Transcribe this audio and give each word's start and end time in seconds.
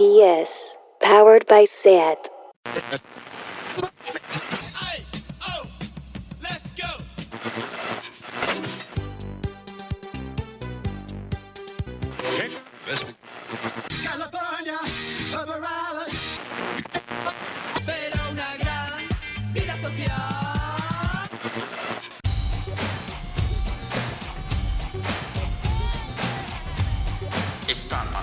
GPS, 0.00 0.76
powered 1.02 1.46
by 1.46 1.64
SAT. 1.64 2.16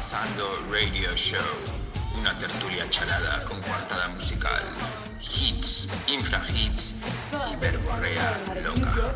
pasando 0.10 0.58
Radio 0.72 1.14
Show, 1.18 1.38
una 2.18 2.34
tertulia 2.40 2.90
charada 2.90 3.44
con 3.44 3.60
coartada 3.60 4.08
musical, 4.08 4.64
hits, 5.20 5.86
infrahits 6.08 6.94
y 7.52 7.56
verborrea 7.58 8.38
loca. 8.64 9.12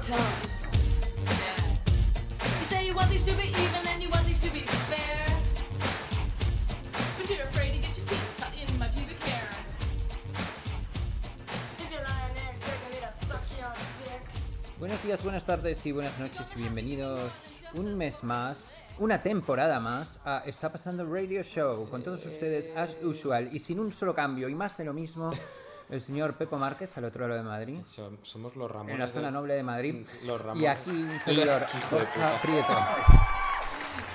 You 2.59 2.65
say 2.67 2.85
you 2.85 2.93
want 2.93 3.09
these 3.09 3.23
to 3.23 3.33
be 3.37 3.47
even 3.47 3.87
and 3.87 4.03
you 4.03 4.09
want 4.09 4.25
these 4.25 4.41
to 4.41 4.51
be 4.51 4.65
fair. 4.89 5.25
But 7.17 7.29
you're 7.29 7.47
afraid 7.47 7.80
Buenos 14.81 15.01
días, 15.03 15.23
buenas 15.23 15.45
tardes 15.45 15.85
y 15.85 15.91
buenas 15.91 16.19
noches 16.19 16.51
y 16.55 16.59
bienvenidos 16.59 17.61
un 17.75 17.95
mes 17.95 18.23
más, 18.23 18.81
una 18.97 19.21
temporada 19.21 19.79
más 19.79 20.19
a 20.25 20.39
Está 20.45 20.71
Pasando 20.71 21.05
Radio 21.05 21.43
Show 21.43 21.87
con 21.89 22.03
todos 22.03 22.25
ustedes 22.25 22.71
as 22.75 22.97
usual 23.03 23.49
y 23.53 23.59
sin 23.59 23.79
un 23.79 23.91
solo 23.91 24.13
cambio 24.15 24.49
y 24.49 24.55
más 24.55 24.77
de 24.77 24.85
lo 24.85 24.93
mismo 24.93 25.31
el 25.89 26.01
señor 26.01 26.35
Pepo 26.35 26.57
Márquez 26.57 26.97
al 26.97 27.05
otro 27.05 27.27
lado 27.27 27.35
de 27.41 27.47
Madrid, 27.47 27.79
Som- 27.85 28.17
Somos 28.23 28.55
los 28.55 28.69
Ramones. 28.71 28.95
en 28.95 28.99
la 28.99 29.07
zona 29.09 29.27
de- 29.27 29.31
noble 29.33 29.53
de 29.53 29.63
Madrid 29.63 30.05
Los 30.25 30.41
Ramones. 30.41 30.63
y 30.63 30.65
aquí 30.67 30.89
un 30.89 31.19
servidor 31.21 31.61
Borja. 31.91 32.41
Prieto. 32.41 32.77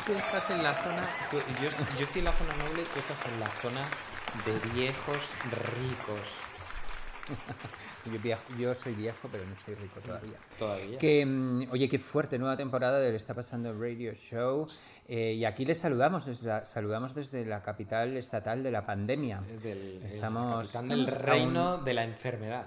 Tú 0.07 0.13
estás 0.13 0.51
en 0.51 0.63
la 0.65 0.75
zona. 0.75 1.09
tú- 1.31 1.39
yo, 1.63 1.71
yo 1.99 2.05
estoy 2.05 2.19
en 2.21 2.25
la 2.25 2.33
zona 2.33 2.57
noble, 2.57 2.83
tú 2.93 2.99
estás 3.01 3.19
en 3.33 3.41
la 3.41 3.49
zona 3.61 3.83
de 4.45 4.69
viejos 4.71 5.17
ricos. 5.79 6.21
Yo, 8.13 8.21
viejo- 8.21 8.43
yo 8.57 8.75
soy 8.75 8.93
viejo 8.95 9.29
pero 9.33 9.45
no 9.45 9.59
soy 9.59 9.75
rico 9.75 9.99
todavía. 10.01 10.37
Todavía. 10.59 10.99
Que, 10.99 11.27
mm, 11.27 11.69
oye, 11.73 11.89
qué 11.89 11.99
fuerte, 11.99 12.39
nueva 12.39 12.57
temporada 12.57 12.99
del 13.01 13.15
Está 13.17 13.35
Pasando 13.35 13.73
Radio 13.79 14.13
Show. 14.15 14.69
eh, 15.09 15.33
y 15.33 15.45
aquí 15.45 15.65
les 15.65 15.79
saludamos 15.81 16.27
desde, 16.27 16.47
la, 16.49 16.65
saludamos 16.65 17.15
desde 17.15 17.45
la 17.45 17.63
capital 17.63 18.17
estatal 18.17 18.63
de 18.63 18.71
la 18.71 18.87
pandemia. 18.87 19.43
Es 19.53 19.63
del, 19.63 20.03
Estamos- 20.05 20.75
el 20.75 20.89
del 20.89 21.01
estamos 21.07 21.23
reino 21.23 21.69
aún- 21.69 21.85
de 21.85 21.95
la 21.95 22.05
enfermedad. 22.05 22.67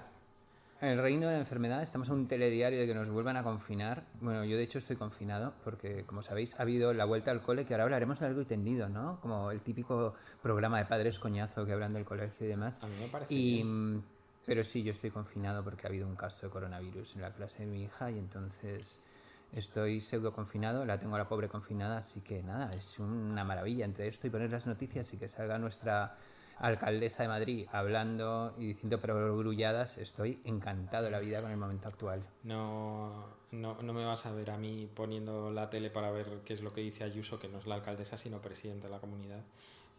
En 0.82 0.88
el 0.88 0.98
reino 0.98 1.26
de 1.26 1.34
la 1.34 1.38
enfermedad 1.40 1.82
estamos 1.82 2.08
a 2.08 2.14
un 2.14 2.26
telediario 2.26 2.80
de 2.80 2.86
que 2.86 2.94
nos 2.94 3.10
vuelvan 3.10 3.36
a 3.36 3.42
confinar. 3.42 4.04
Bueno, 4.20 4.44
yo 4.46 4.56
de 4.56 4.62
hecho 4.62 4.78
estoy 4.78 4.96
confinado 4.96 5.52
porque, 5.62 6.04
como 6.06 6.22
sabéis, 6.22 6.58
ha 6.58 6.62
habido 6.62 6.94
la 6.94 7.04
vuelta 7.04 7.30
al 7.30 7.42
cole, 7.42 7.66
que 7.66 7.74
ahora 7.74 7.84
hablaremos 7.84 8.18
largo 8.22 8.40
y 8.40 8.46
tendido, 8.46 8.88
¿no? 8.88 9.20
Como 9.20 9.50
el 9.50 9.60
típico 9.60 10.14
programa 10.42 10.78
de 10.78 10.86
padres 10.86 11.18
coñazo 11.18 11.66
que 11.66 11.72
hablan 11.74 11.92
del 11.92 12.06
colegio 12.06 12.46
y 12.46 12.48
demás. 12.48 12.82
A 12.82 12.86
mí 12.86 12.94
me 12.98 13.08
parece 13.08 13.34
Y, 13.34 13.62
mm, 13.62 14.02
pero 14.50 14.64
sí, 14.64 14.82
yo 14.82 14.90
estoy 14.90 15.12
confinado 15.12 15.62
porque 15.62 15.86
ha 15.86 15.90
habido 15.90 16.08
un 16.08 16.16
caso 16.16 16.44
de 16.44 16.50
coronavirus 16.50 17.14
en 17.14 17.22
la 17.22 17.32
clase 17.32 17.60
de 17.60 17.66
mi 17.66 17.84
hija 17.84 18.10
y 18.10 18.18
entonces 18.18 18.98
estoy 19.52 20.00
pseudo 20.00 20.32
confinado, 20.32 20.84
la 20.84 20.98
tengo 20.98 21.14
a 21.14 21.18
la 21.18 21.28
pobre 21.28 21.48
confinada, 21.48 21.98
así 21.98 22.20
que 22.20 22.42
nada, 22.42 22.68
es 22.72 22.98
una 22.98 23.44
maravilla 23.44 23.84
entre 23.84 24.08
esto 24.08 24.26
y 24.26 24.30
poner 24.30 24.50
las 24.50 24.66
noticias 24.66 25.14
y 25.14 25.18
que 25.18 25.28
salga 25.28 25.56
nuestra 25.56 26.16
alcaldesa 26.58 27.22
de 27.22 27.28
Madrid 27.28 27.68
hablando 27.70 28.56
y 28.58 28.66
diciendo 28.66 29.00
perogrulladas, 29.00 29.98
estoy 29.98 30.40
encantado 30.42 31.04
de 31.04 31.12
la 31.12 31.20
vida 31.20 31.40
con 31.42 31.52
el 31.52 31.56
momento 31.56 31.86
actual. 31.86 32.20
No, 32.42 33.26
no, 33.52 33.80
no 33.80 33.92
me 33.92 34.04
vas 34.04 34.26
a 34.26 34.32
ver 34.32 34.50
a 34.50 34.58
mí 34.58 34.90
poniendo 34.92 35.52
la 35.52 35.70
tele 35.70 35.90
para 35.90 36.10
ver 36.10 36.40
qué 36.44 36.54
es 36.54 36.60
lo 36.60 36.72
que 36.72 36.80
dice 36.80 37.04
Ayuso, 37.04 37.38
que 37.38 37.46
no 37.46 37.58
es 37.58 37.66
la 37.68 37.76
alcaldesa, 37.76 38.18
sino 38.18 38.40
presidente 38.40 38.88
de 38.88 38.90
la 38.90 38.98
comunidad. 38.98 39.44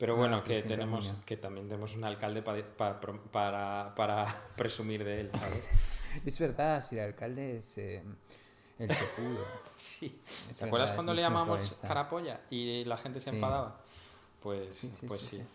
Pero 0.02 0.16
Ah, 0.16 0.18
bueno, 0.18 0.44
que 0.44 0.56
de 0.56 0.62
la 0.64 0.68
tenemos 0.68 1.14
que 1.28 1.38
también 1.38 1.68
tenemos 1.70 1.94
un 1.96 2.04
alcalde 2.04 2.42
pa- 2.42 3.00
para, 3.32 3.94
para 3.94 4.26
presumir 4.58 5.04
de 5.04 5.22
él, 5.22 5.32
¿sabes? 5.32 5.70
Es 6.26 6.40
verdad, 6.40 6.84
si 6.84 6.98
el 6.98 7.06
alcalde 7.06 7.58
es 7.60 7.78
eh, 7.78 8.04
el 8.80 8.92
sepudo. 8.92 9.46
Sí. 9.76 10.20
Es 10.50 10.58
¿Te 10.58 10.66
acuerdas 10.66 10.92
cuando 10.92 11.14
le 11.14 11.22
llamamos 11.22 11.80
carapolla 11.84 12.42
y 12.50 12.84
la 12.86 12.98
gente 12.98 13.20
se 13.20 13.30
Sí. 13.30 13.36
enfadaba? 13.36 13.80
Pues 14.42 14.76
sí, 14.76 15.06
pues 15.08 15.22
sí, 15.22 15.38
sí. 15.38 15.48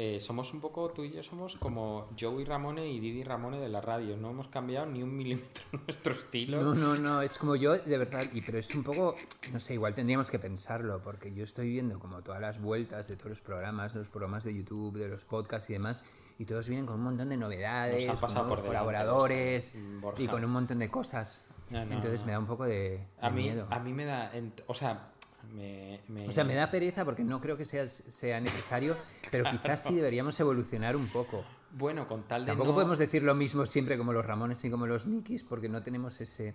Eh, 0.00 0.20
somos 0.20 0.54
un 0.54 0.60
poco, 0.60 0.90
tú 0.92 1.02
y 1.02 1.10
yo 1.10 1.24
somos 1.24 1.56
como 1.56 2.08
Joey 2.16 2.44
Ramone 2.44 2.88
y 2.88 3.00
Didi 3.00 3.24
Ramone 3.24 3.58
de 3.58 3.68
la 3.68 3.80
radio. 3.80 4.16
No 4.16 4.30
hemos 4.30 4.46
cambiado 4.46 4.86
ni 4.86 5.02
un 5.02 5.16
milímetro 5.16 5.64
nuestro 5.72 6.12
estilo. 6.14 6.62
No, 6.62 6.72
no, 6.72 6.94
no, 6.94 7.20
es 7.20 7.36
como 7.36 7.56
yo, 7.56 7.76
de 7.76 7.98
verdad, 7.98 8.24
y 8.32 8.40
pero 8.40 8.58
es 8.58 8.72
un 8.76 8.84
poco, 8.84 9.16
no 9.52 9.58
sé, 9.58 9.74
igual 9.74 9.94
tendríamos 9.94 10.30
que 10.30 10.38
pensarlo, 10.38 11.02
porque 11.02 11.34
yo 11.34 11.42
estoy 11.42 11.70
viendo 11.70 11.98
como 11.98 12.22
todas 12.22 12.40
las 12.40 12.60
vueltas 12.62 13.08
de 13.08 13.16
todos 13.16 13.30
los 13.30 13.40
programas, 13.40 13.92
de 13.94 13.98
los 13.98 14.08
programas 14.08 14.44
de 14.44 14.54
YouTube, 14.54 14.96
de 14.98 15.08
los 15.08 15.24
podcasts 15.24 15.68
y 15.68 15.72
demás, 15.72 16.04
y 16.38 16.44
todos 16.44 16.68
vienen 16.68 16.86
con 16.86 16.94
un 16.94 17.02
montón 17.02 17.30
de 17.30 17.36
novedades, 17.36 18.06
Nos 18.06 18.22
han 18.22 18.28
con 18.28 18.34
nuevos 18.36 18.60
por 18.60 18.68
colaboradores 18.68 19.72
Borja. 20.00 20.22
y 20.22 20.28
con 20.28 20.44
un 20.44 20.50
montón 20.52 20.78
de 20.78 20.88
cosas. 20.88 21.44
No, 21.70 21.84
no, 21.84 21.96
Entonces 21.96 22.24
me 22.24 22.30
da 22.30 22.38
un 22.38 22.46
poco 22.46 22.66
de, 22.66 23.04
a, 23.20 23.30
de 23.30 23.34
mí, 23.34 23.42
miedo. 23.42 23.66
a 23.68 23.80
mí 23.80 23.92
me 23.92 24.04
da. 24.04 24.30
O 24.68 24.74
sea, 24.74 25.10
me, 25.52 26.00
me- 26.08 26.28
O 26.28 26.30
sea, 26.32 26.44
me 26.44 26.54
da 26.54 26.70
pereza 26.70 27.04
porque 27.04 27.24
no 27.24 27.40
creo 27.40 27.56
que 27.56 27.64
sea, 27.64 27.86
sea 27.88 28.40
necesario, 28.40 28.96
pero 29.30 29.44
quizás 29.50 29.82
sí 29.82 29.94
deberíamos 29.94 30.38
evolucionar 30.40 30.96
un 30.96 31.06
poco. 31.08 31.44
Bueno, 31.72 32.06
con 32.08 32.22
tal 32.24 32.42
de. 32.46 32.52
Tampoco 32.52 32.70
no- 32.70 32.74
podemos 32.74 32.98
decir 32.98 33.22
lo 33.22 33.34
mismo 33.34 33.66
siempre 33.66 33.98
como 33.98 34.12
los 34.12 34.24
Ramones 34.24 34.64
y 34.64 34.70
como 34.70 34.86
los 34.86 35.06
Nikis 35.06 35.44
porque 35.44 35.68
no 35.68 35.82
tenemos 35.82 36.20
ese, 36.20 36.54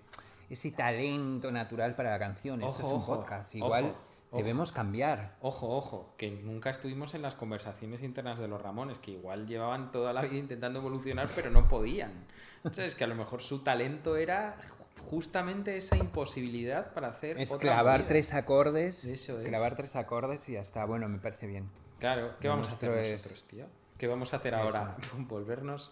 ese 0.49 0.71
talento 0.71 1.51
natural 1.51 1.95
para 1.95 2.11
la 2.11 2.19
canción. 2.19 2.61
Esto 2.61 2.71
Ojo, 2.79 2.81
es 2.87 2.93
un 2.93 2.99
ojo, 2.99 3.15
podcast. 3.17 3.53
Igual 3.55 3.85
ojo, 4.31 4.37
debemos 4.37 4.71
cambiar. 4.71 5.37
Ojo, 5.41 5.69
ojo, 5.77 6.15
que 6.17 6.31
nunca 6.31 6.71
estuvimos 6.71 7.13
en 7.13 7.21
las 7.21 7.35
conversaciones 7.35 8.01
internas 8.01 8.39
de 8.39 8.47
los 8.47 8.59
Ramones, 8.59 8.97
que 8.97 9.11
igual 9.11 9.45
llevaban 9.45 9.91
toda 9.91 10.13
la 10.13 10.21
vida 10.23 10.37
intentando 10.37 10.79
evolucionar, 10.79 11.29
pero 11.35 11.51
no 11.51 11.67
podían. 11.67 12.11
¿Sabes? 12.71 12.95
Que 12.95 13.03
a 13.03 13.07
lo 13.07 13.13
mejor 13.15 13.43
su 13.43 13.59
talento 13.59 14.15
era 14.15 14.57
justamente 15.09 15.77
esa 15.77 15.95
imposibilidad 15.97 16.93
para 16.93 17.09
hacer. 17.09 17.39
Es 17.39 17.51
otra 17.51 17.73
clavar 17.73 17.99
movida. 17.99 18.07
tres 18.07 18.33
acordes. 18.33 19.05
Eso 19.05 19.39
es. 19.39 19.47
Clavar 19.47 19.75
tres 19.75 19.95
acordes 19.95 20.47
y 20.49 20.53
ya 20.53 20.61
está. 20.61 20.85
Bueno, 20.85 21.07
me 21.09 21.19
parece 21.19 21.47
bien. 21.47 21.69
Claro, 21.99 22.35
¿qué 22.39 22.47
vamos 22.47 22.69
a 22.69 22.73
hacer 22.73 22.91
es- 22.97 23.11
nosotros, 23.13 23.43
tío? 23.45 23.65
¿Qué 23.97 24.07
vamos 24.07 24.33
a 24.33 24.37
hacer 24.37 24.55
ahora? 24.55 24.97
Volvernos. 25.17 25.91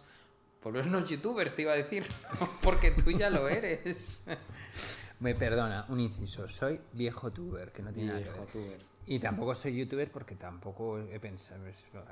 Volvernos 0.64 1.10
youtubers, 1.10 1.56
te 1.56 1.64
iba 1.64 1.74
a 1.74 1.76
decir. 1.78 2.06
Porque 2.62 2.92
tú 2.92 3.12
ya 3.12 3.30
lo 3.30 3.48
eres. 3.50 4.24
Me 5.20 5.36
perdona, 5.36 5.86
un 5.90 6.00
inciso. 6.00 6.48
Soy 6.50 6.82
viejo 6.94 7.32
tuber, 7.32 7.72
que 7.72 7.82
no 7.84 7.92
tiene 7.94 8.10
nada 8.10 8.20
que 8.20 8.26
Viejo 8.30 8.42
ver. 8.46 8.52
tuber. 8.52 8.92
Y 9.06 9.20
tampoco 9.20 9.56
soy 9.56 9.76
youtuber 9.78 10.12
porque 10.12 10.36
tampoco 10.36 11.00
he 11.00 11.20
pensado. 11.20 11.64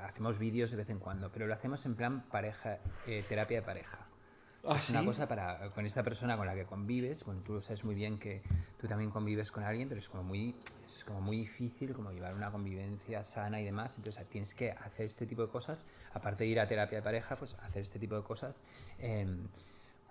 Hacemos 0.02 0.38
vídeos 0.38 0.70
de 0.72 0.76
vez 0.76 0.90
en 0.90 0.98
cuando, 0.98 1.30
pero 1.30 1.46
lo 1.46 1.54
hacemos 1.54 1.84
en 1.86 1.94
plan 1.94 2.22
pareja, 2.30 2.78
eh, 3.06 3.24
terapia 3.28 3.60
de 3.60 3.62
pareja. 3.66 4.06
¿Ah, 4.64 4.76
es 4.76 4.90
una 4.90 5.00
sí? 5.00 5.06
cosa 5.06 5.26
para 5.26 5.70
con 5.70 5.86
esta 5.86 6.02
persona 6.02 6.36
con 6.36 6.46
la 6.46 6.54
que 6.54 6.64
convives. 6.66 7.24
Bueno, 7.24 7.40
tú 7.42 7.54
lo 7.54 7.62
sabes 7.62 7.84
muy 7.84 7.94
bien 7.94 8.18
que 8.18 8.42
tú 8.78 8.86
también 8.86 9.10
convives 9.10 9.50
con 9.50 9.64
alguien, 9.64 9.88
pero 9.88 9.98
es 9.98 10.08
como 10.08 10.22
muy, 10.22 10.54
es 10.86 11.04
como 11.04 11.20
muy 11.22 11.38
difícil 11.38 11.94
como 11.94 12.12
llevar 12.12 12.34
una 12.34 12.50
convivencia 12.50 13.24
sana 13.24 13.60
y 13.60 13.64
demás. 13.64 13.96
Entonces 13.96 14.26
tienes 14.28 14.54
que 14.54 14.72
hacer 14.72 15.06
este 15.06 15.26
tipo 15.26 15.42
de 15.42 15.48
cosas, 15.48 15.86
aparte 16.12 16.44
de 16.44 16.50
ir 16.50 16.60
a 16.60 16.66
terapia 16.66 16.98
de 16.98 17.02
pareja, 17.02 17.36
pues 17.36 17.54
hacer 17.62 17.82
este 17.82 17.98
tipo 17.98 18.14
de 18.16 18.22
cosas 18.22 18.62
em, 18.98 19.48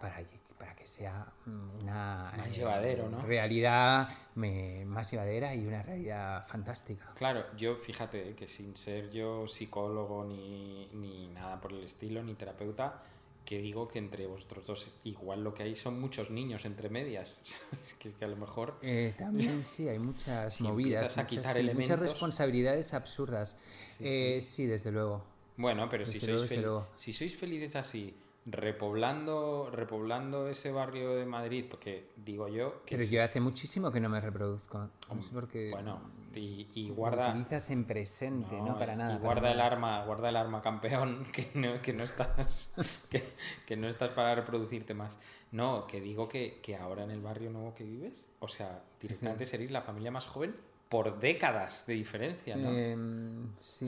para, 0.02 0.16
para 0.58 0.74
que 0.76 0.88
sea 0.88 1.28
mm, 1.46 1.82
una 1.84 2.32
Más 2.36 2.48
eh, 2.48 2.52
llevadero, 2.54 3.10
¿no? 3.10 3.22
realidad 3.22 4.08
me- 4.36 4.84
más 4.86 5.12
llevadera 5.12 5.54
y 5.54 5.68
una 5.68 5.84
realidad 5.84 6.46
fantástica. 6.48 7.06
Claro, 7.16 7.46
yo 7.56 7.76
fíjate 7.76 8.34
que 8.36 8.48
sin 8.48 8.76
ser 8.78 9.12
yo 9.12 9.48
psicólogo 9.48 10.24
ni, 10.26 10.90
ni 10.94 11.28
nada 11.28 11.60
por 11.62 11.74
el 11.74 11.84
estilo, 11.84 12.24
ni 12.24 12.34
terapeuta, 12.36 13.04
que 13.50 13.58
digo 13.58 13.88
que 13.88 13.98
entre 13.98 14.28
vosotros 14.28 14.68
dos 14.68 14.92
igual 15.06 15.44
lo 15.44 15.56
que 15.56 15.64
hay 15.64 15.76
son 15.76 16.00
muchos 16.00 16.30
niños 16.30 16.66
entre 16.66 16.88
medias. 16.88 17.40
¿sabes? 17.44 17.96
Que, 17.96 18.12
que 18.14 18.24
a 18.24 18.28
lo 18.28 18.36
mejor... 18.36 18.78
Eh, 18.84 19.16
también 19.18 19.66
sí, 19.66 19.90
hay 19.90 19.98
muchas 19.98 20.54
Si 20.54 20.62
movidas, 20.62 21.18
a 21.18 21.24
muchas, 21.24 21.26
quitar 21.26 21.58
sí, 21.58 21.72
muchas 21.74 21.98
responsabilidades 21.98 22.94
absurdas. 22.94 23.58
Eh, 24.00 24.42
sí, 24.44 24.68
desde 24.68 24.92
luego. 24.92 25.24
Bueno, 25.58 25.90
pero 25.90 26.06
Desde 26.06 26.58
luego, 26.58 26.88
si 26.96 27.12
sois 27.12 27.36
felices 27.36 27.76
así, 27.76 28.14
repoblando, 28.52 29.70
repoblando 29.72 30.48
ese 30.48 30.72
barrio 30.72 31.16
de 31.16 31.26
Madrid, 31.26 31.66
porque 31.70 32.10
digo 32.18 32.48
yo 32.48 32.84
que... 32.86 32.96
Pero 32.96 33.04
es- 33.04 33.12
yo 33.12 33.24
hace 33.24 33.40
muchísimo 33.40 33.92
que 33.92 34.00
no 34.00 34.10
me 34.10 34.20
reproduzco. 34.22 34.90
No 35.14 35.22
sé 35.22 35.34
por 35.34 35.48
qué. 35.48 35.70
Bueno, 35.72 36.02
y, 36.36 36.90
guarda... 36.90 37.30
utilizas 37.30 37.70
en 37.72 37.86
presente, 37.86 38.56
no, 38.62 38.78
para 38.78 38.96
nada. 38.96 39.14
Y 39.14 39.18
para 39.18 39.26
guarda 39.26 39.52
el 39.52 39.58
nada. 39.58 39.70
arma, 39.72 40.06
guarda 40.06 40.30
el 40.30 40.36
arma 40.36 40.62
campeón, 40.62 41.26
que 41.34 41.50
no, 41.56 41.82
que 41.82 41.94
no 41.94 42.04
estás 42.04 42.74
que, 43.10 43.24
que 43.66 43.76
no 43.78 43.88
estás 43.88 44.12
para 44.12 44.36
reproducirte 44.36 44.94
más. 44.94 45.18
No, 45.52 45.88
que 45.88 46.00
digo 46.00 46.30
que, 46.30 46.60
que 46.62 46.76
ahora 46.76 47.04
en 47.04 47.12
el 47.12 47.22
barrio 47.22 47.50
nuevo 47.50 47.74
que 47.74 47.84
vives, 47.84 48.30
o 48.40 48.48
sea, 48.48 48.84
directamente 49.02 49.46
seréis 49.46 49.72
la 49.72 49.82
familia 49.82 50.12
más 50.12 50.26
joven 50.28 50.56
por 50.90 51.20
décadas 51.20 51.86
de 51.88 51.94
diferencia, 51.94 52.56
¿no? 52.56 52.70
Em, 52.70 53.50
sí. 53.56 53.88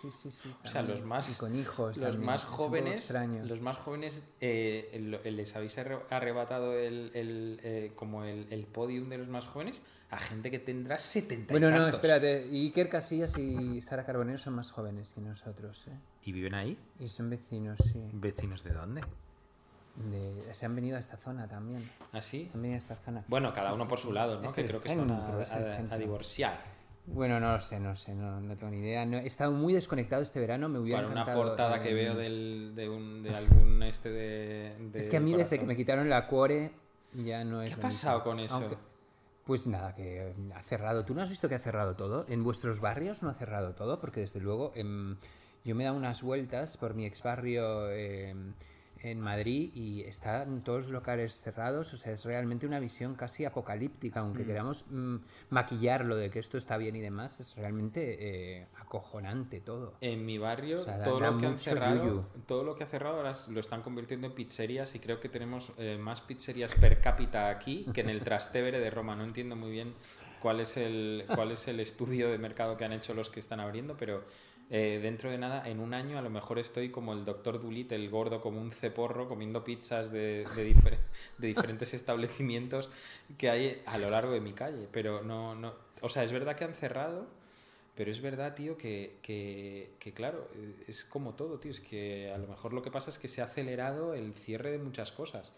Sí, 0.00 0.10
sí, 0.10 0.30
sí. 0.30 0.52
O 0.64 0.68
sea, 0.68 0.82
los 0.82 1.02
más, 1.02 1.36
Y 1.36 1.38
con 1.40 1.56
hijos. 1.56 1.96
los 1.96 2.04
también, 2.10 2.24
más 2.24 2.44
jóvenes, 2.44 3.10
los 3.44 3.60
más 3.60 3.76
jóvenes 3.78 4.28
eh, 4.40 5.20
les 5.24 5.56
habéis 5.56 5.78
arre- 5.78 6.02
arrebatado 6.10 6.74
el, 6.78 7.10
el, 7.14 7.60
eh, 7.62 7.92
como 7.96 8.24
el, 8.24 8.46
el 8.52 8.64
podium 8.66 9.08
de 9.08 9.18
los 9.18 9.28
más 9.28 9.44
jóvenes 9.46 9.80
a 10.10 10.18
gente 10.18 10.50
que 10.50 10.58
tendrá 10.58 10.98
70 10.98 11.52
Bueno, 11.54 11.68
y 11.68 11.72
no, 11.72 11.88
espérate. 11.88 12.44
Iker 12.44 12.88
Casillas 12.88 13.36
y 13.38 13.80
Sara 13.80 14.04
Carbonero 14.04 14.38
son 14.38 14.54
más 14.54 14.70
jóvenes 14.70 15.12
que 15.14 15.20
nosotros, 15.20 15.86
¿eh? 15.88 15.98
¿Y 16.22 16.32
viven 16.32 16.54
ahí? 16.54 16.78
Y 17.00 17.08
son 17.08 17.30
vecinos, 17.30 17.78
sí. 17.82 18.00
¿Vecinos 18.12 18.62
de 18.64 18.72
dónde? 18.72 19.00
De- 19.96 20.52
se 20.54 20.66
han 20.66 20.74
venido 20.76 20.96
a 20.96 21.00
esta 21.00 21.16
zona 21.16 21.48
también. 21.48 21.82
¿Así? 22.12 22.50
Han 22.54 22.60
venido 22.60 22.76
a 22.76 22.78
esta 22.78 22.96
zona. 22.96 23.24
Bueno, 23.28 23.52
cada 23.54 23.70
Sí, 23.70 23.74
uno 23.76 23.84
sí, 23.84 23.88
por 23.90 23.98
sí. 23.98 24.04
su 24.04 24.12
lado, 24.12 24.40
¿no? 24.40 24.46
Es 24.48 24.54
que 24.54 24.66
creo 24.66 24.80
que 24.80 24.90
se 24.90 24.96
van 24.96 25.10
a, 25.10 25.96
divorciar. 25.96 26.75
Bueno, 27.06 27.38
no 27.38 27.52
lo 27.52 27.60
sé, 27.60 27.78
no 27.78 27.94
sé, 27.94 28.14
no, 28.14 28.40
no 28.40 28.56
tengo 28.56 28.72
ni 28.72 28.80
idea. 28.80 29.06
No, 29.06 29.18
he 29.18 29.26
estado 29.26 29.52
muy 29.52 29.72
desconectado 29.72 30.22
este 30.22 30.40
verano, 30.40 30.68
me 30.68 30.78
hubiera 30.80 31.00
una 31.02 31.10
encantado. 31.22 31.42
portada 31.42 31.80
que 31.80 31.94
veo 31.94 32.14
del, 32.16 32.72
de, 32.74 32.88
un, 32.88 33.22
de 33.22 33.34
algún 33.34 33.82
este 33.84 34.10
de, 34.10 34.76
de 34.92 34.98
Es 34.98 35.08
que 35.08 35.16
a 35.16 35.20
mí 35.20 35.32
desde 35.34 35.58
que 35.58 35.66
me 35.66 35.76
quitaron 35.76 36.08
la 36.10 36.26
cuore 36.26 36.72
ya 37.14 37.44
no 37.44 37.62
es 37.62 37.68
¿Qué 37.68 37.74
ha 37.74 37.76
lo 37.76 37.82
pasado 37.82 38.18
mismo. 38.18 38.30
con 38.30 38.40
eso? 38.40 38.54
Aunque- 38.56 38.76
pues 39.44 39.68
nada, 39.68 39.94
que 39.94 40.34
ha 40.56 40.62
cerrado. 40.62 41.04
¿Tú 41.04 41.14
no 41.14 41.22
has 41.22 41.28
visto 41.28 41.48
que 41.48 41.54
ha 41.54 41.60
cerrado 41.60 41.94
todo? 41.94 42.26
¿En 42.28 42.42
vuestros 42.42 42.80
barrios 42.80 43.22
no 43.22 43.28
ha 43.28 43.34
cerrado 43.34 43.76
todo? 43.76 44.00
Porque 44.00 44.18
desde 44.20 44.40
luego 44.40 44.72
em, 44.74 45.16
yo 45.64 45.76
me 45.76 45.84
he 45.84 45.86
dado 45.86 45.96
unas 45.96 46.20
vueltas 46.22 46.76
por 46.76 46.94
mi 46.94 47.06
ex 47.06 47.22
barrio 47.22 47.88
em, 47.92 48.54
en 49.06 49.20
Madrid 49.20 49.70
y 49.74 50.02
están 50.02 50.62
todos 50.64 50.84
los 50.84 50.90
locales 50.92 51.40
cerrados. 51.40 51.92
O 51.94 51.96
sea, 51.96 52.12
es 52.12 52.24
realmente 52.24 52.66
una 52.66 52.78
visión 52.80 53.14
casi 53.14 53.44
apocalíptica. 53.44 54.20
Aunque 54.20 54.42
Mm. 54.42 54.46
queramos 54.46 54.86
mm, 54.90 55.16
maquillarlo 55.50 56.16
de 56.16 56.30
que 56.30 56.38
esto 56.38 56.58
está 56.58 56.76
bien 56.76 56.96
y 56.96 57.00
demás, 57.00 57.40
es 57.40 57.54
realmente 57.56 58.16
eh, 58.60 58.66
acojonante 58.80 59.60
todo. 59.60 59.94
En 60.00 60.24
mi 60.26 60.38
barrio, 60.38 60.76
O 60.76 60.78
sea, 60.84 61.02
todo, 61.02 61.20
lo 61.20 61.38
que 61.38 61.46
han 61.46 61.58
cerrado, 61.58 62.04
yuyu. 62.04 62.24
todo 62.46 62.64
lo 62.64 62.74
que 62.74 62.84
ha 62.84 62.86
cerrado 62.86 63.16
ahora 63.16 63.32
lo 63.48 63.60
están 63.60 63.82
convirtiendo 63.82 64.26
en 64.26 64.34
pizzerías 64.34 64.94
y 64.94 64.98
creo 64.98 65.20
que 65.20 65.28
tenemos 65.28 65.72
eh, 65.78 65.98
más 65.98 66.20
pizzerías 66.20 66.74
per 66.74 67.00
cápita 67.00 67.48
aquí 67.50 67.86
que 67.92 68.00
en 68.00 68.10
el 68.10 68.20
Trastevere 68.20 68.78
de 68.80 68.90
Roma. 68.90 69.14
No 69.16 69.24
entiendo 69.24 69.56
muy 69.56 69.70
bien 69.70 69.94
cuál 70.40 70.60
es 70.60 70.76
el, 70.76 71.24
cuál 71.34 71.50
es 71.52 71.66
el 71.68 71.80
estudio 71.80 72.30
de 72.30 72.38
mercado 72.38 72.76
que 72.76 72.84
han 72.84 72.92
hecho 72.92 73.14
los 73.14 73.30
que 73.30 73.40
están 73.40 73.60
abriendo, 73.60 73.96
pero 73.96 74.24
eh, 74.70 74.98
dentro 75.02 75.30
de 75.30 75.38
nada, 75.38 75.68
en 75.68 75.80
un 75.80 75.94
año 75.94 76.18
a 76.18 76.22
lo 76.22 76.30
mejor 76.30 76.58
estoy 76.58 76.90
como 76.90 77.12
el 77.12 77.24
doctor 77.24 77.60
Dulit, 77.60 77.92
el 77.92 78.10
gordo, 78.10 78.40
como 78.40 78.60
un 78.60 78.72
ceporro, 78.72 79.28
comiendo 79.28 79.64
pizzas 79.64 80.10
de, 80.10 80.44
de, 80.56 80.74
difer- 80.74 80.98
de 81.38 81.48
diferentes 81.48 81.94
establecimientos 81.94 82.90
que 83.38 83.50
hay 83.50 83.82
a 83.86 83.98
lo 83.98 84.10
largo 84.10 84.32
de 84.32 84.40
mi 84.40 84.52
calle. 84.52 84.88
Pero 84.92 85.22
no, 85.22 85.54
no, 85.54 85.74
o 86.00 86.08
sea, 86.08 86.24
es 86.24 86.32
verdad 86.32 86.56
que 86.56 86.64
han 86.64 86.74
cerrado. 86.74 87.26
Pero 87.94 88.10
es 88.10 88.20
verdad, 88.20 88.54
tío, 88.54 88.76
que, 88.76 89.18
que, 89.22 89.90
que, 89.98 90.12
claro, 90.12 90.48
eh, 90.54 90.84
es 90.88 91.04
como 91.04 91.34
todo, 91.34 91.58
tío. 91.58 91.70
Es 91.70 91.80
que 91.80 92.30
a 92.34 92.38
lo 92.38 92.46
mejor 92.46 92.72
lo 92.74 92.82
que 92.82 92.90
pasa 92.90 93.08
es 93.10 93.18
que 93.18 93.28
se 93.28 93.40
ha 93.40 93.46
acelerado 93.46 94.14
el 94.14 94.34
cierre 94.34 94.70
de 94.70 94.78
muchas 94.78 95.12
cosas. 95.12 95.52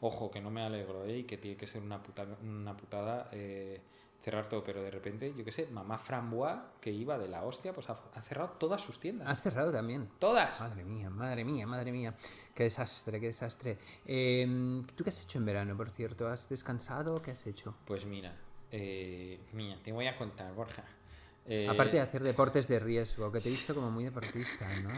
Ojo, 0.00 0.30
que 0.30 0.40
no 0.40 0.50
me 0.50 0.62
alegro, 0.62 1.04
¿eh? 1.04 1.18
Y 1.18 1.24
que 1.24 1.36
tiene 1.36 1.56
que 1.56 1.66
ser 1.66 1.82
una 1.82 2.02
putada, 2.02 2.36
una 2.42 2.76
putada 2.76 3.28
eh, 3.32 3.80
cerrar 4.22 4.48
todo. 4.48 4.62
Pero 4.64 4.82
de 4.82 4.90
repente, 4.90 5.34
yo 5.36 5.44
qué 5.44 5.52
sé, 5.52 5.66
mamá 5.66 5.98
Frambois, 5.98 6.56
que 6.80 6.90
iba 6.90 7.18
de 7.18 7.28
la 7.28 7.42
hostia, 7.44 7.72
pues 7.72 7.90
ha, 7.90 7.96
ha 8.14 8.22
cerrado 8.22 8.50
todas 8.58 8.80
sus 8.80 8.98
tiendas. 8.98 9.28
Ha 9.28 9.36
cerrado 9.36 9.72
también. 9.72 10.08
¡Todas! 10.18 10.60
Madre 10.60 10.84
mía, 10.84 11.10
madre 11.10 11.44
mía, 11.44 11.66
madre 11.66 11.92
mía. 11.92 12.14
Qué 12.54 12.64
desastre, 12.64 13.20
qué 13.20 13.26
desastre. 13.26 13.78
Eh, 14.06 14.82
¿Tú 14.94 15.04
qué 15.04 15.10
has 15.10 15.22
hecho 15.22 15.38
en 15.38 15.44
verano, 15.44 15.76
por 15.76 15.90
cierto? 15.90 16.28
¿Has 16.28 16.48
descansado? 16.48 17.20
¿Qué 17.20 17.32
has 17.32 17.46
hecho? 17.46 17.74
Pues 17.84 18.06
mira, 18.06 18.34
eh, 18.70 19.40
mira, 19.52 19.76
te 19.82 19.92
voy 19.92 20.06
a 20.06 20.16
contar, 20.16 20.52
Borja. 20.54 20.84
Eh, 21.44 21.66
Aparte 21.68 21.96
de 21.96 22.02
hacer 22.02 22.22
deportes 22.22 22.68
de 22.68 22.78
riesgo, 22.78 23.32
que 23.32 23.40
te 23.40 23.48
he 23.48 23.50
visto 23.50 23.74
como 23.74 23.90
muy 23.90 24.04
deportista, 24.04 24.68
¿no? 24.82 24.90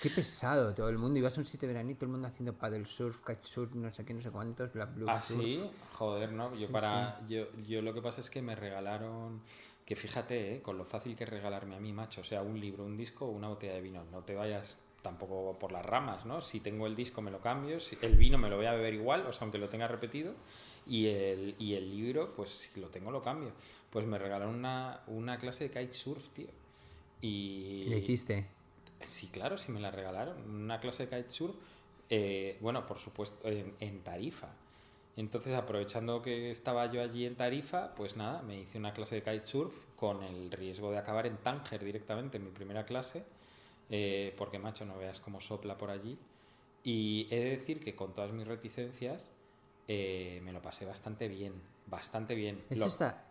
Qué 0.00 0.10
pesado 0.10 0.72
todo 0.74 0.88
el 0.88 0.96
mundo. 0.98 1.18
Ibas 1.18 1.36
a 1.36 1.40
un 1.40 1.44
sitio 1.46 1.68
de 1.68 1.74
verano 1.74 1.90
y 1.90 1.94
todo 1.94 2.06
el 2.06 2.12
mundo 2.12 2.26
haciendo 2.28 2.54
paddle 2.54 2.86
surf, 2.86 3.20
kitesurf, 3.24 3.74
no 3.74 3.92
sé 3.92 4.04
qué, 4.04 4.14
no 4.14 4.22
sé 4.22 4.30
cuántos, 4.30 4.72
bla, 4.72 4.86
blue 4.86 5.06
¿Ah, 5.08 5.20
surf. 5.20 5.38
sí? 5.40 5.62
Joder, 5.94 6.32
no. 6.32 6.50
Yo, 6.54 6.66
Sí, 6.66 6.72
para, 6.72 7.20
Yo, 7.28 7.46
yo 7.66 7.82
lo 7.82 7.92
que 7.92 8.00
pasa 8.00 8.20
es 8.20 8.30
que 8.30 8.40
me 8.40 8.54
regalaron. 8.56 9.42
Que 9.84 9.96
fíjate, 9.96 10.54
¿eh? 10.54 10.62
con 10.62 10.78
lo 10.78 10.84
fácil 10.84 11.16
que 11.16 11.24
es 11.24 11.30
regalarme 11.30 11.74
a 11.76 11.80
mí, 11.80 11.92
macho. 11.92 12.20
O 12.20 12.24
sea, 12.24 12.42
un 12.42 12.58
libro, 12.60 12.84
un 12.84 12.96
disco 12.96 13.26
o 13.26 13.30
una 13.30 13.48
botella 13.48 13.74
de 13.74 13.80
vino. 13.80 14.04
No 14.12 14.20
te 14.22 14.34
vayas 14.34 14.78
tampoco 15.02 15.58
por 15.58 15.72
las 15.72 15.84
ramas, 15.84 16.24
¿no? 16.26 16.40
Si 16.40 16.60
tengo 16.60 16.86
el 16.86 16.94
disco 16.94 17.20
me 17.22 17.30
lo 17.30 17.40
cambio, 17.40 17.80
si- 17.80 17.96
el 18.02 18.16
vino 18.16 18.38
me 18.38 18.48
lo 18.48 18.56
voy 18.56 18.66
a 18.66 18.72
beber 18.72 18.94
igual, 18.94 19.26
o 19.26 19.32
sea, 19.32 19.42
aunque 19.42 19.58
lo 19.58 19.68
tenga 19.68 19.88
repetido, 19.88 20.34
y 20.86 21.06
el, 21.08 21.54
y 21.58 21.74
el 21.74 21.90
libro, 21.90 22.32
pues 22.34 22.50
si 22.50 22.80
lo 22.80 22.88
tengo 22.88 23.10
lo 23.10 23.20
cambio. 23.22 23.50
Pues 23.90 24.06
me 24.06 24.16
regalaron 24.18 24.54
una, 24.54 25.00
una 25.08 25.38
clase 25.38 25.64
de 25.64 25.70
kitesurf, 25.70 26.28
tío. 26.28 26.48
Y, 27.20 27.84
¿Y 27.86 27.90
lo 27.90 27.96
hiciste? 27.98 28.46
Sí, 29.04 29.28
claro, 29.28 29.58
sí 29.58 29.72
me 29.72 29.80
la 29.80 29.90
regalaron. 29.90 30.38
Una 30.48 30.80
clase 30.80 31.06
de 31.06 31.16
kitesurf, 31.22 31.56
eh, 32.08 32.58
bueno, 32.60 32.86
por 32.86 32.98
supuesto, 32.98 33.48
en, 33.48 33.74
en 33.80 34.02
Tarifa. 34.02 34.48
Entonces, 35.16 35.52
aprovechando 35.54 36.22
que 36.22 36.50
estaba 36.50 36.86
yo 36.92 37.02
allí 37.02 37.26
en 37.26 37.36
Tarifa, 37.36 37.94
pues 37.94 38.16
nada, 38.16 38.42
me 38.42 38.60
hice 38.60 38.78
una 38.78 38.92
clase 38.94 39.16
de 39.16 39.22
kitesurf 39.22 39.74
con 39.96 40.22
el 40.22 40.50
riesgo 40.52 40.90
de 40.92 40.98
acabar 40.98 41.26
en 41.26 41.36
Tánger 41.38 41.84
directamente 41.84 42.36
en 42.38 42.44
mi 42.44 42.50
primera 42.50 42.84
clase, 42.86 43.24
eh, 43.90 44.34
porque 44.38 44.58
macho, 44.58 44.84
no 44.86 44.98
veas 44.98 45.20
cómo 45.20 45.40
sopla 45.40 45.76
por 45.78 45.90
allí. 45.90 46.18
Y 46.84 47.28
he 47.30 47.40
de 47.40 47.50
decir 47.50 47.80
que 47.84 47.94
con 47.96 48.14
todas 48.14 48.32
mis 48.32 48.46
reticencias 48.46 49.30
eh, 49.88 50.40
me 50.44 50.52
lo 50.52 50.62
pasé 50.62 50.86
bastante 50.86 51.28
bien, 51.28 51.54
bastante 51.86 52.34
bien. 52.34 52.62
Eso 52.70 52.80
Lo- 52.80 52.86
está... 52.88 53.29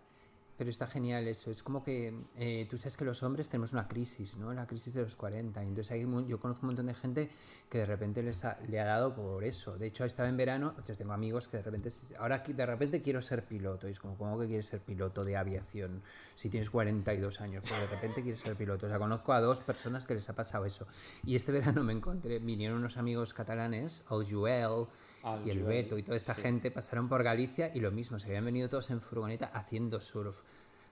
Pero 0.60 0.72
está 0.72 0.88
genial 0.88 1.26
eso. 1.30 1.52
Es 1.52 1.64
como 1.64 1.82
que 1.86 2.14
eh, 2.36 2.68
tú 2.70 2.78
sabes 2.78 2.98
que 2.98 3.06
los 3.06 3.24
hombres 3.24 3.48
tenemos 3.48 3.72
una 3.72 3.88
crisis, 3.88 4.36
¿no? 4.36 4.52
La 4.54 4.68
crisis 4.68 4.94
de 4.94 5.04
los 5.04 5.16
40. 5.16 5.64
Y 5.64 5.68
entonces 5.68 5.90
hay, 5.92 6.02
yo 6.28 6.38
conozco 6.38 6.64
un 6.64 6.68
montón 6.68 6.88
de 6.88 6.94
gente 6.94 7.30
que 7.70 7.78
de 7.78 7.86
repente 7.86 8.22
les 8.22 8.44
ha- 8.44 8.60
le 8.68 8.78
ha 8.82 8.84
dado 8.86 9.16
por 9.16 9.46
eso. 9.46 9.78
De 9.78 9.88
hecho, 9.88 10.04
estaba 10.04 10.28
en 10.28 10.36
verano, 10.36 10.74
o 10.78 10.86
sea, 10.86 10.96
tengo 10.98 11.14
amigos 11.14 11.48
que 11.48 11.56
de 11.58 11.64
repente, 11.64 11.90
ahora 12.18 12.40
de 12.40 12.66
repente 12.66 13.02
quiero 13.02 13.22
ser 13.22 13.46
piloto. 13.46 13.88
Y 13.88 13.92
es 13.92 14.00
como, 14.02 14.18
¿cómo 14.18 14.38
que 14.38 14.48
quieres 14.48 14.68
ser 14.68 14.82
piloto 14.82 15.24
de 15.24 15.38
aviación 15.38 16.02
si 16.36 16.50
tienes 16.50 16.70
42 16.70 17.40
años? 17.40 17.64
De 17.64 17.88
repente 17.88 18.22
quieres 18.22 18.42
ser 18.42 18.58
piloto. 18.58 18.86
O 18.88 18.90
sea, 18.90 19.00
conozco 19.00 19.32
a 19.32 19.40
dos 19.40 19.62
personas 19.62 20.06
que 20.06 20.14
les 20.16 20.28
ha 20.28 20.34
pasado 20.34 20.66
eso. 20.66 20.86
Y 21.26 21.36
este 21.38 21.54
verano 21.54 21.86
me 21.86 21.94
encontré, 21.94 22.40
vinieron 22.40 22.80
unos 22.80 22.98
amigos 22.98 23.34
catalanes, 23.34 24.04
el 24.12 24.30
Joel 24.30 24.88
Al 25.24 25.46
y 25.46 25.52
el 25.52 25.64
Joel, 25.64 25.84
Beto 25.84 25.98
y 25.98 26.04
toda 26.04 26.18
esta 26.18 26.34
sí. 26.36 26.42
gente 26.42 26.72
pasaron 26.72 27.10
por 27.10 27.24
Galicia 27.24 27.72
y 27.74 27.80
lo 27.80 27.92
mismo, 27.92 28.20
se 28.20 28.28
habían 28.28 28.46
venido 28.46 28.70
todos 28.70 28.90
en 28.92 29.02
furgoneta 29.02 29.48
haciendo 29.48 30.00
surf. 30.02 30.42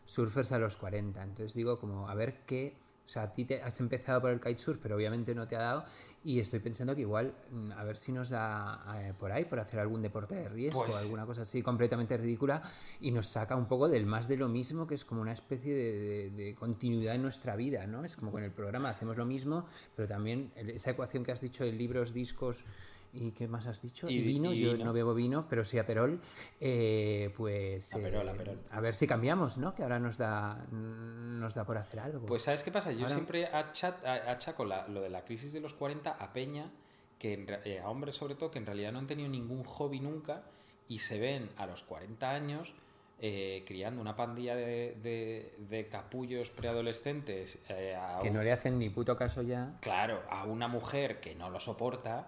Surfers 0.05 0.51
a 0.53 0.59
los 0.59 0.77
40. 0.77 1.21
Entonces 1.21 1.53
digo, 1.53 1.79
como, 1.79 2.09
a 2.09 2.15
ver 2.15 2.45
qué. 2.45 2.77
O 3.05 3.09
sea, 3.09 3.23
a 3.23 3.31
ti 3.31 3.45
te 3.45 3.61
has 3.61 3.79
empezado 3.79 4.21
por 4.21 4.31
el 4.31 4.41
kitesurf, 4.41 4.79
pero 4.81 4.95
obviamente 4.95 5.33
no 5.35 5.47
te 5.47 5.55
ha 5.55 5.59
dado. 5.59 5.85
Y 6.27 6.41
estoy 6.41 6.59
pensando 6.59 6.93
que 6.93 7.01
igual, 7.03 7.33
mm, 7.51 7.71
a 7.71 7.85
ver 7.85 7.95
si 7.95 8.11
nos 8.11 8.27
da 8.29 8.81
eh, 8.99 9.13
por 9.17 9.31
ahí, 9.31 9.45
por 9.45 9.61
hacer 9.61 9.79
algún 9.79 10.01
deporte 10.01 10.35
de 10.35 10.49
riesgo, 10.49 10.83
Pues- 10.83 10.97
alguna 10.97 11.25
cosa 11.25 11.43
así 11.43 11.61
completamente 11.61 12.17
ridícula, 12.17 12.61
y 12.99 13.11
nos 13.11 13.27
saca 13.27 13.55
un 13.55 13.65
poco 13.65 13.87
del 13.87 14.05
más 14.05 14.27
de 14.27 14.35
lo 14.35 14.49
mismo, 14.49 14.85
que 14.87 14.95
es 14.95 15.05
como 15.05 15.21
una 15.21 15.31
especie 15.31 15.73
de, 15.73 15.91
de- 15.93 16.29
de 16.31 16.55
continuidad 16.55 17.15
en 17.15 17.21
nuestra 17.21 17.55
vida, 17.55 17.87
¿no? 17.87 18.03
Es 18.03 18.17
como 18.17 18.31
con 18.33 18.43
el 18.43 18.51
programa 18.51 18.89
hacemos 18.89 19.15
lo 19.15 19.25
mismo, 19.25 19.67
pero 19.95 20.05
también 20.09 20.51
esa 20.57 20.91
ecuación 20.91 21.23
que 21.23 21.31
has 21.31 21.39
dicho 21.39 21.63
de 21.63 21.71
libros, 21.71 22.11
discos 22.13 22.65
y 23.13 23.31
qué 23.31 23.47
más 23.47 23.65
has 23.67 23.81
dicho, 23.81 24.09
Y- 24.09 24.17
y, 24.17 24.21
vino, 24.21 24.51
y 24.53 24.59
yo 24.59 24.73
vino. 24.73 24.83
no 24.83 24.93
bebo 24.93 25.13
vino, 25.13 25.47
pero 25.49 25.63
sí 25.63 25.79
aperol, 25.79 26.19
eh, 26.59 27.33
pues 27.37 27.93
Aperol, 27.93 28.27
eh, 28.27 28.31
aperol. 28.31 28.59
a 28.69 28.81
ver 28.81 28.93
si 28.95 29.07
cambiamos, 29.07 29.57
¿no? 29.57 29.73
Que 29.73 29.81
ahora 29.83 29.97
nos 29.97 30.17
da 30.17 30.65
nos 30.71 31.53
da 31.55 31.63
por 31.63 31.77
hacer 31.77 32.01
algo. 32.01 32.25
Pues 32.25 32.41
¿sabes 32.41 32.63
qué 32.63 32.71
pasa? 32.71 32.91
Yo 32.91 33.03
Ahora- 33.03 33.13
siempre 33.15 33.45
achaco 33.47 34.65
la- 34.65 34.87
lo 34.89 35.01
de 35.01 35.09
la 35.09 35.23
crisis 35.23 35.53
de 35.53 35.61
los 35.61 35.73
40 35.73 36.16
a 36.19 36.33
Peña, 36.33 36.71
que 37.19 37.45
eh, 37.65 37.79
a 37.79 37.89
hombres 37.89 38.15
sobre 38.15 38.35
todo, 38.35 38.51
que 38.51 38.59
en 38.59 38.65
realidad 38.65 38.91
no 38.91 38.99
han 38.99 39.07
tenido 39.07 39.29
ningún 39.29 39.63
hobby 39.63 39.99
nunca 39.99 40.43
y 40.87 40.99
se 40.99 41.19
ven 41.19 41.49
a 41.57 41.65
los 41.65 41.83
40 41.83 42.29
años 42.31 42.73
eh, 43.19 43.63
criando 43.65 43.99
una 43.99 44.15
pandilla 44.15 44.55
de, 44.55 44.95
de- 45.01 45.55
de 45.57 45.87
capullos 45.87 46.49
preadolescentes 46.51 47.59
eh, 47.69 47.95
a 47.95 48.19
que 48.21 48.27
un- 48.27 48.33
no 48.35 48.43
le 48.43 48.51
hacen 48.51 48.77
ni 48.77 48.89
puto 48.89 49.17
caso 49.17 49.41
ya. 49.41 49.77
claro, 49.81 50.21
a 50.29 50.43
una 50.45 50.67
mujer 50.67 51.19
que 51.19 51.33
no 51.33 51.49
lo 51.49 51.59
soporta 51.59 52.27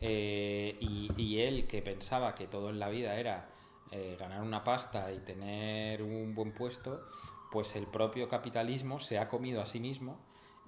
eh, 0.00 0.76
y, 0.80 1.10
y 1.16 1.40
él 1.40 1.66
que 1.66 1.82
pensaba 1.82 2.34
que 2.36 2.46
todo 2.46 2.70
en 2.70 2.78
la 2.78 2.88
vida 2.88 3.16
era 3.18 3.48
ganar 4.18 4.42
una 4.42 4.62
pasta 4.64 5.10
y 5.14 5.18
tener 5.20 6.02
un 6.02 6.34
buen 6.34 6.52
puesto, 6.52 7.08
pues 7.50 7.74
el 7.74 7.86
propio 7.86 8.28
capitalismo 8.28 9.00
se 9.00 9.18
ha 9.18 9.28
comido 9.28 9.62
a 9.62 9.66
sí 9.66 9.80
mismo 9.80 10.18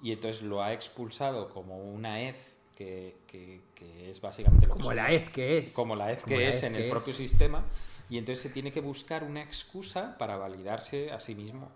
y 0.01 0.11
entonces 0.11 0.41
lo 0.41 0.63
ha 0.63 0.73
expulsado 0.73 1.49
como 1.49 1.77
una 1.77 2.19
hez 2.23 2.57
que, 2.85 3.15
que- 3.27 3.61
que 3.75 4.09
es 4.09 4.21
básicamente 4.21 4.67
lo 4.67 4.73
que 4.73 4.79
Como 4.79 4.93
la 4.93 5.11
hez 5.11 5.29
que 5.29 5.57
es. 5.59 5.73
como 5.73 5.95
la 5.95 6.15
Como 6.15 6.27
que 6.37 6.49
es 6.49 6.63
en 6.63 6.75
el 6.75 6.89
propio 6.89 7.11
es. 7.11 7.17
sistema 7.17 7.65
y 8.09 8.17
entonces 8.17 8.41
se 8.43 8.49
tiene 8.49 8.71
que 8.71 8.81
buscar 8.81 9.23
una 9.23 9.41
excusa 9.41 10.17
para 10.17 10.37
validarse 10.37 11.11
a 11.11 11.19
sí 11.19 11.35
mismo. 11.35 11.69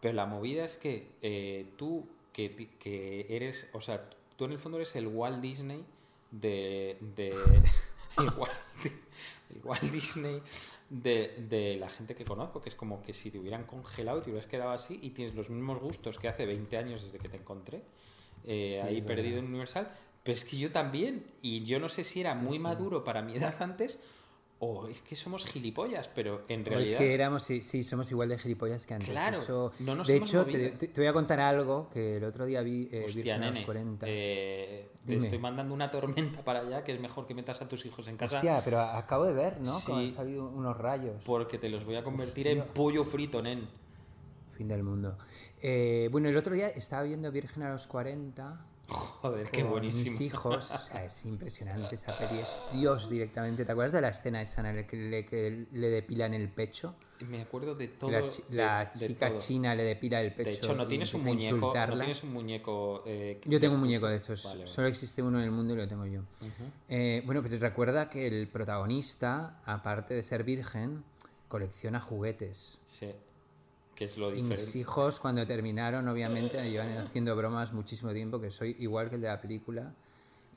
Pero 0.00 0.14
la 0.14 0.26
movida 0.26 0.64
es 0.64 0.76
que 0.76 1.08
eh, 1.22 1.66
tú, 1.76 2.06
que, 2.32 2.68
que 2.78 3.26
eres, 3.28 3.68
o 3.72 3.80
sea, 3.80 4.08
tú 4.36 4.44
en 4.46 4.52
el 4.52 4.58
fondo 4.58 4.78
eres 4.78 4.94
el 4.96 5.06
Walt 5.06 5.40
Disney 5.40 5.84
de, 6.30 6.96
de, 7.16 7.34
igual, 8.18 8.50
igual 9.54 9.80
Disney 9.92 10.42
de, 10.88 11.34
de 11.48 11.76
la 11.76 11.88
gente 11.90 12.14
que 12.14 12.24
conozco, 12.24 12.60
que 12.60 12.68
es 12.68 12.74
como 12.74 13.02
que 13.02 13.12
si 13.12 13.30
te 13.30 13.38
hubieran 13.38 13.64
congelado 13.64 14.18
y 14.18 14.22
te 14.22 14.30
hubieras 14.30 14.46
quedado 14.46 14.70
así 14.70 14.98
y 15.02 15.10
tienes 15.10 15.34
los 15.34 15.50
mismos 15.50 15.80
gustos 15.80 16.18
que 16.18 16.28
hace 16.28 16.46
20 16.46 16.76
años 16.76 17.02
desde 17.04 17.18
que 17.18 17.28
te 17.28 17.36
encontré, 17.36 17.82
eh, 18.46 18.80
Sí, 18.80 18.86
ahí 18.86 19.00
perdido 19.02 19.38
en 19.38 19.46
Universal. 19.46 19.94
Pero 20.22 20.34
es 20.34 20.44
que 20.44 20.58
yo 20.58 20.70
también, 20.70 21.24
y 21.42 21.62
yo 21.64 21.80
no 21.80 21.88
sé 21.88 22.04
si 22.04 22.20
era 22.20 22.34
Sí, 22.34 22.40
muy 22.42 22.58
sí. 22.58 22.62
maduro 22.62 23.04
para 23.04 23.22
mi 23.22 23.36
edad 23.36 23.54
antes 23.60 24.02
o 24.62 24.88
es 24.88 25.00
que 25.00 25.16
somos 25.16 25.46
gilipollas, 25.46 26.08
pero 26.08 26.42
en 26.48 26.60
O 26.60 26.64
realidad... 26.66 26.92
es 26.92 26.98
que 26.98 27.14
éramos, 27.14 27.42
sí, 27.44 27.62
sí, 27.62 27.82
somos 27.82 28.10
igual 28.10 28.28
de 28.28 28.36
gilipollas 28.36 28.84
que 28.84 28.92
antes. 28.92 29.08
Claro, 29.08 29.38
Eso- 29.38 29.72
no 29.78 29.94
nos 29.94 30.06
de 30.06 30.16
hemos 30.16 30.28
hecho, 30.28 30.44
te, 30.44 30.52
movido. 30.52 30.70
te- 30.78 30.88
te 30.88 31.00
voy 31.00 31.08
a 31.08 31.14
contar 31.14 31.40
algo 31.40 31.88
que 31.90 32.18
el 32.18 32.24
otro 32.24 32.44
día 32.44 32.60
vi 32.60 32.86
eh, 32.92 33.04
Hostia, 33.06 33.38
los 33.38 33.54
nene, 33.54 33.64
40. 33.64 34.04
eh, 34.06 34.90
te 35.06 35.16
estoy 35.16 35.38
mandando 35.38 35.72
una 35.72 35.90
tormenta 35.90 36.44
para 36.44 36.60
allá 36.60 36.84
que 36.84 36.92
es 36.92 37.00
mejor 37.00 37.26
que 37.26 37.32
metas 37.34 37.62
a 37.62 37.68
tus 37.70 37.86
hijos 37.86 38.06
en 38.08 38.18
casa 38.18 38.36
Hostia, 38.36 38.60
pero 38.62 38.80
acabo 38.80 39.24
de 39.24 39.32
ver, 39.32 39.58
¿no? 39.60 39.72
Sí. 39.78 39.92
han 39.92 40.10
salido 40.12 40.46
unos 40.50 40.76
rayos. 40.76 41.24
porque 41.24 41.56
te 41.56 41.70
los 41.70 41.86
voy 41.86 41.96
a 41.96 42.04
convertir 42.04 42.46
Hostia. 42.48 42.62
en 42.62 42.68
pollo 42.74 43.06
frito, 43.06 43.40
nen. 43.40 43.66
Fin 44.50 44.68
del 44.68 44.82
mundo. 44.82 45.16
Eh, 45.62 46.10
bueno, 46.12 46.28
el 46.28 46.36
otro 46.36 46.54
día 46.54 46.68
estaba 46.68 47.04
viendo 47.04 47.32
Virgen 47.32 47.62
a 47.62 47.70
los 47.70 47.86
40 47.86 48.66
Joder, 49.20 49.50
qué 49.50 49.62
buenísimo. 49.64 50.02
mis 50.04 50.20
hijos. 50.22 50.70
O 50.72 50.78
sea, 50.78 51.04
es 51.04 51.26
impresionante 51.26 51.94
esa 51.94 52.16
peli. 52.16 52.38
Es 52.40 52.58
Dios 52.72 53.10
directamente. 53.10 53.66
¿Te 53.66 53.72
acuerdas 53.72 53.92
de 53.92 54.00
la 54.00 54.08
escena 54.08 54.40
esa 54.40 54.66
en 54.68 54.76
la 54.76 54.86
que 54.86 54.96
le, 54.96 55.26
que 55.26 55.66
le 55.72 55.88
depilan 55.90 56.32
el 56.32 56.48
pecho? 56.48 56.94
Me 57.28 57.42
acuerdo 57.42 57.74
de 57.74 57.88
todo. 57.88 58.10
la, 58.10 58.26
chi- 58.28 58.42
la 58.48 58.84
de 58.86 59.06
chica 59.08 59.28
todo. 59.28 59.38
china 59.38 59.74
le 59.74 59.82
depila 59.84 60.22
el 60.22 60.32
pecho. 60.34 60.48
De 60.50 60.56
hecho, 60.56 60.74
no 60.74 60.86
tienes 60.86 61.12
un 61.12 61.22
muñeco. 61.24 61.70
No 61.74 61.96
tienes 61.98 62.22
un 62.24 62.32
muñeco. 62.32 63.02
eh, 63.04 63.40
Yo 63.44 63.60
tengo 63.60 63.74
un 63.74 63.80
muñeco 63.80 64.06
de 64.06 64.16
esos. 64.16 64.42
Vale, 64.44 64.60
vale. 64.60 64.66
Solo 64.66 64.88
existe 64.88 65.22
uno 65.22 65.38
en 65.38 65.44
el 65.44 65.50
mundo 65.50 65.74
y 65.74 65.76
lo 65.76 65.86
tengo 65.86 66.06
yo. 66.06 66.22
Eh, 66.88 67.22
bueno, 67.26 67.42
pues 67.42 67.60
recuerda 67.60 68.08
que 68.08 68.26
el 68.26 68.48
protagonista, 68.48 69.60
aparte 69.66 70.14
de 70.14 70.22
ser 70.22 70.44
virgen, 70.44 71.04
colecciona 71.48 72.00
juguetes. 72.00 72.78
Sí. 72.86 73.10
Que 73.94 74.04
es 74.06 74.16
lo 74.16 74.28
Y 74.30 74.36
diferente. 74.36 74.56
mis 74.64 74.76
hijos, 74.76 75.20
cuando 75.20 75.46
terminaron, 75.46 76.08
obviamente, 76.08 76.56
me 76.60 76.70
llevan 76.70 76.96
haciendo 76.98 77.36
bromas 77.36 77.72
muchísimo 77.72 78.12
tiempo, 78.12 78.40
que 78.40 78.50
soy 78.50 78.76
igual 78.78 79.08
que 79.10 79.16
el 79.16 79.20
de 79.20 79.28
la 79.28 79.40
película. 79.40 79.92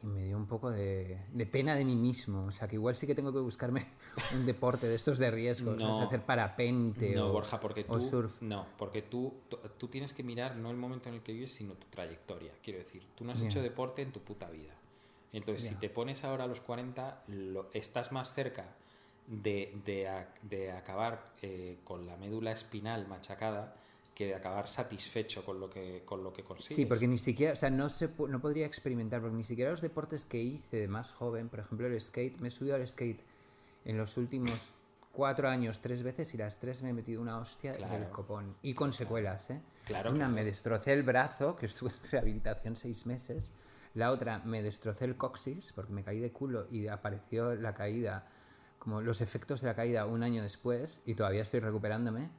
Y 0.02 0.08
me 0.08 0.26
dio 0.26 0.36
un 0.36 0.48
poco 0.48 0.70
de, 0.70 1.18
de 1.32 1.46
pena 1.46 1.76
de 1.76 1.86
mí 1.86 1.96
mismo. 1.96 2.46
O 2.48 2.52
sea, 2.52 2.68
que 2.68 2.76
igual 2.76 2.96
sí 2.98 3.08
que 3.08 3.16
tengo 3.16 3.32
que 3.32 3.40
buscarme 3.40 3.86
un 4.34 4.46
deporte 4.46 4.88
de 4.88 4.96
estos 4.96 5.18
de 5.18 5.32
riesgo. 5.32 5.76
No. 5.76 5.92
o 5.92 5.94
sea, 5.94 6.04
hacer 6.04 6.22
parapente 6.24 7.16
No, 7.16 7.28
o, 7.28 7.32
Borja, 7.32 7.60
porque 7.60 7.86
tú. 7.86 8.00
surf. 8.02 8.42
No, 8.42 8.66
porque 8.78 9.02
tú, 9.02 9.34
tú, 9.78 9.88
tienes 9.88 10.12
que 10.12 10.22
mirar 10.24 10.58
no 10.58 10.72
el 10.72 10.78
momento 10.78 11.08
en 11.10 11.16
el 11.16 11.22
que 11.22 11.32
vives, 11.32 11.54
sino 11.54 11.74
tu 11.76 11.88
trayectoria. 11.88 12.52
Quiero 12.62 12.80
decir, 12.80 13.04
tú 13.16 13.24
no 13.24 13.32
has 13.32 13.42
hecho 13.42 13.62
deporte 13.62 14.02
en 14.02 14.12
tu 14.12 14.20
puta 14.20 14.50
vida. 14.50 14.74
Entonces, 15.32 15.68
si 15.70 15.74
Ya. 15.76 15.80
te 15.80 15.90
pones 15.90 16.24
ahora 16.26 16.44
a 16.44 16.48
los 16.48 16.60
40, 16.60 17.24
lo- 17.28 17.70
estás 17.74 18.12
más 18.12 18.34
cerca 18.34 18.76
de, 19.28 19.74
de, 19.86 20.08
a- 20.08 20.28
de 20.42 20.72
acabar 20.72 21.24
eh, 21.42 21.80
con 21.84 22.06
la 22.06 22.18
médula 22.18 22.52
espinal 22.52 23.08
machacada 23.08 23.76
que 24.14 24.28
de 24.28 24.36
acabar 24.36 24.68
satisfecho 24.70 25.44
con 25.44 25.60
lo 25.60 25.70
que, 25.70 26.04
con 26.06 26.24
lo 26.24 26.32
que 26.32 26.44
consigues. 26.44 26.76
Sí, 26.76 26.86
porque 26.86 27.08
ni 27.08 27.18
siquiera, 27.18 27.54
o 27.54 27.56
sea, 27.56 27.72
no, 27.72 27.90
se, 27.90 28.10
no 28.28 28.40
podría 28.40 28.68
experimentar, 28.68 29.22
porque 29.22 29.36
ni 29.36 29.44
siquiera 29.44 29.72
los 29.72 29.82
deportes 29.82 30.26
que 30.26 30.38
hice 30.38 30.78
de 30.78 30.88
más 30.88 31.14
joven, 31.14 31.50
por 31.50 31.60
ejemplo 31.62 31.88
el 31.88 32.00
skate, 32.00 32.38
me 32.40 32.50
he 32.50 32.52
subido 32.52 32.76
al 32.76 32.88
skate 32.88 33.22
en 33.86 33.98
los 33.98 34.16
últimos 34.18 34.74
cuatro 35.12 35.48
años 35.50 35.80
tres 35.80 36.04
veces 36.04 36.32
y 36.36 36.38
las 36.38 36.60
tres 36.60 36.84
me 36.84 36.90
he 36.90 36.94
metido 36.94 37.22
una 37.22 37.40
hostia 37.40 37.74
del 37.74 37.86
Claro. 37.86 38.12
copón. 38.12 38.56
Y 38.62 38.74
con 38.76 38.94
secuelas, 38.94 39.50
¿eh? 39.50 39.62
Claro, 39.86 40.10
Una 40.12 40.20
claro. 40.20 40.34
me 40.34 40.44
destrocé 40.44 40.94
el 40.94 41.02
brazo, 41.04 41.56
que 41.56 41.66
estuve 41.66 41.90
en 41.92 42.10
rehabilitación 42.12 42.76
seis 42.76 43.06
meses. 43.08 43.52
La 43.96 44.12
otra 44.12 44.40
me 44.46 44.62
destrocé 44.64 45.06
el 45.06 45.18
coxis, 45.18 45.72
porque 45.74 45.92
me 45.94 46.04
caí 46.04 46.20
de 46.20 46.32
culo 46.32 46.68
y 46.72 46.88
apareció 46.88 47.56
la 47.56 47.74
caída, 47.74 48.28
como 48.84 49.02
los 49.02 49.22
efectos 49.22 49.62
de 49.62 49.68
la 49.68 49.76
caída 49.76 50.06
un 50.06 50.24
año 50.24 50.44
después, 50.44 51.02
y 51.06 51.14
todavía 51.16 51.42
estoy 51.44 51.62
recuperándome. 51.62 52.30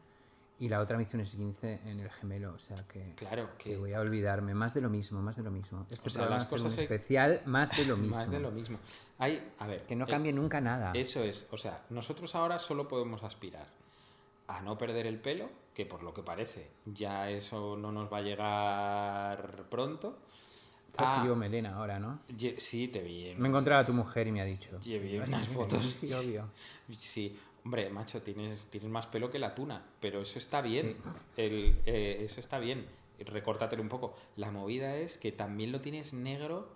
Y 0.59 0.69
la 0.69 0.81
otra 0.81 0.97
me 0.97 1.03
hizo 1.03 1.17
un 1.17 1.23
esguince 1.23 1.81
en 1.85 1.99
el 2.01 2.11
gemelo, 2.11 2.53
o 2.55 2.59
sea 2.59 2.77
que 2.93 3.15
Claro, 3.17 3.49
que 3.59 3.71
que 3.71 3.77
voy 3.77 3.93
a 3.93 4.01
olvidarme. 4.01 4.55
Más 4.55 4.73
de 4.75 4.83
lo 4.83 4.89
mismo, 4.91 5.21
más 5.21 5.37
de 5.37 5.43
lo 5.43 5.51
mismo. 5.51 5.85
Este 5.91 6.09
O 6.09 6.11
sea, 6.13 6.27
las 6.27 6.49
cosas 6.49 6.77
hay- 6.79 6.85
especial, 6.85 7.43
más 7.47 7.77
de 7.77 7.87
lo 7.87 7.97
mismo. 7.97 8.15
más 8.15 8.31
de 8.31 8.39
lo 8.41 8.51
mismo. 8.53 8.79
Hay, 9.19 9.51
a 9.59 9.67
ver, 9.67 9.85
Que 9.87 9.97
no 9.97 10.05
eh, 10.05 10.09
cambie 10.09 10.33
nunca 10.33 10.61
nada. 10.61 10.93
Eso 10.95 11.25
es, 11.25 11.49
o 11.51 11.59
sea, 11.59 11.83
nosotros 11.91 12.35
ahora 12.37 12.59
solo 12.61 12.87
podemos 12.87 13.25
aspirar 13.25 13.67
a 14.47 14.61
no 14.61 14.77
perder 14.79 15.07
el 15.07 15.19
pelo, 15.19 15.49
que 15.75 15.87
por 15.87 16.03
lo 16.05 16.13
que 16.15 16.23
parece 16.23 16.69
ya 16.85 17.31
eso 17.31 17.77
no 17.77 17.91
nos 17.91 18.13
va 18.13 18.19
a 18.19 18.23
llegar 18.23 19.65
pronto. 19.71 20.19
Sabes 20.95 21.11
a- 21.11 21.15
que 21.17 21.23
llevo 21.23 21.37
melena 21.37 21.75
ahora, 21.77 21.99
¿no? 21.99 22.21
Ye- 22.37 22.59
Sí, 22.59 22.89
te 22.89 23.01
vi. 23.03 23.35
Me 23.37 23.47
he 23.47 23.51
encontrado 23.51 23.83
a 23.83 23.85
tu 23.85 23.93
mujer 23.93 24.27
y 24.29 24.33
me 24.33 24.41
ha 24.41 24.45
dicho. 24.45 24.79
"Llevas 24.81 25.29
unas 25.29 25.49
melena". 25.49 25.55
fotos. 25.55 25.85
Sí, 25.85 26.13
obvio. 26.13 26.49
Sí, 26.97 27.37
hombre, 27.65 27.89
macho, 27.91 28.23
tienes, 28.23 28.67
tienes 28.69 28.91
más 28.91 29.07
pelo 29.07 29.31
que 29.31 29.39
la 29.39 29.55
tuna, 29.55 29.83
pero 30.01 30.21
eso 30.23 30.39
está 30.39 30.61
bien. 30.61 30.97
El, 31.37 31.81
eh, 31.87 32.19
eso 32.25 32.41
está 32.41 32.59
bien. 32.59 32.87
Recórtatelo 33.19 33.83
un 33.83 33.89
poco. 33.89 34.15
La 34.37 34.51
movida 34.51 34.97
es 34.97 35.19
que 35.19 35.33
también 35.33 35.73
lo 35.73 35.81
tienes 35.81 36.13
negro, 36.15 36.69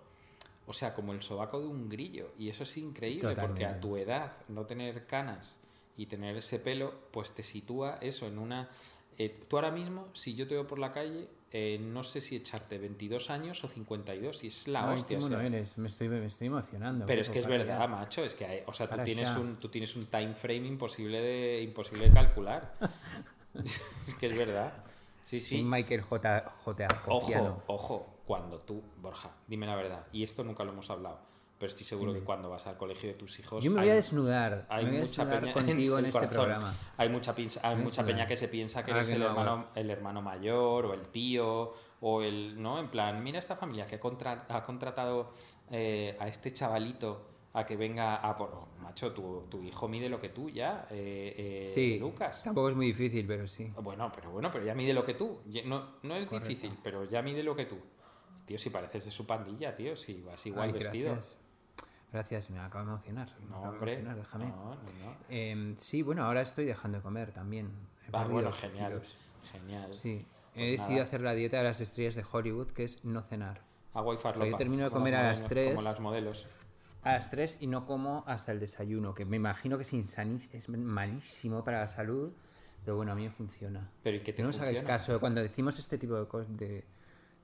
o 0.67 0.73
sea, 0.73 0.93
como 0.93 1.13
el 1.13 1.21
sobaco 1.21 1.59
de 1.59 1.67
un 1.67 1.89
grillo. 1.89 2.31
Y 2.37 2.49
eso 2.49 2.63
es 2.63 2.77
increíble, 2.77 3.21
porque 3.47 3.65
a 3.65 3.79
tu 3.81 3.97
edad 3.97 4.33
no 4.47 4.65
tener 4.65 5.05
canas 5.05 5.57
y 5.97 6.05
tener 6.07 6.35
ese 6.37 6.59
pelo, 6.59 6.93
pues 7.11 7.31
te 7.31 7.43
sitúa 7.43 7.97
eso 8.01 8.25
en 8.27 8.37
una... 8.39 8.69
eh, 9.17 9.37
tú 9.49 9.57
ahora 9.57 9.69
mismo, 9.71 10.07
si 10.13 10.33
yo 10.35 10.47
te 10.47 10.53
veo 10.55 10.65
por 10.65 10.79
la 10.79 10.91
calle, 10.93 11.27
eh, 11.51 11.79
no 11.81 12.03
sé 12.03 12.21
si 12.21 12.35
echarte 12.35 12.77
22 12.77 13.29
años 13.29 13.63
o 13.63 13.67
52, 13.67 14.43
y 14.43 14.47
es 14.47 14.67
la 14.67 14.87
Ay, 14.89 14.95
hostia. 14.95 15.17
o 15.17 15.21
sea, 15.27 15.43
eres. 15.45 15.77
Me 15.77 15.87
estoy, 15.87 16.07
me 16.09 16.25
estoy 16.25 16.47
emocionando. 16.47 17.05
pero 17.05 17.21
es 17.21 17.29
que 17.29 17.39
es 17.39 17.47
verdad, 17.47 17.79
ya. 17.79 17.87
macho, 17.87 18.23
es 18.23 18.35
que 18.35 18.45
hay- 18.45 18.63
o 18.67 18.73
sea, 18.73 18.87
tú 18.89 18.97
tienes 19.03 19.29
ya. 19.33 19.39
un 19.39 19.55
tú 19.57 19.69
tienes 19.69 19.95
un 19.95 20.05
time 20.05 20.33
frame 20.35 20.67
imposible 20.67 21.19
de 21.21 21.61
imposible 21.63 22.07
de 22.09 22.13
calcular. 22.13 22.73
es 24.07 24.13
que 24.19 24.27
es 24.27 24.37
verdad. 24.37 24.73
Sí, 25.25 25.39
Sí. 25.39 25.61
Michael 25.63 26.01
J. 26.01 26.43
J. 26.63 26.87
Ojo, 27.07 27.63
ojo, 27.67 28.17
cuando 28.25 28.59
tú, 28.61 28.81
Borja, 28.97 29.29
dime 29.47 29.65
la 29.67 29.75
verdad, 29.75 30.05
y 30.11 30.23
esto 30.23 30.43
nunca 30.43 30.63
lo 30.63 30.71
hemos 30.71 30.89
hablado, 30.89 31.19
pero 31.59 31.67
estoy 31.69 31.85
seguro 31.85 32.13
que 32.13 32.21
cuando 32.21 32.49
vas 32.49 32.65
al 32.67 32.77
colegio 32.77 33.09
de 33.09 33.15
tus 33.15 33.37
hijos 33.39 33.63
Yo 33.63 33.69
me 33.69 33.81
hay- 33.81 33.87
voy 33.87 33.91
a 33.91 33.95
desnudar. 33.95 34.65
hay 34.69 34.85
me 34.85 34.91
voy 34.91 34.99
a 34.99 35.01
mucha 35.03 35.25
desnudar 35.25 35.41
peña 35.41 35.53
contigo 35.53 35.99
en, 35.99 36.05
este 36.05 36.19
corazón. 36.19 36.35
programa. 36.37 36.73
Hay 36.97 37.09
mucha, 37.09 37.35
pinza- 37.35 37.59
hay 37.63 37.73
a 37.75 37.77
mucha 37.77 38.05
peña 38.05 38.25
que 38.25 38.37
se 38.37 38.47
piensa 38.47 38.83
que 38.85 38.91
Ahora 38.91 38.99
eres 39.01 39.07
que 39.09 39.13
el, 39.15 39.19
no 39.19 39.27
hermano, 39.27 39.67
el 39.75 39.89
hermano 39.89 40.21
mayor 40.21 40.85
o 40.85 40.93
el 40.93 41.07
tío 41.09 41.73
o 42.01 42.21
el. 42.23 42.61
¿No? 42.61 42.79
En 42.79 42.87
plan, 42.89 43.21
mira 43.23 43.39
esta 43.39 43.55
familia 43.57 43.85
que 43.85 43.95
ha, 43.95 43.99
contra- 43.99 44.45
ha 44.49 44.63
contratado 44.63 45.33
eh, 45.69 46.15
a 46.19 46.27
este 46.29 46.53
chavalito 46.53 47.25
a 47.53 47.65
que 47.65 47.75
venga 47.75 48.15
a 48.15 48.37
por. 48.37 48.49
oh, 48.53 48.67
macho, 48.81 49.11
tu, 49.11 49.43
tu 49.49 49.61
hijo 49.63 49.87
mide 49.89 50.07
lo 50.07 50.19
que 50.19 50.29
tú 50.29 50.49
ya, 50.49 50.87
eh, 50.91 51.59
eh, 51.61 51.63
Sí, 51.63 51.99
Lucas. 51.99 52.43
tampoco 52.43 52.69
es 52.69 52.75
muy 52.75 52.85
difícil, 52.87 53.25
pero 53.27 53.45
sí. 53.47 53.69
Bueno, 53.81 54.11
pero 54.15 54.31
bueno, 54.31 54.49
pero 54.51 54.63
ya 54.65 54.73
mide 54.75 54.93
lo 54.93 55.03
que 55.03 55.13
tú. 55.15 55.39
No, 55.65 55.95
no 56.03 56.15
es 56.15 56.29
difícil, 56.29 56.77
pero 56.81 57.03
ya 57.03 57.21
mide 57.21 57.43
lo 57.43 57.55
que 57.55 57.65
tú. 57.65 57.77
Tío, 58.45 58.57
si 58.57 58.69
pareces 58.71 59.05
de 59.05 59.11
su 59.11 59.27
pandilla, 59.27 59.75
tío, 59.75 59.95
si 59.95 60.21
vas 60.21 60.43
igual 60.47 60.67
Ay, 60.69 60.71
vestido. 60.79 61.11
Gracias. 61.11 61.37
Gracias, 62.11 62.49
me 62.49 62.59
acabo 62.59 62.85
de 62.85 62.91
emocionar. 62.91 63.29
Me 63.39 63.45
No, 63.45 63.55
acabo 63.57 63.63
de 63.71 63.77
hombre. 63.77 63.93
emocionar, 63.93 64.17
déjame. 64.17 64.45
No, 64.47 64.55
no, 64.55 64.75
no. 64.75 65.15
Em, 65.29 65.77
sí, 65.77 66.01
bueno, 66.01 66.23
ahora 66.23 66.41
estoy 66.41 66.65
dejando 66.65 66.97
de 66.97 67.03
comer 67.03 67.31
también. 67.31 67.67
He 68.07 68.09
Ah, 68.13 68.23
bueno, 68.25 68.51
genial. 68.51 68.91
kilos. 68.93 69.17
Genial. 69.51 69.93
Sí, 69.93 70.25
Pues 70.53 70.57
he 70.65 70.71
decidido 70.71 70.89
nada. 70.89 71.03
hacer 71.03 71.21
la 71.21 71.33
dieta 71.33 71.57
de 71.57 71.63
las 71.63 71.79
estrellas 71.81 72.15
de 72.15 72.25
Hollywood, 72.29 72.71
que 72.71 72.83
es 72.83 73.03
no 73.05 73.21
cenar. 73.21 73.61
Agua 73.93 74.15
y 74.15 74.17
farlopa. 74.17 74.49
yo 74.49 74.55
termino 74.55 74.83
de 74.85 74.89
como 74.89 75.01
comer 75.01 75.15
a 75.15 75.23
las 75.23 75.39
modelos- 75.43 75.47
tres. 75.49 75.69
Como 75.75 75.81
las 75.83 75.99
modelos. 75.99 76.45
A 77.01 77.13
las 77.13 77.29
3 77.31 77.57
y 77.61 77.67
no 77.67 77.85
como 77.85 78.23
hasta 78.27 78.51
el 78.51 78.59
desayuno, 78.59 79.13
que 79.13 79.23
me 79.23 79.37
imagino 79.37 79.77
que 79.77 79.83
es, 79.83 79.93
insanís- 79.93 80.49
es 80.53 80.67
malísimo 80.67 81.63
para 81.63 81.79
la 81.79 81.87
salud, 81.87 82.33
pero 82.83 82.97
bueno, 82.97 83.13
a 83.13 83.15
mí 83.15 83.23
me 83.23 83.29
funciona. 83.31 83.89
Pero 84.03 84.17
¿y 84.17 84.19
qué 84.19 84.33
te 84.33 84.43
no 84.43 84.49
os 84.49 84.59
hagáis 84.59 84.81
caso, 84.83 85.17
cuando 85.19 85.41
decimos 85.41 85.79
este 85.79 85.97
tipo 85.97 86.15
de, 86.15 86.27
cos- 86.27 86.47
de, 86.47 86.83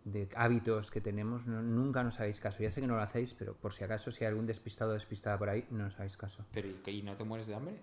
de 0.06 0.30
hábitos 0.36 0.92
que 0.92 1.02
tenemos, 1.02 1.48
no- 1.48 1.62
nunca 1.62 2.04
nos 2.04 2.20
hagáis 2.20 2.40
caso. 2.40 2.62
Ya 2.64 2.72
sé 2.72 2.80
que 2.80 2.88
no 2.88 2.96
lo 2.96 3.02
hacéis, 3.02 3.34
pero 3.34 3.56
por 3.56 3.74
si 3.74 3.84
acaso, 3.84 4.12
si 4.12 4.24
hay 4.24 4.30
algún 4.30 4.46
despistado 4.46 4.92
o 4.92 4.94
despistada 4.94 5.38
por 5.38 5.50
ahí, 5.50 5.66
no 5.72 5.88
os 5.88 5.96
hagáis 5.96 6.16
caso. 6.16 6.46
Pero 6.54 6.68
¿y, 6.86 7.02
no 7.02 7.18
te 7.18 7.24
mueres 7.24 7.48
de 7.48 7.56
hambre? 7.56 7.76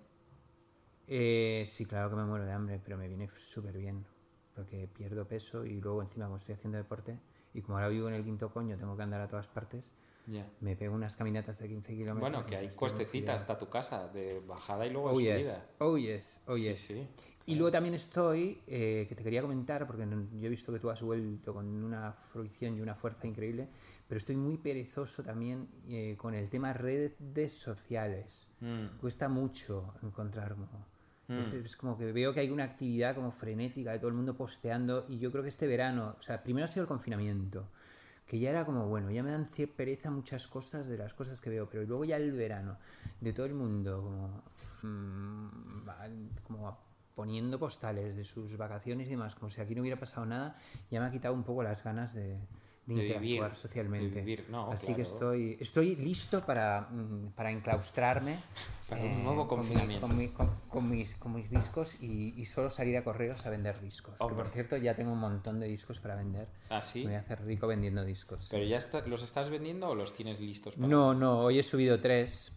Eh, 1.09 1.65
sí, 1.67 1.85
claro 1.85 2.11
que 2.11 2.17
me 2.17 2.25
muero 2.25 2.45
de 2.47 2.53
hambre, 2.53 2.81
pero 2.83 2.97
me 2.97 3.09
viene 3.09 3.29
súper 3.29 3.77
bien, 3.77 4.05
porque 4.55 4.89
pierdo 4.89 5.27
peso 5.27 5.65
y 5.67 5.81
luego 5.81 6.01
encima 6.01 6.27
como 6.27 6.37
estoy 6.37 6.55
haciendo 6.55 6.79
deporte, 6.79 7.19
y 7.53 7.61
como 7.61 7.77
ahora 7.79 7.89
vivo 7.89 8.09
en 8.09 8.15
el 8.15 8.25
quinto 8.25 8.51
coño, 8.51 8.77
tengo 8.77 8.97
que 8.97 9.03
andar 9.03 9.21
a 9.21 9.27
todas 9.29 9.49
partes, 9.49 9.93
me 10.61 10.77
pego 10.77 10.95
unas 10.95 11.17
caminatas 11.17 11.59
de 11.59 11.69
15 11.69 11.93
kilómetros. 11.93 12.21
Bueno, 12.21 12.47
que 12.47 12.57
hay 12.57 12.69
cuidado. 12.71 13.33
hasta 13.35 13.59
tu 13.59 13.69
casa, 13.69 14.07
de 14.09 14.39
bajada 14.47 14.87
y 14.87 14.91
luego 14.91 15.09
de 15.09 15.15
Oh 15.15 15.19
subida. 15.19 15.37
yes, 15.37 15.63
oh 15.81 15.99
yes, 15.99 16.43
oh 16.47 16.57
Sí, 16.57 16.63
yes. 16.63 16.81
sí. 16.81 17.07
Y 17.47 17.57
luego 17.57 17.73
también 17.73 17.95
estoy, 17.95 18.61
eh, 18.67 19.05
que 19.09 19.15
te 19.15 19.23
quería 19.25 19.43
comentar, 19.43 19.87
porque 19.87 20.07
yo 20.07 20.47
he 20.47 20.49
visto 20.49 20.73
que 20.73 20.79
tú 20.79 20.91
has 20.91 21.03
vuelto 21.03 21.53
con 21.53 21.67
una 21.67 22.13
fruición 22.13 22.77
y 22.77 22.81
una 22.81 22.95
fuerza 22.95 23.27
increíble, 23.27 23.69
pero 24.07 24.19
estoy 24.19 24.37
muy 24.37 24.59
perezoso 24.59 25.23
también 25.25 25.69
eh, 25.89 26.15
con 26.17 26.35
el 26.35 26.49
tema 26.49 26.73
redes 26.73 27.53
sociales. 27.53 28.47
Mm. 28.61 28.99
Cuesta 29.01 29.29
mucho 29.29 29.95
encontrar 30.03 30.55
como... 30.55 30.93
Es, 31.29 31.55
es 31.55 31.77
como 31.77 31.97
que 31.97 32.13
veo 32.13 32.35
que 32.35 32.41
hay 32.41 32.51
una 32.51 32.65
actividad 32.65 33.15
como 33.15 33.31
frenética 33.33 33.93
de 33.93 33.99
todo 33.99 34.09
el 34.09 34.15
mundo 34.15 34.37
posteando 34.37 35.07
y 35.09 35.19
yo 35.19 35.31
creo 35.31 35.43
que 35.43 35.49
este 35.49 35.67
verano, 35.67 36.17
o 36.19 36.21
sea, 36.23 36.43
primero 36.43 36.67
ha 36.67 36.69
sido 36.69 36.83
el 36.83 36.89
confinamiento, 36.89 37.69
que 38.27 38.39
ya 38.39 38.51
era 38.51 38.67
como, 38.67 38.87
bueno, 38.89 39.11
ya 39.11 39.23
me 39.23 39.31
dan 39.31 39.49
pereza 39.75 40.11
muchas 40.11 40.47
cosas 40.47 40.89
de 40.89 40.99
las 40.99 41.15
cosas 41.15 41.41
que 41.41 41.49
veo, 41.49 41.69
pero 41.71 41.85
luego 41.85 42.05
ya 42.05 42.17
el 42.17 42.33
verano, 42.33 42.77
de 43.21 43.33
todo 43.33 43.47
el 43.47 43.55
mundo, 43.55 44.03
como, 44.03 44.43
mm, 44.93 45.89
va- 45.89 46.09
como 46.43 46.79
poniendo 47.15 47.59
postales 47.59 48.17
de 48.17 48.25
sus 48.25 48.57
vacaciones 48.57 49.07
y 49.07 49.11
demás, 49.11 49.35
como 49.35 49.51
si 49.51 49.61
aquí 49.61 49.75
no 49.75 49.83
hubiera 49.83 49.99
pasado 49.99 50.27
nada, 50.27 50.57
ya 50.91 51.01
me 51.01 51.07
ha 51.07 51.11
quitado 51.11 51.35
un 51.35 51.45
poco 51.45 51.63
las 51.63 51.83
ganas 51.85 52.15
de, 52.15 52.23
de 52.23 52.39
De 52.87 52.95
interactuar 52.95 53.21
vivir, 53.23 53.43
de 53.49 53.55
socialmente. 53.55 54.21
vivir, 54.21 54.47
no, 54.51 54.71
Así 54.73 54.89
que 54.89 55.03
claro. 55.03 55.11
estoy, 55.15 55.57
estoy 55.61 55.97
listo 55.97 56.45
para, 56.45 56.83
mm, 56.91 57.33
para 57.37 57.51
enclaustrarme. 57.51 58.39
Para 58.89 59.05
un 59.05 59.25
nuevo 59.25 59.47
con 59.49 59.61
mi- 59.61 59.67
confinamiento. 59.67 60.07
Con, 60.09 60.17
mi- 60.19 60.29
con- 60.29 60.51
con 60.69 60.91
mis, 60.91 61.15
con 61.15 61.35
mis 61.35 61.49
discos 61.51 62.03
y, 62.03 62.35
y 62.39 62.45
solo 62.45 62.69
salir 62.71 62.97
a 62.97 63.05
correos 63.05 63.47
a 63.47 63.51
vender 63.51 63.81
discos. 63.81 64.17
Que, 64.19 64.25
Hombre. 64.25 64.43
por 64.45 64.53
cierto, 64.53 64.77
ya 64.77 64.95
tengo 64.95 65.13
un 65.13 65.19
montón 65.21 65.61
de 65.61 65.67
discos 65.69 65.99
para 66.01 66.15
vender. 66.17 66.49
¿Ah, 66.71 66.83
sí? 66.83 67.01
Me 67.01 67.07
voy 67.11 67.15
a 67.15 67.21
hacer 67.21 67.43
rico 67.45 67.67
vendiendo 67.67 68.05
discos. 68.05 68.49
¿Pero 68.51 68.65
ya 68.65 68.77
está- 68.79 69.07
los 69.07 69.23
estás 69.23 69.49
vendiendo 69.49 69.89
o 69.89 69.95
los 69.95 70.13
tienes 70.13 70.41
listos 70.41 70.75
para 70.75 70.89
No, 70.89 71.15
no, 71.15 71.41
hoy 71.41 71.59
he 71.59 71.63
subido 71.63 72.01
tres, 72.01 72.53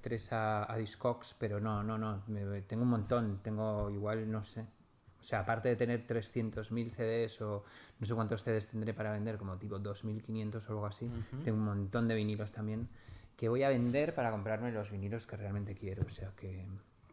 tres 0.00 0.32
a, 0.32 0.70
a 0.70 0.76
Discogs, 0.76 1.34
pero 1.38 1.60
no, 1.60 1.82
no, 1.82 1.96
no, 1.98 2.22
me- 2.28 2.62
tengo 2.62 2.82
un 2.82 2.90
montón, 2.90 3.40
tengo 3.42 3.90
igual, 3.90 4.30
no 4.30 4.42
sé. 4.42 4.60
O 4.62 5.22
sea, 5.22 5.40
aparte 5.40 5.68
de 5.68 5.76
tener 5.76 6.06
300.000 6.06 6.90
CDs 6.90 7.42
o 7.42 7.64
no 7.98 8.06
sé 8.06 8.14
cuántos 8.14 8.42
CDs 8.42 8.68
tendré 8.68 8.94
para 8.94 9.12
vender, 9.12 9.36
como 9.36 9.56
tipo 9.58 9.78
2.500 9.78 10.66
o 10.68 10.72
algo 10.72 10.86
así, 10.86 11.10
tengo 11.44 11.58
un 11.58 11.64
montón 11.64 12.08
de 12.08 12.14
vinilos 12.14 12.50
también 12.52 12.88
que 13.36 13.48
voy 13.48 13.62
a 13.62 13.68
vender 13.70 14.14
para 14.14 14.30
comprarme 14.30 14.70
los 14.72 14.90
vinilos 14.90 15.26
que 15.26 15.36
realmente 15.36 15.74
quiero. 15.74 16.04
O 16.06 16.10
sea, 16.10 16.30
que, 16.36 16.66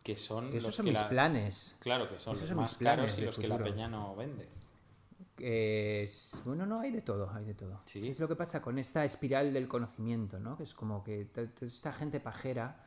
que 0.03 0.15
son 0.15 0.50
que 0.51 0.57
esos 0.57 0.67
los 0.67 0.75
son 0.75 0.86
que 0.86 0.91
mis 0.91 1.01
la- 1.01 1.10
planes. 1.10 1.75
Claro, 1.79 2.10
que 2.10 2.19
son 2.19 2.34
Esos 2.34 2.43
los 2.43 2.50
son 2.50 2.57
mis 2.60 2.69
más 2.72 2.77
planes 2.77 3.05
caros 3.12 3.22
y 3.22 3.25
los 3.25 3.38
que 3.38 3.48
la 3.48 3.57
peña 3.63 3.88
no 3.88 4.15
vende. 4.15 4.48
Es- 5.39 6.41
bueno, 6.46 6.65
no, 6.65 6.79
hay 6.79 6.91
de 6.91 7.01
todo, 7.01 7.29
hay 7.34 7.46
de 7.46 7.53
todo. 7.53 7.82
Sí. 7.86 8.00
Es 8.08 8.20
lo 8.20 8.27
que 8.27 8.36
pasa 8.36 8.62
con 8.62 8.77
esta 8.77 9.03
espiral 9.06 9.53
del 9.53 9.67
conocimiento, 9.67 10.39
¿no? 10.39 10.58
Que 10.58 10.63
es 10.63 10.74
como 10.74 11.03
que 11.03 11.27
esta 11.62 11.91
gente 11.94 12.20
pajera, 12.20 12.84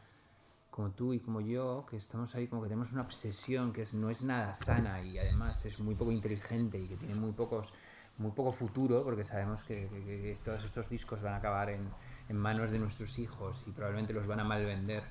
como 0.71 0.91
tú 0.93 1.13
y 1.13 1.21
como 1.21 1.41
yo, 1.41 1.85
que 1.89 1.97
estamos 1.97 2.35
ahí 2.35 2.47
como 2.47 2.63
que 2.63 2.69
tenemos 2.69 2.93
una 2.93 3.03
obsesión 3.03 3.73
que 3.73 3.83
es- 3.83 3.95
no 3.95 4.09
es 4.11 4.23
nada 4.25 4.53
sana 4.55 5.03
y 5.03 5.19
además 5.19 5.65
es 5.67 5.79
muy 5.81 5.95
poco 5.95 6.13
inteligente 6.13 6.79
y 6.79 6.87
que 6.87 6.97
tiene 6.97 7.15
muy 7.15 7.33
pocos 7.33 7.75
muy 8.19 8.33
poco 8.33 8.53
futuro 8.53 9.03
porque 9.03 9.25
sabemos 9.25 9.63
que, 9.63 9.89
que- 9.89 10.05
que 10.05 10.39
todos 10.45 10.63
estos 10.63 10.91
discos 10.91 11.23
van 11.23 11.33
a 11.33 11.37
acabar 11.37 11.71
en, 11.71 11.89
en 12.29 12.37
manos 12.37 12.71
de 12.71 12.79
nuestros 12.79 13.19
hijos 13.19 13.65
y 13.67 13.71
probablemente 13.73 14.13
los 14.13 14.27
van 14.27 14.41
a 14.41 14.45
mal 14.45 14.63
vender 14.67 15.03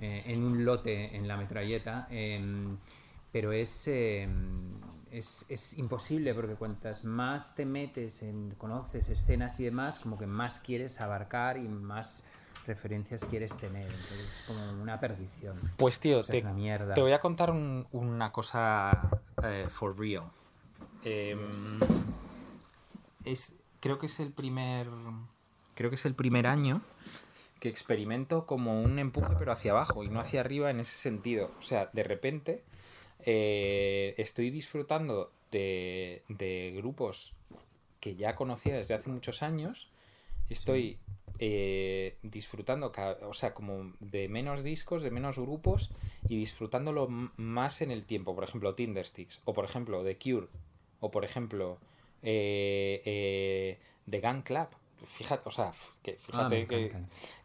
eh, 0.00 0.22
en 0.26 0.42
un 0.42 0.64
lote 0.64 1.14
en 1.14 1.28
la 1.28 1.36
metralleta 1.36 2.06
em, 2.10 2.78
pero 3.30 3.52
es, 3.52 3.88
eh, 3.88 4.26
es, 5.10 5.46
es 5.48 5.78
imposible 5.78 6.34
porque 6.34 6.54
cuantas 6.54 7.04
más 7.04 7.54
te 7.54 7.64
metes 7.66 8.22
en, 8.22 8.54
conoces 8.58 9.08
escenas 9.08 9.58
y 9.58 9.64
demás, 9.64 9.98
como 10.00 10.18
que 10.18 10.26
más 10.26 10.60
quieres 10.60 11.00
abarcar 11.00 11.56
y 11.58 11.68
más 11.68 12.24
referencias 12.66 13.24
quieres 13.24 13.56
tener. 13.56 13.84
Entonces 13.90 14.20
es 14.38 14.42
como 14.46 14.82
una 14.82 14.98
perdición. 14.98 15.56
Pues 15.76 16.00
tío, 16.00 16.18
O 16.18 16.22
sea, 16.22 16.32
te, 16.32 16.38
es 16.38 16.44
una 16.44 16.52
mierda. 16.52 16.94
te 16.94 17.00
voy 17.00 17.12
a 17.12 17.20
contar 17.20 17.50
un- 17.50 17.86
una 17.92 18.32
cosa 18.32 19.10
eh, 19.44 19.66
for 19.70 19.98
real. 19.98 20.24
Em, 21.04 21.38
es, 23.24 23.56
creo 23.80 23.98
que 23.98 24.06
es 24.06 24.20
el 24.20 24.32
primer. 24.32 24.88
Creo 25.74 25.90
que 25.90 25.96
es 25.96 26.06
el 26.06 26.14
primer 26.14 26.46
año 26.46 26.80
que 27.60 27.68
experimento 27.68 28.46
como 28.46 28.80
un 28.82 28.98
empuje, 28.98 29.34
pero 29.38 29.52
hacia 29.52 29.72
abajo 29.72 30.04
y 30.04 30.08
no 30.08 30.20
hacia 30.20 30.40
arriba 30.40 30.70
en 30.70 30.80
ese 30.80 30.96
sentido. 30.96 31.50
O 31.58 31.62
sea, 31.62 31.88
de 31.92 32.02
repente 32.02 32.62
eh, 33.24 34.14
estoy 34.18 34.50
disfrutando 34.50 35.30
de, 35.50 36.22
de 36.28 36.72
grupos 36.76 37.32
que 38.00 38.14
ya 38.14 38.34
conocía 38.34 38.76
desde 38.76 38.94
hace 38.94 39.10
muchos 39.10 39.42
años. 39.42 39.88
Estoy 40.48 40.98
eh, 41.38 42.16
disfrutando, 42.22 42.92
o 43.22 43.34
sea, 43.34 43.52
como 43.52 43.92
de 44.00 44.28
menos 44.28 44.62
discos, 44.62 45.02
de 45.02 45.10
menos 45.10 45.38
grupos 45.38 45.90
y 46.28 46.38
disfrutándolo 46.38 47.08
más 47.08 47.82
en 47.82 47.90
el 47.90 48.04
tiempo. 48.04 48.34
Por 48.34 48.44
ejemplo, 48.44 48.74
Tindersticks, 48.74 49.42
o 49.44 49.52
por 49.52 49.64
ejemplo, 49.64 50.02
The 50.02 50.16
Cure, 50.18 50.46
o 51.00 51.10
por 51.10 51.24
ejemplo, 51.24 51.76
eh, 52.22 53.02
eh, 53.04 53.78
The 54.08 54.20
Gun 54.20 54.42
Club. 54.42 54.68
Fíjate, 55.04 55.42
o 55.46 55.50
sea, 55.50 55.72
que, 56.02 56.18
Ah, 56.32 56.48
que. 56.48 56.90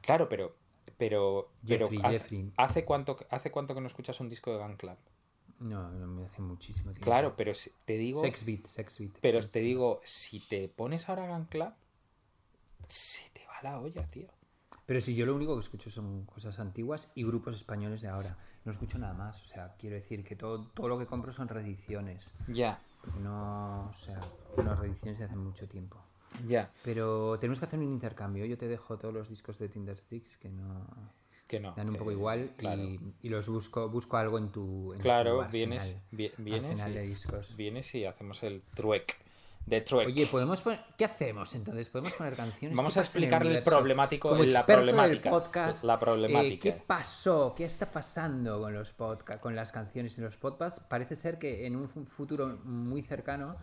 Claro, 0.01 0.29
pero. 0.29 0.55
Pero, 0.97 1.49
pero 1.67 1.89
Jeffrey, 1.89 1.99
hace, 2.03 2.19
Jeffrey. 2.19 2.51
¿hace 2.57 2.85
cuánto, 2.85 3.17
¿hace 3.31 3.49
cuánto 3.49 3.73
que 3.73 3.81
no 3.81 3.87
escuchas 3.87 4.19
un 4.19 4.29
disco 4.29 4.51
de 4.51 4.59
Gun 4.59 4.75
Club? 4.77 4.97
No, 5.61 5.89
no 5.91 6.07
me 6.07 6.25
hace 6.25 6.41
muchísimo 6.41 6.91
tiempo. 6.91 7.05
Claro, 7.05 7.35
pero 7.37 7.53
si- 7.53 7.71
te 7.85 7.97
digo. 7.97 8.19
Sex 8.19 8.43
Beat, 8.45 8.65
Sex 8.65 8.99
Beat. 8.99 9.11
Pero 9.21 9.39
Es- 9.39 9.49
te 9.49 9.59
digo, 9.59 10.01
si 10.03 10.39
te 10.39 10.67
pones 10.67 11.07
ahora 11.07 11.27
Gun 11.27 11.45
Club, 11.45 11.73
se 12.87 13.29
te 13.31 13.45
va 13.45 13.61
la 13.63 13.79
olla, 13.79 14.05
tío. 14.09 14.27
Pero 14.85 14.99
si 14.99 15.15
yo 15.15 15.25
lo 15.25 15.35
único 15.35 15.53
que 15.55 15.61
escucho 15.61 15.89
son 15.89 16.25
cosas 16.25 16.59
antiguas 16.59 17.11
y 17.15 17.23
grupos 17.23 17.55
españoles 17.55 18.01
de 18.01 18.09
ahora. 18.09 18.35
No 18.65 18.71
escucho 18.71 18.97
nada 18.97 19.13
más. 19.13 19.41
O 19.43 19.45
sea, 19.45 19.75
quiero 19.77 19.95
decir 19.95 20.23
que 20.23 20.35
todo, 20.35 20.65
todo 20.73 20.87
lo 20.89 20.99
que 20.99 21.05
compro 21.05 21.31
son 21.31 21.47
reediciones. 21.47 22.31
Ya, 22.47 22.81
no, 23.21 23.87
o 23.89 23.93
sea, 23.93 24.19
no 24.57 24.75
reediciones 24.75 25.19
de 25.19 25.25
hace 25.25 25.35
mucho 25.35 25.67
tiempo. 25.67 25.97
ya. 26.47 26.71
Pero 26.83 27.37
tenemos 27.39 27.59
que 27.59 27.65
hacer 27.65 27.79
un 27.79 27.85
intercambio. 27.91 28.45
Yo 28.45 28.57
te 28.57 28.67
dejo 28.67 28.97
todos 28.97 29.13
los 29.13 29.29
discos 29.29 29.59
de 29.59 29.67
Tindersticks 29.69 30.37
que 30.37 30.49
no 30.49 30.87
Que 31.51 31.59
no. 31.59 31.73
dan 31.75 31.89
un 31.89 31.97
poco 31.97 32.11
igual 32.13 32.51
Claro, 32.57 32.81
y, 32.81 32.97
y 33.23 33.27
los 33.29 33.49
busco 33.49 33.89
busco 33.89 34.15
algo 34.15 34.37
en 34.37 34.49
tu, 34.53 34.93
en 34.93 34.99
tu 34.99 35.03
claro 35.03 35.41
arsenal, 35.41 35.51
vienes, 35.51 35.97
vi- 36.11 36.31
vienes, 36.37 36.63
arsenal 36.69 36.91
y, 36.91 36.95
de 36.95 37.01
discos. 37.01 37.55
vienes 37.57 37.93
y 37.93 38.05
hacemos 38.05 38.41
el 38.43 38.61
truec. 38.73 39.17
De 39.65 39.79
truec. 39.81 40.07
Oye, 40.07 40.25
podemos 40.25 40.61
poner, 40.61 40.79
¿qué 40.97 41.05
hacemos 41.05 41.53
entonces? 41.53 41.87
Podemos 41.89 42.13
poner 42.13 42.35
canciones. 42.35 42.75
Vamos 42.75 42.93
¿Qué 42.95 42.99
a 42.99 43.03
pasa 43.03 43.17
en 43.19 43.23
explicar 43.25 43.45
el 43.45 43.63
problemático- 43.63 44.29
Como 44.29 44.43
la 44.43 44.49
experto 44.59 44.85
del 44.85 44.95
problemática, 44.95 45.29
podcast, 45.29 45.83
la 45.83 45.93
eh, 45.93 45.97
problemática. 45.99 46.63
¿Qué 46.63 46.71
pasó? 46.87 47.53
¿Qué 47.55 47.65
está 47.65 47.85
pasando 47.91 48.59
con 48.59 48.73
los 48.73 48.91
podcasts, 48.93 49.41
con 49.43 49.53
las 49.55 49.71
canciones 49.73 50.17
en 50.17 50.23
los 50.23 50.37
podcasts? 50.37 50.79
Parece 50.79 51.15
ser 51.17 51.37
que 51.37 51.67
en 51.67 51.75
un 51.75 51.87
fu- 51.89 52.05
futuro 52.05 52.57
muy 52.63 53.03
cercano 53.03 53.57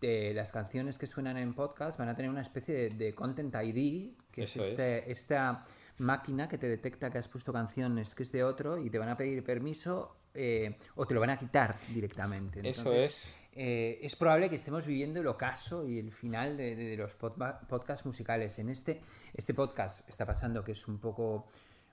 de 0.00 0.32
las 0.34 0.50
canciones 0.50 0.98
que 0.98 1.06
suenan 1.06 1.36
en 1.36 1.54
podcast 1.54 1.98
van 1.98 2.08
a 2.08 2.14
tener 2.16 2.30
una 2.30 2.42
especie 2.42 2.74
de, 2.74 2.90
de 2.90 3.14
content 3.14 3.54
ID, 3.54 4.14
que 4.32 4.42
Eso 4.42 4.60
es, 4.60 4.70
este- 4.70 5.12
esta 5.12 5.62
máquina 5.98 6.48
que 6.48 6.58
te 6.58 6.68
detecta 6.68 7.10
que 7.10 7.18
has 7.18 7.28
puesto 7.28 7.52
canciones 7.52 8.14
que 8.14 8.22
es 8.22 8.32
de 8.32 8.44
otro 8.44 8.78
y 8.78 8.90
te 8.90 8.98
van 8.98 9.08
a 9.08 9.16
pedir 9.16 9.42
permiso 9.44 10.16
eh, 10.34 10.76
o 10.94 11.06
te 11.06 11.14
lo 11.14 11.20
van 11.20 11.30
a 11.30 11.38
quitar 11.38 11.76
directamente. 11.92 12.60
Eso 12.60 12.80
Entonces, 12.82 13.04
es. 13.14 13.36
eh, 13.52 13.98
es 14.02 14.14
probable 14.14 14.48
que 14.48 14.56
estemos 14.56 14.86
viviendo 14.86 15.20
el 15.20 15.26
ocaso 15.26 15.86
y 15.86 15.98
el 15.98 16.12
final 16.12 16.56
de, 16.56 16.76
de- 16.76 16.84
de 16.90 16.96
los 16.96 17.14
podcasts 17.16 18.06
musicales. 18.06 18.58
En 18.58 18.68
este, 18.68 19.00
este 19.34 19.54
podcast 19.54 20.08
está 20.08 20.24
pasando 20.26 20.62
que 20.62 20.72
es 20.72 20.86
un 20.86 20.98
poco 20.98 21.46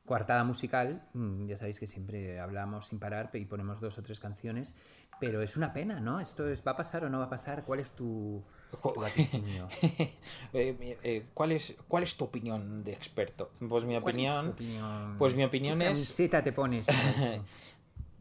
coartada 0.06 0.44
musical. 0.44 1.02
Mm, 1.13 1.48
Ya 1.48 1.58
sabéis 1.58 1.80
que 1.80 1.88
siempre 1.88 2.39
hablamos 2.39 2.88
sin 2.88 3.00
parar 3.00 3.30
y 3.34 3.46
ponemos 3.46 3.80
dos 3.82 3.98
o 3.98 4.04
tres 4.04 4.20
canciones. 4.20 4.76
Pero 5.20 5.41
es 5.41 5.56
una 5.56 5.72
pena, 5.72 6.02
¿no? 6.02 6.20
¿Esto 6.20 6.50
es, 6.50 6.62
va 6.68 6.72
a 6.72 6.76
pasar 6.76 7.06
o 7.06 7.10
no 7.10 7.20
va 7.20 7.26
a 7.26 7.30
pasar? 7.30 7.63
¿Cuál 7.63 7.80
es 7.80 7.91
tu, 7.91 8.44
tu 8.84 8.94
vaticinio? 9.00 9.70
Eh, 9.82 10.98
eh, 11.04 11.26
¿cuál, 11.34 11.54
es, 11.54 11.78
¿Cuál 11.88 12.04
es 12.04 12.18
tu 12.18 12.26
opinión 12.26 12.84
de 12.84 12.91
experto? 12.91 13.52
Pues 13.60 13.86
mi 13.86 13.98
¿Cuál 13.98 13.98
es 13.98 14.02
tu 14.04 14.10
opinión. 14.10 14.48
opinión? 14.50 15.15
Pues 15.18 15.34
mi 15.34 15.46
opinión 15.46 15.80
¿Qué 15.80 15.91
es. 15.91 16.15
te 16.44 16.52
pones? 16.52 16.88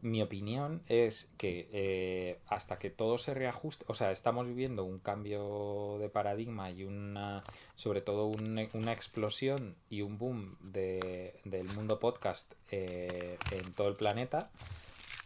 Mi 0.05 0.21
opinión 0.21 0.83
es 0.87 1.31
que 1.37 1.67
eh, 1.73 2.37
hasta 2.47 2.77
que 2.77 2.91
todo 2.91 3.17
se 3.17 3.33
reajuste, 3.33 3.85
o 3.87 3.95
sea, 3.95 4.11
estamos 4.11 4.45
viviendo 4.45 4.83
un 4.83 4.99
cambio 4.99 5.97
de 5.99 6.09
paradigma 6.09 6.69
y 6.69 6.83
una, 6.83 7.43
sobre 7.75 8.01
todo 8.01 8.27
un- 8.27 8.67
una 8.73 8.93
explosión 8.93 9.75
y 9.89 10.01
un 10.01 10.19
boom 10.19 10.57
de- 10.61 11.33
del 11.43 11.65
mundo 11.69 11.99
podcast 11.99 12.53
eh, 12.69 13.37
en 13.51 13.73
todo 13.73 13.87
el 13.87 13.95
planeta. 13.95 14.51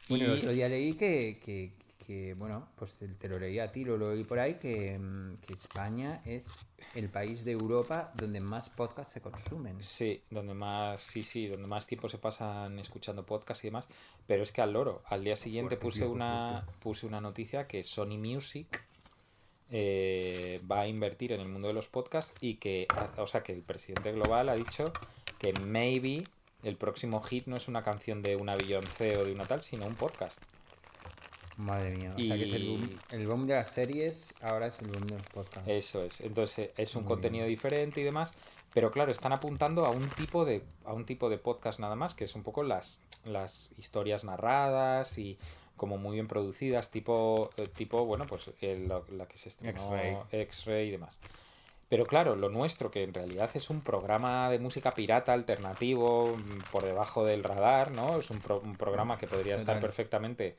Bueno, 0.08 0.24
Y- 0.26 0.28
el 0.28 0.38
otro 0.38 0.52
día 0.54 0.70
leí 0.70 0.94
que, 0.94 1.40
que- 1.44 1.74
que, 2.10 2.34
bueno, 2.34 2.68
pues 2.76 2.96
te, 2.96 3.30
lo 3.30 3.38
leí 3.38 3.60
a 3.60 3.72
ti, 3.72 3.86
lo 3.86 3.96
leí 3.96 4.24
por 4.24 4.40
ahí, 4.40 4.56
que, 4.56 4.98
mm, 4.98 5.36
que 5.46 5.54
España 5.54 6.24
es 6.26 6.62
el 6.96 7.08
país 7.08 7.46
de 7.46 7.52
Europa 7.52 8.12
donde 8.16 8.40
más 8.40 8.68
podcasts 8.68 9.14
se 9.14 9.22
consumen. 9.22 9.84
Sí, 9.84 10.24
donde 10.32 10.56
más, 10.56 11.02
sí, 11.02 11.22
sí, 11.22 11.46
donde 11.46 11.68
más 11.68 11.86
tiempo 11.86 12.10
se 12.10 12.18
pasan 12.18 12.80
escuchando 12.80 13.28
podcast 13.28 13.64
y 13.64 13.68
demás. 13.68 13.88
Pero 14.26 14.42
es 14.42 14.52
que 14.52 14.60
al 14.60 14.74
loro, 14.74 15.04
al 15.06 15.24
día 15.24 15.36
siguiente 15.36 15.76
Fuerte, 15.76 15.86
puse 15.86 16.00
tío, 16.00 16.10
una, 16.10 16.64
fuerte. 16.64 16.80
puse 16.82 17.06
una 17.06 17.22
noticia 17.22 17.68
que 17.68 17.84
Sony 17.84 18.18
Music 18.18 18.84
eh, 19.70 20.64
va 20.70 20.80
a 20.82 20.88
invertir 20.88 21.32
en 21.34 21.42
el 21.42 21.48
mundo 21.48 21.68
de 21.68 21.76
los 21.76 21.90
podcasts 21.90 22.34
y 22.42 22.56
que, 22.56 22.88
o 23.18 23.28
sea, 23.28 23.44
que 23.44 23.54
el 23.54 23.62
presidente 23.62 24.12
global 24.14 24.50
ha 24.50 24.56
dicho 24.56 24.92
que 25.38 25.54
maybe 25.54 26.24
el 26.64 26.76
próximo 26.76 27.22
hit 27.22 27.46
no 27.46 27.56
es 27.56 27.68
una 27.68 27.84
canción 27.84 28.24
de 28.24 28.36
una 28.36 28.56
Beyoncé 28.56 29.16
o 29.20 29.26
de 29.26 29.32
una 29.32 29.44
tal, 29.44 29.62
sino 29.62 29.86
un 29.86 29.94
podcast. 29.94 30.42
Madre 31.60 31.92
mía, 31.92 32.12
o 32.16 32.20
sea 32.20 32.36
que 32.38 32.44
es 32.44 32.52
el 32.54 32.68
boom, 32.70 32.90
el 33.12 33.28
boom 33.28 33.48
de 33.48 33.54
las 33.56 33.70
series, 33.70 34.34
ahora 34.42 34.68
es 34.68 34.80
el 34.80 34.88
boom 34.88 35.06
de 35.08 35.14
los 35.16 35.24
podcasts. 35.28 35.68
Eso 35.70 36.04
es. 36.04 36.22
Entonces 36.22 36.72
es 36.78 36.96
un 36.96 37.04
Muy 37.04 37.10
contenido 37.10 37.46
diferente 37.46 38.02
y 38.02 38.04
demás. 38.04 38.34
Pero 38.74 38.92
claro, 38.92 39.12
están 39.12 39.34
apuntando 39.34 39.84
a 39.86 39.90
un 39.90 40.08
tipo 40.10 40.46
de, 40.46 40.64
a 40.86 40.94
un 40.94 41.06
tipo 41.06 41.28
de 41.30 41.38
podcast 41.38 41.80
nada 41.80 41.96
más, 41.96 42.14
que 42.16 42.24
es 42.26 42.36
un 42.36 42.44
poco 42.44 42.64
las, 42.64 43.02
las 43.26 43.72
historias 43.78 44.24
narradas 44.24 45.18
y 45.18 45.38
como 45.76 45.98
muy 45.98 46.14
bien 46.16 46.28
producidas, 46.28 46.92
tipo, 46.92 47.50
eh, 47.58 47.68
tipo 47.68 48.06
bueno, 48.06 48.26
pues 48.28 48.52
el- 48.62 48.88
la, 48.88 49.02
la 49.12 49.26
que 49.28 49.38
se 49.38 49.50
estrenó 49.50 49.74
X-Ray. 50.32 50.88
Y 50.88 50.92
demás. 50.92 51.20
Pero 51.90 52.06
claro, 52.06 52.36
lo 52.36 52.50
nuestro, 52.50 52.92
que 52.92 53.02
en 53.04 53.14
realidad 53.14 53.50
es 53.56 53.70
un 53.72 53.82
programa 53.82 54.50
de 54.52 54.60
música 54.60 54.92
pirata 54.92 55.34
alternativo 55.34 56.36
mm, 56.38 56.72
por 56.72 56.84
debajo 56.86 57.26
del 57.26 57.44
radar, 57.44 57.92
¿no? 57.92 58.18
Es 58.20 58.30
un, 58.30 58.38
pro- 58.40 58.62
un 58.64 58.76
programa 58.78 59.18
que 59.18 59.26
podría 59.26 59.56
estar 59.56 59.80
perfectamente, 59.82 60.56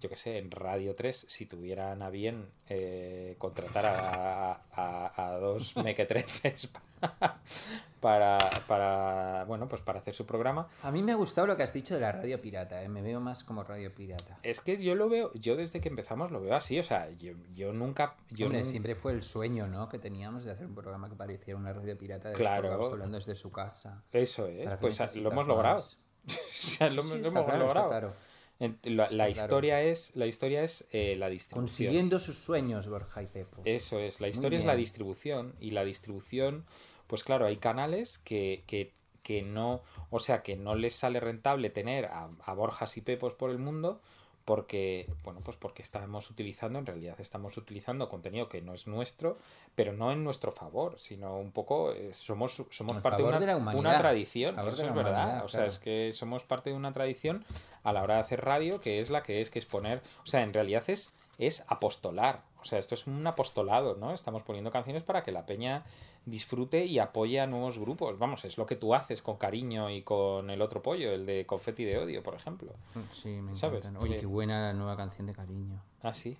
yo 0.00 0.08
qué 0.08 0.16
sé, 0.16 0.38
en 0.38 0.50
Radio 0.50 0.94
3, 0.94 1.26
si 1.28 1.46
tuvieran 1.46 2.02
a 2.02 2.10
bien 2.10 2.50
eh, 2.68 3.34
contratar 3.38 3.86
a, 3.86 4.52
a- 4.72 5.26
a 5.26 5.38
dos 5.38 5.76
mequetrefes 5.84 6.72
para, 8.00 8.38
para, 8.66 9.44
bueno, 9.46 9.68
pues 9.68 9.82
para 9.82 9.98
hacer 10.00 10.14
su 10.14 10.26
programa. 10.26 10.68
A 10.82 10.90
mí 10.90 11.02
me 11.02 11.12
ha 11.12 11.16
gustado 11.16 11.46
lo 11.46 11.56
que 11.56 11.62
has 11.62 11.72
dicho 11.72 11.94
de 11.94 12.00
la 12.00 12.12
radio 12.12 12.40
pirata, 12.40 12.82
¿eh? 12.82 12.88
me 12.88 13.02
veo 13.02 13.20
más 13.20 13.44
como 13.44 13.64
radio 13.64 13.92
pirata. 13.94 14.38
Es 14.42 14.60
que 14.60 14.76
yo 14.82 14.94
lo 14.94 15.08
veo, 15.08 15.32
yo 15.34 15.56
desde 15.56 15.80
que 15.80 15.88
empezamos 15.88 16.30
lo 16.30 16.40
veo 16.40 16.54
así, 16.54 16.78
o 16.78 16.82
sea, 16.84 17.10
yo, 17.10 17.32
yo 17.54 17.72
nunca... 17.72 18.16
Yo 18.30 18.46
Hombre, 18.46 18.64
siempre 18.64 18.94
fue 18.94 19.12
el 19.12 19.22
sueño, 19.22 19.66
¿no? 19.66 19.88
Que 19.88 19.98
teníamos 19.98 20.44
de 20.44 20.52
hacer 20.52 20.66
un 20.66 20.74
programa 20.74 21.08
que 21.08 21.16
pareciera 21.16 21.58
una 21.58 21.72
radio 21.72 21.96
pirata 21.98 22.28
de 22.30 22.34
Claro. 22.34 22.72
Hablando 22.84 23.16
desde 23.16 23.34
su 23.34 23.50
casa. 23.50 24.02
Eso 24.12 24.46
es, 24.46 24.64
¿Para 24.64 24.76
qué 24.78 24.80
pues 24.80 25.16
lo 25.16 25.30
hemos 25.32 25.46
más? 25.46 25.46
logrado. 25.48 25.78
O 25.80 26.30
sea, 26.30 26.90
lo, 26.90 27.02
Sí, 27.02 27.18
lo 27.20 27.28
hemos 27.28 27.44
claro, 27.44 27.58
logrado. 27.66 28.12
La, 28.58 29.06
claro. 29.06 29.30
historia 29.30 29.82
es, 29.82 30.16
la 30.16 30.26
historia 30.26 30.64
es 30.64 30.88
eh, 30.90 31.14
la 31.16 31.28
distribución. 31.28 31.66
Consiguiendo 31.66 32.18
sus 32.18 32.38
sueños, 32.38 32.88
Borja 32.88 33.22
y 33.22 33.26
Pepo. 33.26 33.62
Eso 33.64 34.00
es, 34.00 34.20
la 34.20 34.26
Muy 34.26 34.34
historia 34.34 34.58
es 34.58 34.64
la 34.64 34.74
distribución 34.74 35.54
y 35.60 35.70
la 35.70 35.84
distribución, 35.84 36.64
pues 37.06 37.22
claro, 37.22 37.46
hay 37.46 37.58
canales 37.58 38.18
que, 38.18 38.64
que, 38.66 38.92
que 39.22 39.42
no, 39.42 39.82
o 40.10 40.18
sea, 40.18 40.42
que 40.42 40.56
no 40.56 40.74
les 40.74 40.94
sale 40.94 41.20
rentable 41.20 41.70
tener 41.70 42.06
a, 42.06 42.30
a 42.44 42.52
Borjas 42.54 42.96
y 42.96 43.00
Pepos 43.00 43.34
por 43.34 43.50
el 43.50 43.58
mundo 43.58 44.00
porque, 44.48 45.06
bueno, 45.24 45.42
pues 45.44 45.58
porque 45.58 45.82
estamos 45.82 46.30
utilizando, 46.30 46.78
en 46.78 46.86
realidad 46.86 47.20
estamos 47.20 47.58
utilizando 47.58 48.08
contenido 48.08 48.48
que 48.48 48.62
no 48.62 48.72
es 48.72 48.86
nuestro, 48.86 49.36
pero 49.74 49.92
no 49.92 50.10
en 50.10 50.24
nuestro 50.24 50.52
favor, 50.52 50.98
sino 50.98 51.36
un 51.36 51.52
poco, 51.52 51.92
eh, 51.92 52.14
somos, 52.14 52.64
somos 52.70 52.96
parte 53.02 53.20
de 53.20 53.28
una, 53.28 53.40
de 53.40 53.46
la 53.46 53.56
una 53.58 53.72
humanidad. 53.72 53.98
tradición, 53.98 54.58
A 54.58 54.66
eso 54.66 54.86
es 54.86 54.94
verdad, 54.94 55.44
o 55.44 55.48
sea, 55.48 55.66
es 55.66 55.78
que 55.78 56.14
somos 56.14 56.44
parte 56.44 56.70
de 56.70 56.76
una 56.76 56.94
tradición 56.94 57.44
a 57.82 57.92
la 57.92 58.02
hora 58.02 58.14
de 58.14 58.20
hacer 58.20 58.42
radio, 58.42 58.80
que 58.80 59.00
es 59.00 59.10
la 59.10 59.22
que 59.22 59.42
es, 59.42 59.50
que 59.50 59.58
es 59.58 59.66
poner, 59.66 60.00
o 60.22 60.26
sea, 60.26 60.42
en 60.42 60.54
realidad 60.54 60.82
es, 60.86 61.14
es 61.38 61.66
apostolar, 61.68 62.40
o 62.60 62.64
sea, 62.64 62.78
esto 62.78 62.94
es 62.94 63.06
un 63.06 63.26
apostolado, 63.26 63.96
¿no? 63.96 64.12
Estamos 64.12 64.42
poniendo 64.42 64.70
canciones 64.70 65.02
para 65.02 65.22
que 65.22 65.32
la 65.32 65.46
peña 65.46 65.84
disfrute 66.26 66.84
y 66.84 66.98
apoye 66.98 67.40
a 67.40 67.46
nuevos 67.46 67.78
grupos, 67.78 68.18
vamos, 68.18 68.44
es 68.44 68.58
lo 68.58 68.66
que 68.66 68.76
tú 68.76 68.94
haces 68.94 69.22
con 69.22 69.36
cariño 69.38 69.88
y 69.90 70.02
con 70.02 70.50
el 70.50 70.60
otro 70.60 70.82
pollo, 70.82 71.12
el 71.12 71.24
de 71.24 71.46
Confetti 71.46 71.84
de 71.84 71.98
Odio, 71.98 72.22
por 72.22 72.34
ejemplo. 72.34 72.72
Sí, 73.12 73.28
me 73.40 73.56
¿Sabes? 73.56 73.84
Oye, 74.00 74.18
qué 74.18 74.26
buena 74.26 74.60
la 74.68 74.72
nueva 74.74 74.96
canción 74.96 75.26
de 75.26 75.32
cariño. 75.32 75.80
Ah, 76.02 76.14
sí. 76.14 76.36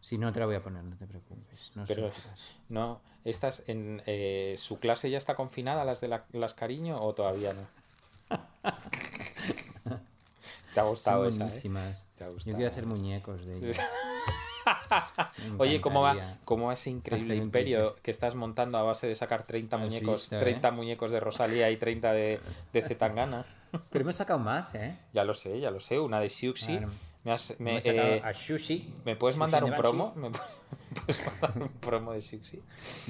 Si 0.00 0.18
no, 0.18 0.32
te 0.32 0.40
la 0.40 0.46
voy 0.46 0.56
a 0.56 0.62
poner, 0.62 0.82
no 0.84 0.96
te 0.96 1.06
preocupes. 1.06 1.72
No 1.74 1.84
Pero 1.86 2.10
no, 2.68 3.00
estas 3.24 3.62
en 3.68 4.02
eh, 4.06 4.54
su 4.58 4.78
clase 4.78 5.08
ya 5.10 5.16
está 5.18 5.34
confinada 5.34 5.84
las 5.84 6.00
de 6.02 6.08
la- 6.08 6.26
las 6.32 6.52
cariño 6.54 6.96
o 7.00 7.14
todavía 7.14 7.54
no. 7.54 7.62
Te 10.74 10.80
ha 10.80 10.82
gustado 10.84 11.18
Son 11.24 11.28
esa, 11.32 11.44
¿eh? 11.44 11.46
buenísimas. 11.46 12.08
Te 12.18 12.24
ha 12.24 12.30
Yo 12.30 12.36
quiero 12.42 12.66
hacer 12.66 12.86
muñecos 12.86 13.44
de 13.46 13.56
ellas. 13.58 13.80
Oye, 15.58 15.80
¿cómo 15.80 16.02
va. 16.02 16.36
¿cómo 16.44 16.66
va 16.66 16.74
ese 16.74 16.90
increíble 16.90 17.36
imperio 17.36 17.96
que 18.02 18.10
estás 18.10 18.34
montando 18.34 18.78
a 18.78 18.82
base 18.82 19.06
de 19.06 19.14
sacar 19.14 19.42
30 19.44 19.76
Has 19.76 19.82
muñecos, 19.82 20.20
visto, 20.22 20.36
¿eh? 20.36 20.40
30 20.40 20.70
muñecos 20.70 21.12
de 21.12 21.20
Rosalía 21.20 21.70
y 21.70 21.76
30 21.76 22.12
de, 22.12 22.40
de 22.72 22.82
Zetangana? 22.82 23.44
Pero 23.90 24.02
hemos 24.02 24.14
sacado 24.16 24.38
más, 24.38 24.74
¿eh? 24.74 24.96
Ya 25.12 25.24
lo 25.24 25.34
sé, 25.34 25.58
ya 25.60 25.70
lo 25.70 25.80
sé. 25.80 25.98
Una 25.98 26.20
de 26.20 26.28
Siuxi. 26.28 26.78
Claro. 26.78 26.90
Me, 27.24 27.32
has- 27.32 27.54
eh, 27.58 28.20
a 28.22 28.32
Shushi. 28.32 28.92
¿me 29.06 29.16
puedes 29.16 29.38
mandar 29.38 29.64
un 29.64 29.70
Banshee. 29.70 29.80
promo? 29.82 30.12
¿Me 30.14 30.28
puedes, 30.30 30.60
me 30.90 31.00
puedes 31.00 31.24
mandar 31.40 31.62
un 31.62 31.68
promo 31.80 32.12
de 32.12 32.20
Siuxi? 32.20 32.60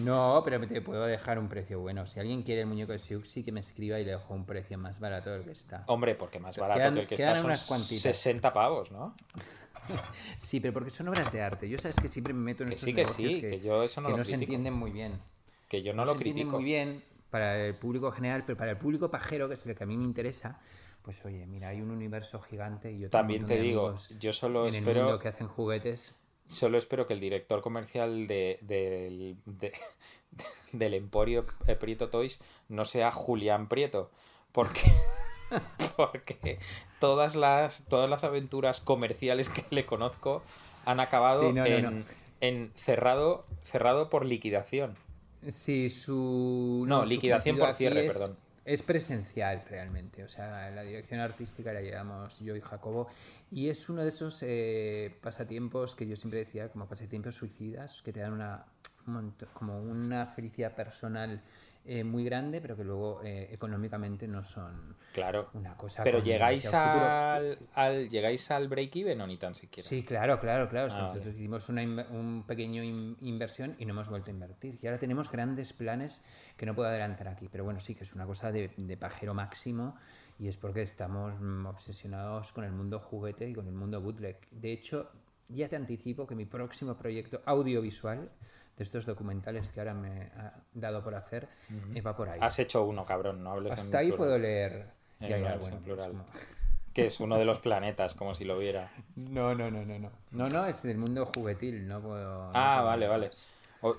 No, 0.05 0.41
pero 0.45 0.65
te 0.69 0.81
puedo 0.81 1.05
dejar 1.05 1.41
un 1.41 1.49
precio 1.49 1.81
bueno. 1.81 2.07
Si 2.07 2.21
alguien 2.21 2.43
quiere 2.45 2.61
el 2.61 2.69
muñeco 2.69 2.93
de 2.93 3.01
Siuxi, 3.01 3.43
que 3.43 3.51
me 3.51 3.59
escriba 3.59 3.99
y 3.99 4.05
le 4.05 4.13
dejo 4.13 4.33
un 4.33 4.47
precio 4.47 4.79
más 4.79 5.01
barato 5.01 5.31
del 5.31 5.43
que 5.43 5.51
está. 5.51 5.83
Hombre, 5.89 6.15
porque 6.15 6.39
más 6.39 6.57
barato 6.57 6.79
Quedan- 6.81 6.95
que 6.95 7.01
el 7.01 7.07
que 7.09 7.15
está 7.17 7.35
son 7.37 7.47
unas 7.47 7.65
cuantitas. 7.65 8.03
60 8.03 8.53
pavos, 8.53 8.93
¿no? 8.93 9.17
Sí, 10.37 10.61
pero 10.61 10.73
porque 10.73 10.91
son 10.91 11.09
obras 11.09 11.33
de 11.33 11.43
arte. 11.43 11.69
Yo 11.69 11.79
sabes 11.79 11.97
que 11.97 12.09
siempre 12.09 12.33
me 12.35 12.41
meto 12.41 12.63
en 12.63 12.71
Que 12.71 12.75
estos 12.77 12.87
sí, 12.89 12.95
que 12.95 13.01
negocios 13.03 13.33
sí, 13.35 13.41
que 13.41 13.61
yo 13.61 13.83
eso 13.83 14.01
no 14.01 14.11
lo 14.11 14.17
se 14.19 14.31
critico. 14.33 14.43
entienden 14.45 14.75
muy 14.75 14.91
bien. 14.91 15.19
Que 15.69 15.83
yo 15.83 15.93
no, 15.93 15.99
No 16.05 16.07
lo 16.07 16.13
se 16.13 16.19
entienden 16.19 16.45
critico. 16.49 16.57
muy 16.57 16.65
bien 16.65 17.03
para 17.31 17.59
el 17.67 17.75
público 17.75 18.11
general, 18.13 18.45
pero 18.47 18.57
para 18.57 18.71
el 18.73 18.77
público 18.79 19.11
pajero, 19.11 19.49
que 19.49 19.55
es 19.55 19.67
el 19.67 19.75
que 19.75 19.83
a 19.85 19.87
mí 19.87 19.97
me 19.97 20.05
interesa, 20.05 20.61
pues 21.03 21.25
oye, 21.25 21.47
mira, 21.47 21.69
hay 21.69 21.81
un 21.81 21.91
universo 21.91 22.41
gigante 22.41 22.93
y 22.93 23.01
yo 23.01 23.11
También 23.11 23.47
te 23.47 23.55
de 23.57 23.61
digo, 23.63 23.95
yo 24.21 24.33
solo 24.33 24.63
en 24.69 24.75
el 24.75 24.81
espero- 24.81 25.03
mundo 25.05 25.19
que 25.19 25.29
hacen 25.29 25.49
juguetes. 25.49 26.15
Solo 26.47 26.77
espero 26.79 27.07
que 27.07 27.15
el 27.15 27.21
director 27.21 27.61
comercial 27.63 28.27
de, 28.27 28.59
del- 28.63 29.37
de- 29.47 29.73
del 30.73 30.95
Emporio 30.95 31.45
eh, 31.67 31.75
Prieto 31.75 32.11
Toys 32.11 32.41
no 32.69 32.85
sea 32.85 33.11
Julián 33.13 33.69
Prieto. 33.69 34.11
Porque, 34.53 34.93
porque 35.97 36.59
todas, 37.01 37.35
las, 37.37 37.85
todas 37.89 38.09
las 38.11 38.25
aventuras 38.25 38.81
comerciales 38.81 39.49
que 39.49 39.65
le 39.71 39.87
conozco 39.87 40.43
han 40.85 41.01
acabado 41.01 41.43
Sí, 41.49 41.53
no, 41.53 41.63
no, 41.63 41.67
en, 41.67 41.99
no. 41.99 42.05
en 42.41 42.73
cerrado, 42.77 43.47
cerrado 43.63 44.11
por 44.11 44.25
liquidación. 44.25 44.97
Sí, 45.49 45.91
su. 45.91 46.85
No, 46.89 47.05
su 47.05 47.11
liquidación 47.11 47.59
por 47.59 47.73
cierre, 47.75 48.07
es- 48.07 48.13
perdón. 48.19 48.37
Es 48.67 48.83
presencial 48.83 49.63
realmente, 49.69 50.25
o 50.25 50.29
sea, 50.31 50.71
la 50.71 50.81
dirección 50.85 51.21
artística 51.21 51.71
la 51.75 51.83
llevamos 51.83 52.41
yo 52.41 52.57
y 52.57 52.63
Jacobo 52.63 53.09
y 53.51 53.69
es 53.69 53.91
uno 53.91 54.01
de 54.01 54.09
esos 54.09 54.39
eh, 54.41 55.15
pasatiempos 55.21 55.95
que 55.95 56.07
yo 56.07 56.17
siempre 56.17 56.39
decía 56.39 56.71
como 56.71 56.87
pasatiempos 56.89 57.35
suicidas 57.37 58.01
que 58.01 58.11
te 58.11 58.21
dan 58.21 58.33
una 58.33 58.65
como 59.53 59.81
una 59.81 60.27
felicidad 60.27 60.75
personal 60.75 61.43
eh, 61.87 62.03
muy 62.03 62.25
grande 62.25 62.61
pero 62.63 62.77
que 62.77 62.85
luego 62.85 63.21
eh, 63.23 63.49
económicamente 63.53 64.27
no 64.27 64.43
son 64.43 64.97
Claro. 65.13 65.51
una 65.53 65.77
cosa 65.77 66.03
Pero 66.03 66.19
llegáis 66.21 66.73
al, 66.73 67.59
al- 67.75 68.09
llegáis 68.09 68.51
al 68.51 68.69
break-even 68.69 69.21
o 69.21 69.27
ni 69.27 69.37
tan 69.37 69.55
siquiera. 69.55 69.89
Sí, 69.89 70.03
claro, 70.03 70.41
claro, 70.41 70.69
claro. 70.69 70.89
Ah, 70.93 70.99
Nosotros 71.03 71.25
vale. 71.27 71.37
hicimos 71.39 71.69
una 71.69 71.83
un 71.83 72.45
pequeño 72.47 72.83
in- 72.83 73.17
inversión 73.21 73.77
y 73.79 73.85
no 73.85 73.93
hemos 73.93 74.09
vuelto 74.09 74.31
a 74.31 74.35
invertir. 74.35 74.79
Y 74.83 74.87
ahora 74.87 74.99
tenemos 74.99 75.31
grandes 75.31 75.73
planes 75.73 76.23
que 76.57 76.67
no 76.67 76.75
puedo 76.75 76.89
adelantar 76.89 77.29
aquí. 77.29 77.49
Pero 77.49 77.63
bueno, 77.65 77.79
sí 77.81 77.95
que 77.95 78.03
es 78.05 78.13
una 78.15 78.27
cosa 78.27 78.51
de, 78.51 78.73
de 78.77 78.97
pajero 78.97 79.35
máximo 79.35 79.95
y 80.39 80.49
es 80.49 80.57
porque 80.57 80.83
estamos 80.83 81.39
mm, 81.39 81.67
obsesionados 81.67 82.53
con 82.53 82.65
el 82.65 82.73
mundo 82.73 82.99
juguete 82.99 83.49
y 83.49 83.55
con 83.55 83.69
el 83.69 83.75
mundo 83.75 84.01
bootleg. 84.01 84.39
De 84.51 84.73
hecho, 84.73 85.13
ya 85.49 85.69
te 85.69 85.77
anticipo 85.77 86.27
que 86.27 86.35
mi 86.35 86.47
próximo 86.47 86.97
proyecto 86.97 87.41
audiovisual 87.45 88.31
de 88.77 88.83
estos 88.85 89.07
documentales 89.07 89.71
que 89.73 89.81
ahora 89.81 89.95
me 89.95 90.31
ha 90.37 90.53
dado 90.73 91.03
por 91.03 91.15
hacer 91.15 91.49
eh, 91.95 92.01
va 92.01 92.17
por 92.17 92.29
ahí. 92.29 92.41
Has 92.43 92.59
hecho 92.59 92.85
uno, 92.85 93.05
cabrón, 93.05 93.43
no 93.43 93.51
hables 93.53 93.73
en 93.73 93.79
Hasta 93.79 93.99
ahí 93.99 94.07
plural. 94.09 94.19
puedo 94.19 94.39
leer. 94.39 94.87
En 95.21 95.33
en 95.33 95.79
plural. 95.83 96.11
como- 96.11 96.27
Que 96.93 97.07
es 97.07 97.19
uno 97.21 97.39
de 97.39 97.45
los 97.45 97.59
planetas, 97.61 98.15
como 98.15 98.35
si 98.35 98.45
lo 98.45 98.59
viera. 98.59 98.93
No, 99.17 99.55
no, 99.55 99.71
no, 99.71 99.85
no, 99.85 99.99
no. 99.99 100.11
No, 100.33 100.47
no, 100.49 100.67
es 100.67 100.83
del 100.83 100.99
mundo 100.99 101.25
juguetil, 101.27 101.87
no 101.87 102.01
puedo. 102.01 102.47
no 102.47 102.51
Ah, 102.55 102.75
puedo 102.77 102.87
vale, 102.87 103.09
vale. 103.09 103.31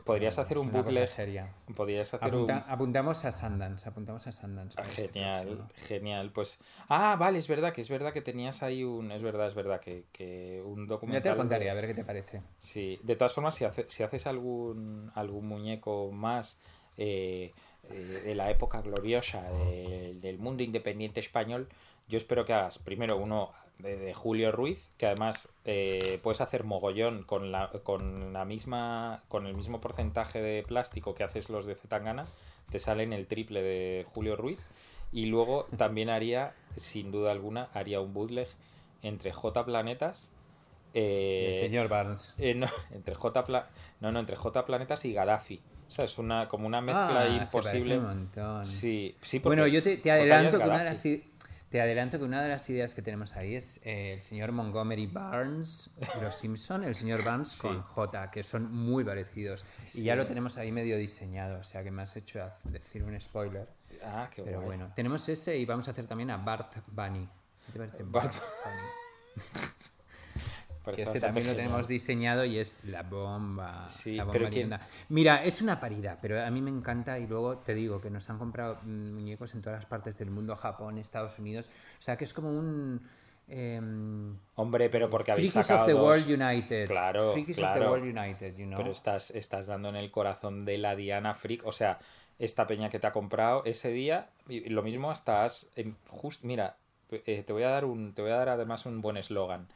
Podrías 0.03 0.37
hacer 0.39 0.57
Es 0.57 0.63
un 0.63 0.71
bootleg. 0.71 1.07
seria. 1.07 1.53
Podrías 1.75 2.13
hacer 2.13 2.27
Apunta- 2.27 2.63
un. 2.65 2.71
Apuntamos 2.73 3.23
a 3.25 3.31
Sundance, 3.31 3.87
apuntamos 3.87 4.25
a 4.25 4.31
Sundance. 4.31 4.75
Ah, 4.79 4.83
este 4.83 5.07
Genial, 5.09 5.67
genial. 5.75 6.31
Pues. 6.31 6.59
Ah, 6.89 7.15
vale, 7.19 7.37
es 7.39 7.47
verdad 7.47 7.71
que 7.71 7.81
es 7.81 7.89
verdad 7.89 8.11
que 8.13 8.21
tenías 8.21 8.63
ahí 8.63 8.83
un. 8.83 9.11
Es 9.11 9.21
verdad, 9.21 9.47
es 9.47 9.53
verdad 9.55 9.79
que, 9.79 10.05
que 10.11 10.61
un 10.65 10.87
documental. 10.87 11.19
Ya 11.19 11.23
te 11.23 11.29
lo 11.29 11.35
de- 11.35 11.39
contaré, 11.39 11.69
a 11.69 11.73
ver 11.75 11.87
qué 11.87 11.93
te 11.93 12.03
parece. 12.03 12.41
Sí, 12.59 12.99
de 13.03 13.15
todas 13.15 13.33
formas, 13.33 13.55
si, 13.55 13.65
hace- 13.65 13.85
si 13.89 14.01
haces 14.03 14.25
algún, 14.27 15.11
algún 15.15 15.47
muñeco 15.47 16.11
más 16.11 16.59
eh, 16.97 17.53
eh, 17.89 18.21
de 18.25 18.35
la 18.35 18.49
época 18.49 18.81
gloriosa 18.81 19.43
de- 19.51 20.17
del 20.21 20.39
mundo 20.39 20.63
independiente 20.63 21.19
español, 21.19 21.67
yo 22.07 22.17
espero 22.17 22.45
que 22.45 22.53
hagas 22.53 22.79
primero 22.79 23.17
uno 23.17 23.51
de, 23.79 23.97
de 23.97 24.13
Julio 24.13 24.51
Ruiz, 24.51 24.91
que 24.97 25.05
además 25.07 25.49
eh, 25.65 26.19
puedes 26.23 26.41
hacer 26.41 26.63
mogollón 26.63 27.23
con 27.23 27.51
la, 27.51 27.69
con 27.83 28.31
la 28.33 28.45
misma 28.45 29.23
con 29.27 29.45
el 29.47 29.53
mismo 29.53 29.81
porcentaje 29.81 30.41
de 30.41 30.63
plástico 30.63 31.13
que 31.15 31.23
haces 31.23 31.49
los 31.49 31.65
de 31.65 31.75
Zetangana, 31.75 32.25
te 32.69 32.79
salen 32.79 33.13
el 33.13 33.27
triple 33.27 33.61
de 33.61 34.05
Julio 34.07 34.35
Ruiz. 34.35 34.59
Y 35.11 35.27
luego 35.27 35.65
también 35.77 36.09
haría, 36.09 36.53
sin 36.77 37.11
duda 37.11 37.31
alguna, 37.31 37.69
haría 37.73 38.01
un 38.01 38.13
bootleg 38.13 38.47
entre 39.01 39.31
J 39.33 39.65
Planetas. 39.65 40.29
eh, 40.93 41.51
El 41.53 41.67
señor 41.69 41.87
Barnes. 41.89 42.35
eh, 42.39 42.55
no, 42.55 42.67
entre 42.91 43.15
J 43.15 43.43
Pla- 43.43 43.69
no, 43.99 44.11
no, 44.11 44.19
entre 44.19 44.35
J 44.35 44.65
Planetas 44.65 45.05
y 45.05 45.13
Gaddafi. 45.13 45.61
O 45.87 45.91
sea, 45.91 46.05
es 46.05 46.17
una, 46.17 46.47
como 46.47 46.65
una 46.65 46.81
mezcla 46.81 47.21
Ah, 47.21 47.45
se 47.45 47.57
imposible. 47.57 47.99
un. 47.99 48.65
Sí, 48.65 49.15
sí, 49.21 49.39
porque 49.39 49.59
Bueno, 49.61 49.67
yo 49.71 49.83
te, 49.83 49.99
adelanto 50.11 50.57
que 50.57 50.63
una 50.69 50.79
de 50.79 50.85
las 50.85 50.97
te 51.75 51.81
adelanto 51.81 52.17
que 52.17 52.23
una 52.23 52.41
de 52.41 52.47
las 52.47 52.69
ideas 52.69 52.95
que 52.95 53.01
tenemos 53.01 53.35
ahí 53.35 53.53
es 53.53 53.81
eh, 53.83 54.13
el 54.13 54.21
señor 54.21 54.53
Montgomery 54.53 55.07
Barnes 55.07 55.89
los 56.21 56.33
Simpson, 56.33 56.85
el 56.85 56.95
señor 56.95 57.21
Barnes 57.21 57.49
Sí. 57.49 57.59
con 57.67 57.81
J, 57.81 58.31
que 58.31 58.43
son 58.43 58.71
muy 58.73 59.03
parecidos. 59.03 59.65
Y 59.93 60.03
ya 60.03 60.15
lo 60.15 60.25
tenemos 60.25 60.57
ahí 60.57 60.71
medio 60.71 60.95
diseñado, 60.97 61.59
o 61.59 61.63
sea 61.63 61.83
que 61.83 61.91
me 61.91 62.03
has 62.03 62.15
hecho 62.15 62.49
decir 62.63 63.03
un 63.03 63.19
spoiler. 63.19 63.67
Ah, 64.05 64.29
qué 64.33 64.41
Pero 64.43 64.59
guay. 64.61 64.67
bueno, 64.67 64.93
tenemos 64.95 65.27
ese 65.27 65.57
y 65.57 65.65
vamos 65.65 65.85
a 65.89 65.91
hacer 65.91 66.07
también 66.07 66.31
a 66.31 66.37
Bart 66.37 66.77
Bunny. 66.87 67.27
¿Qué 67.65 67.73
te 67.73 67.79
parece? 67.79 68.03
Bart- 68.05 68.33
Bunny. 68.63 69.65
Parece 70.85 71.03
ese 71.03 71.19
también 71.19 71.47
lo 71.47 71.53
tenemos 71.55 71.87
diseñado 71.87 72.45
y 72.45 72.59
es 72.59 72.77
la 72.83 73.03
bomba. 73.03 73.89
Sí, 73.89 74.15
la 74.15 74.23
bomba 74.23 74.33
pero 74.33 74.49
¿quién- 74.49 74.69
linda. 74.69 74.79
Mira, 75.09 75.43
es 75.43 75.61
una 75.61 75.79
parida, 75.79 76.17
pero 76.21 76.41
a 76.43 76.49
mí 76.51 76.61
me 76.61 76.69
encanta 76.69 77.17
y 77.19 77.27
luego 77.27 77.57
te 77.57 77.73
digo 77.73 77.99
que 77.99 78.09
nos 78.09 78.29
han 78.29 78.37
comprado 78.37 78.77
mm, 78.83 79.13
muñecos 79.13 79.53
en 79.55 79.61
todas 79.61 79.79
las 79.79 79.85
partes 79.85 80.17
del 80.17 80.29
mundo, 80.29 80.55
Japón, 80.55 80.97
Estados 80.97 81.39
Unidos. 81.39 81.69
O 81.99 82.01
sea, 82.01 82.15
que 82.17 82.23
es 82.25 82.33
como 82.33 82.49
un... 82.49 83.01
em, 83.47 84.37
Hombre, 84.55 84.89
pero 84.89 85.09
porque 85.09 85.31
habéis 85.31 85.51
Freakies 85.51 85.67
sacado 85.67 85.81
of 85.81 85.87
the 85.87 85.93
dos. 85.93 86.03
World 86.03 86.29
United. 86.41 86.87
Claro, 86.87 87.33
Freakies 87.33 87.57
claro. 87.57 87.73
of 87.73 87.85
the 87.85 87.89
World 87.91 88.17
United, 88.17 88.55
you 88.55 88.65
know. 88.65 88.77
Pero 88.77 88.91
estás, 88.91 89.31
estás 89.31 89.67
dando 89.67 89.89
en 89.89 89.95
el 89.95 90.11
corazón 90.11 90.65
de 90.65 90.77
la 90.77 90.95
Diana 90.95 91.35
Freak. 91.35 91.65
O 91.65 91.71
sea, 91.71 91.99
esta 92.39 92.67
peña 92.67 92.89
que 92.89 92.99
te 92.99 93.07
ha 93.07 93.11
comprado 93.11 93.63
ese 93.65 93.89
día, 93.89 94.29
y 94.47 94.69
lo 94.69 94.83
mismo 94.83 95.13
just, 96.09 96.43
mira, 96.43 96.77
eh, 97.11 97.43
te 97.45 97.53
voy 97.53 97.63
a 97.63 97.69
dar 97.69 97.85
un. 97.85 98.13
Te 98.13 98.21
voy 98.21 98.31
a 98.31 98.35
dar 98.35 98.49
además 98.49 98.85
un 98.85 99.01
buen 99.01 99.17
eslogan. 99.17 99.67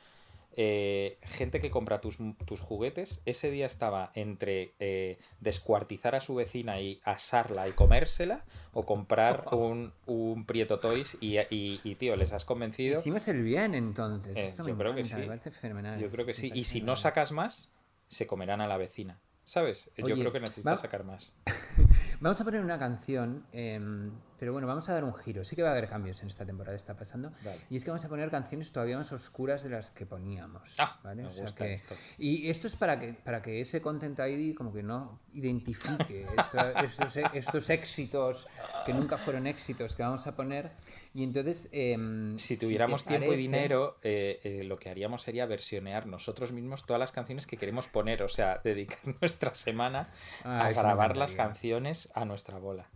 Eh, 0.55 1.17
gente 1.21 1.59
que 1.59 1.69
compra 1.69 2.01
tus, 2.01 2.17
tus 2.45 2.59
juguetes, 2.59 3.21
ese 3.25 3.49
día 3.51 3.65
estaba 3.65 4.11
entre 4.15 4.73
eh, 4.79 5.17
descuartizar 5.39 6.15
a 6.15 6.21
su 6.21 6.35
vecina 6.35 6.81
y 6.81 6.99
asarla 7.03 7.67
y 7.67 7.71
comérsela, 7.71 8.43
o 8.73 8.85
comprar 8.85 9.45
un, 9.51 9.93
un 10.05 10.45
Prieto 10.45 10.79
Toys 10.79 11.17
y, 11.21 11.37
y, 11.37 11.79
y, 11.83 11.95
tío, 11.95 12.15
les 12.15 12.33
has 12.33 12.45
convencido. 12.45 12.99
Hicimos 12.99 13.27
el 13.27 13.43
bien 13.43 13.75
entonces. 13.75 14.35
Eh, 14.35 14.45
Esto 14.47 14.67
yo 14.67 14.75
me 14.75 14.79
creo 14.83 14.95
que 14.95 15.03
sí. 15.03 15.15
Me 15.15 15.27
parece 15.27 15.51
fenomenal. 15.51 15.99
Yo 15.99 16.09
creo 16.09 16.25
que 16.25 16.33
sí. 16.33 16.51
Y 16.53 16.63
si 16.65 16.81
no 16.81 16.95
sacas 16.95 17.31
más, 17.31 17.71
se 18.07 18.27
comerán 18.27 18.59
a 18.61 18.67
la 18.67 18.77
vecina. 18.77 19.19
¿Sabes? 19.45 19.89
Yo 19.97 20.15
creo 20.15 20.31
que 20.31 20.39
necesitas 20.39 20.81
sacar 20.81 21.03
más. 21.03 21.33
Vamos 22.19 22.39
a 22.39 22.43
poner 22.43 22.61
una 22.61 22.77
canción, 22.77 23.45
em, 23.51 24.11
pero 24.39 24.53
bueno, 24.53 24.67
vamos 24.67 24.87
a 24.89 24.93
dar 24.93 25.03
un 25.03 25.13
giro. 25.13 25.43
Sí 25.43 25.55
que 25.55 25.61
va 25.63 25.69
a 25.69 25.71
haber 25.73 25.89
cambios 25.89 26.21
en 26.21 26.29
esta 26.29 26.45
temporada, 26.45 26.75
está 26.75 26.95
pasando. 26.95 27.31
Vale. 27.43 27.59
Y 27.69 27.75
es 27.77 27.83
que 27.83 27.91
vamos 27.91 28.05
a 28.05 28.09
poner 28.09 28.31
canciones 28.31 28.71
todavía 28.71 28.97
más 28.97 29.11
oscuras 29.11 29.63
de 29.63 29.69
las 29.69 29.91
que 29.91 30.05
poníamos. 30.05 30.75
Ah, 30.79 30.99
¿vale? 31.03 31.23
me 31.23 31.27
O 31.27 31.31
sea 31.31 31.43
gusta 31.43 31.65
que- 31.65 31.73
esto. 31.73 31.95
Y 32.17 32.49
esto 32.49 32.67
es 32.67 32.75
para 32.75 32.97
que, 32.97 33.13
para 33.13 33.41
que 33.41 33.61
ese 33.61 33.81
Content 33.81 34.17
ID 34.19 34.55
como 34.55 34.71
que 34.73 34.81
no 34.83 35.19
identifique 35.33 36.25
esto- 36.37 36.69
estos, 36.83 37.17
estos 37.33 37.69
éxitos 37.69 38.47
que 38.85 38.93
nunca 38.93 39.17
fueron 39.17 39.45
éxitos 39.47 39.95
que 39.95 40.03
vamos 40.03 40.25
a 40.27 40.31
poner. 40.35 40.71
Y 41.13 41.23
entonces... 41.23 41.67
em, 41.71 42.37
Si 42.37 42.57
tuviéramos 42.57 43.03
tiempo 43.05 43.25
y 43.25 43.29
parece- 43.29 43.41
dinero, 43.41 43.97
eh, 44.03 44.39
eh, 44.43 44.63
lo 44.63 44.77
que 44.79 44.89
haríamos 44.89 45.23
sería 45.23 45.45
versionear 45.45 46.05
nosotros 46.05 46.51
mismos 46.51 46.85
todas 46.85 46.99
las 46.99 47.11
canciones 47.11 47.45
que 47.47 47.57
queremos 47.57 47.87
poner. 47.87 48.23
O 48.23 48.29
sea, 48.29 48.59
dedicar 48.63 48.99
nuestra 49.21 49.53
semana 49.55 50.07
Ah, 50.43 50.65
a 50.67 50.71
grabar 50.73 51.17
las 51.17 51.33
canciones 51.33 52.09
a 52.13 52.25
nuestra 52.25 52.57
bola. 52.59 52.87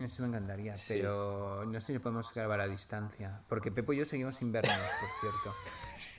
Eso 0.00 0.22
me 0.22 0.28
encantaría, 0.28 0.76
Sí. 0.76 0.94
pero 0.94 1.64
no 1.66 1.80
sé 1.80 1.92
si 1.92 1.98
podemos 1.98 2.32
grabar 2.32 2.60
a 2.60 2.68
distancia. 2.68 3.40
Porque 3.48 3.72
Pepo 3.72 3.92
y 3.92 3.96
yo 3.98 4.04
seguimos 4.04 4.36
sin 4.36 4.52
vernos, 4.52 4.72
por 4.72 5.08
cierto. 5.20 5.54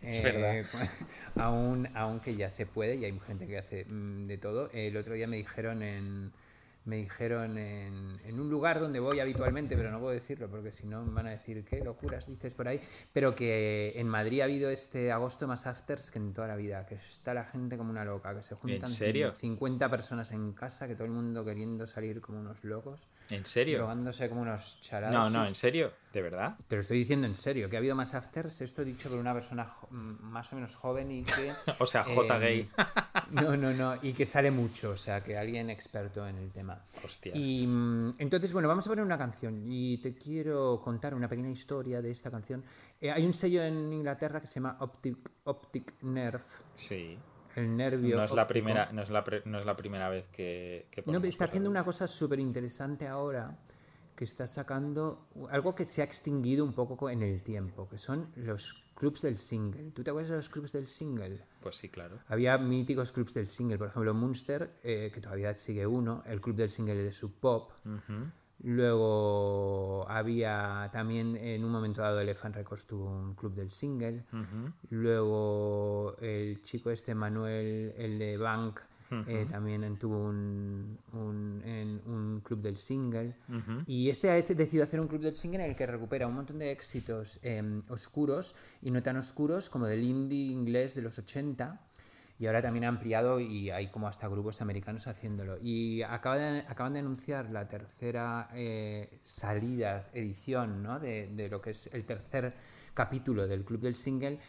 es 0.05 0.23
verdad. 0.23 0.65
Aún, 1.35 1.87
aunque 1.95 2.35
ya 2.35 2.49
se 2.49 2.65
puede 2.65 2.95
y 2.95 3.05
hay 3.05 3.19
gente 3.21 3.47
que 3.47 3.57
hace 3.57 3.85
mm, 3.85 4.27
de 4.27 4.37
todo. 4.37 4.69
El 4.73 4.97
otro 4.97 5.13
día 5.13 5.27
me 5.27 5.37
dijeron 5.37 5.81
en. 5.83 6.33
Me 6.89 6.97
dijeron 6.97 7.57
en, 7.57 8.19
en 8.25 8.39
un 8.39 8.49
lugar 8.49 8.79
donde 8.79 8.99
voy 8.99 9.19
habitualmente, 9.19 9.77
pero 9.77 9.91
no 9.91 9.99
puedo 9.99 10.13
decirlo 10.13 10.49
porque 10.49 10.71
si 10.71 10.87
no 10.87 11.03
me 11.03 11.13
van 11.13 11.27
a 11.27 11.31
decir 11.31 11.63
qué 11.63 11.83
locuras 11.83 12.27
dices 12.27 12.55
por 12.55 12.67
ahí. 12.67 12.81
Pero 13.13 13.35
que 13.35 13.93
en 13.95 14.07
Madrid 14.07 14.41
ha 14.41 14.45
habido 14.45 14.69
este 14.69 15.11
agosto 15.11 15.47
más 15.47 15.67
afters 15.67 16.11
que 16.11 16.17
en 16.17 16.33
toda 16.33 16.47
la 16.47 16.55
vida, 16.55 16.85
que 16.85 16.95
está 16.95 17.33
la 17.33 17.45
gente 17.45 17.77
como 17.77 17.91
una 17.91 18.03
loca, 18.03 18.35
que 18.35 18.43
se 18.43 18.55
juntan 18.55 18.89
serio? 18.89 19.33
50 19.35 19.89
personas 19.89 20.31
en 20.31 20.53
casa, 20.53 20.87
que 20.87 20.95
todo 20.95 21.05
el 21.05 21.11
mundo 21.11 21.45
queriendo 21.45 21.85
salir 21.87 22.21
como 22.21 22.39
unos 22.39 22.63
locos. 22.63 23.07
¿En 23.29 23.45
serio? 23.45 23.77
Drogándose 23.77 24.27
como 24.27 24.41
unos 24.41 24.81
charados. 24.81 25.13
No, 25.13 25.29
no, 25.29 25.45
en 25.45 25.55
serio. 25.55 25.91
¿De 26.13 26.23
verdad? 26.23 26.55
Te 26.67 26.75
lo 26.75 26.81
estoy 26.81 26.97
diciendo 26.97 27.27
en 27.27 27.35
serio, 27.35 27.69
que 27.69 27.75
ha 27.75 27.79
habido 27.79 27.95
más 27.95 28.15
afters, 28.15 28.61
esto 28.61 28.83
dicho 28.83 29.09
por 29.09 29.19
una 29.19 29.33
persona 29.33 29.71
más 29.91 30.51
o 30.51 30.55
menos 30.55 30.75
joven 30.75 31.11
y 31.11 31.23
que... 31.23 31.53
O 31.79 31.85
sea, 31.85 32.03
J 32.03 32.35
em, 32.35 32.41
gay. 32.41 32.69
No, 33.31 33.55
no, 33.55 33.71
no, 33.73 33.95
y 34.01 34.13
que 34.13 34.25
sale 34.25 34.49
mucho, 34.49 34.91
o 34.91 34.97
sea, 34.97 35.21
que 35.21 35.37
alguien 35.37 35.69
experto 35.69 36.27
en 36.27 36.37
el 36.37 36.51
tema. 36.51 36.78
Hostia. 37.03 37.31
Y 37.35 37.65
mm, 37.67 38.15
entonces, 38.19 38.51
bueno, 38.53 38.67
vamos 38.67 38.85
a 38.87 38.89
poner 38.89 39.03
una 39.05 39.17
canción 39.17 39.61
y 39.65 39.97
te 39.99 40.13
quiero 40.15 40.81
contar 40.83 41.13
una 41.13 41.27
pequeña 41.27 41.49
historia 41.49 42.01
de 42.01 42.11
esta 42.11 42.29
canción. 42.31 42.63
Eh, 42.99 43.11
hay 43.11 43.25
un 43.25 43.33
sello 43.33 43.63
en 43.63 43.91
Inglaterra 43.93 44.41
que 44.41 44.47
se 44.47 44.55
llama 44.55 44.77
Optic, 44.79 45.17
Optic 45.45 46.01
Nerve, 46.03 46.43
Sí. 46.75 47.17
el 47.55 47.75
nervio 47.75 48.15
No 48.17 48.23
es, 48.23 48.31
la 48.31 48.47
primera, 48.47 48.91
no, 48.91 49.01
es 49.01 49.09
la 49.09 49.23
pre- 49.23 49.41
no 49.45 49.59
es 49.59 49.65
la 49.65 49.75
primera 49.75 50.09
vez 50.09 50.27
que, 50.29 50.87
que 50.91 51.03
No, 51.05 51.19
está 51.19 51.45
haciendo 51.45 51.69
una 51.69 51.83
cosa 51.83 52.07
súper 52.07 52.39
interesante 52.39 53.07
ahora, 53.07 53.57
que 54.19 54.25
está 54.25 54.45
sacando 54.47 55.29
algo 55.49 55.73
que 55.75 55.85
se 55.85 56.01
ha 56.01 56.03
extinguido 56.03 56.65
un 56.65 56.73
poco 56.73 56.97
co- 56.97 57.09
en 57.09 57.21
el 57.23 57.41
tiempo, 57.41 57.87
que 57.87 57.97
son 57.97 58.27
los 58.35 58.83
clubs 58.95 59.21
del 59.21 59.37
single. 59.37 59.91
¿Tú 59.91 60.03
te 60.03 60.09
acuerdas 60.09 60.31
de 60.31 60.35
los 60.35 60.49
clubs 60.49 60.73
del 60.73 60.87
single? 60.87 61.41
Pues 61.61 61.77
sí, 61.77 61.87
claro. 61.87 62.19
Había 62.27 62.57
míticos 62.57 63.13
clubs 63.13 63.33
del 63.33 63.47
single, 63.47 63.77
por 63.77 63.87
ejemplo 63.87 64.13
Munster, 64.13 64.77
eh, 64.83 65.09
que 65.13 65.21
todavía 65.21 65.55
sigue 65.55 65.87
uno, 65.87 66.21
el 66.25 66.41
club 66.41 66.57
del 66.57 66.69
single 66.69 66.95
de 66.95 67.13
Sub 67.13 67.31
Pop. 67.39 67.71
Luego 68.61 70.05
había 70.09 70.89
también 70.91 71.37
en 71.37 71.63
un 71.63 71.71
momento 71.71 72.01
dado 72.01 72.19
Elephant 72.19 72.55
Records 72.55 72.85
tuvo 72.87 73.05
un 73.09 73.33
club 73.35 73.53
del 73.53 73.69
single. 73.71 74.25
Luego 74.89 76.15
el 76.19 76.61
chico 76.61 76.89
este 76.91 77.15
Manuel, 77.15 77.93
el 77.97 78.19
de 78.19 78.35
Bank, 78.35 78.81
eh, 79.27 79.45
también 79.49 79.97
tuvo 79.97 80.23
un, 80.29 80.97
un, 81.13 81.61
en 81.65 82.01
un 82.05 82.41
club 82.41 82.61
del 82.61 82.77
single. 82.77 83.33
Y 83.87 84.09
este 84.09 84.29
ha 84.29 84.33
decidido 84.35 84.83
hacer 84.83 84.99
un 84.99 85.07
club 85.07 85.21
del 85.21 85.35
single 85.35 85.63
en 85.63 85.69
el 85.71 85.75
que 85.75 85.85
recupera 85.85 86.27
un 86.27 86.35
montón 86.35 86.59
de 86.59 86.71
éxitos 86.71 87.39
em, 87.43 87.81
oscuros 87.89 88.55
y 88.81 88.91
no 88.91 89.01
tan 89.01 89.17
oscuros 89.17 89.69
como 89.69 89.85
del 89.85 90.03
indie 90.03 90.51
inglés 90.51 90.93
de 90.95 91.01
los 91.01 91.17
80. 91.17 91.81
Y 92.41 92.45
ahora 92.47 92.61
también 92.61 92.85
ha 92.85 92.87
ampliado 92.87 93.41
y 93.41 93.69
hay 93.69 93.87
como 93.89 94.07
hasta 94.07 94.27
grupos 94.29 94.61
americanos 94.61 95.07
haciéndolo. 95.07 95.57
Y 95.61 96.03
acaba 96.03 96.37
de- 96.37 96.59
acaban 96.69 96.93
de 96.93 96.99
anunciar 96.99 97.51
la 97.51 97.67
tercera 97.67 98.49
eh, 98.53 99.19
salida, 99.23 99.99
edición, 100.13 100.81
¿no? 100.81 100.99
de, 100.99 101.27
de 101.27 101.49
lo 101.49 101.61
que 101.61 101.71
es 101.71 101.89
el 101.93 102.05
tercer 102.05 102.53
capítulo 102.93 103.45
del 103.47 103.65
Club 103.65 103.81
del 103.81 103.95
Single. 103.95 104.39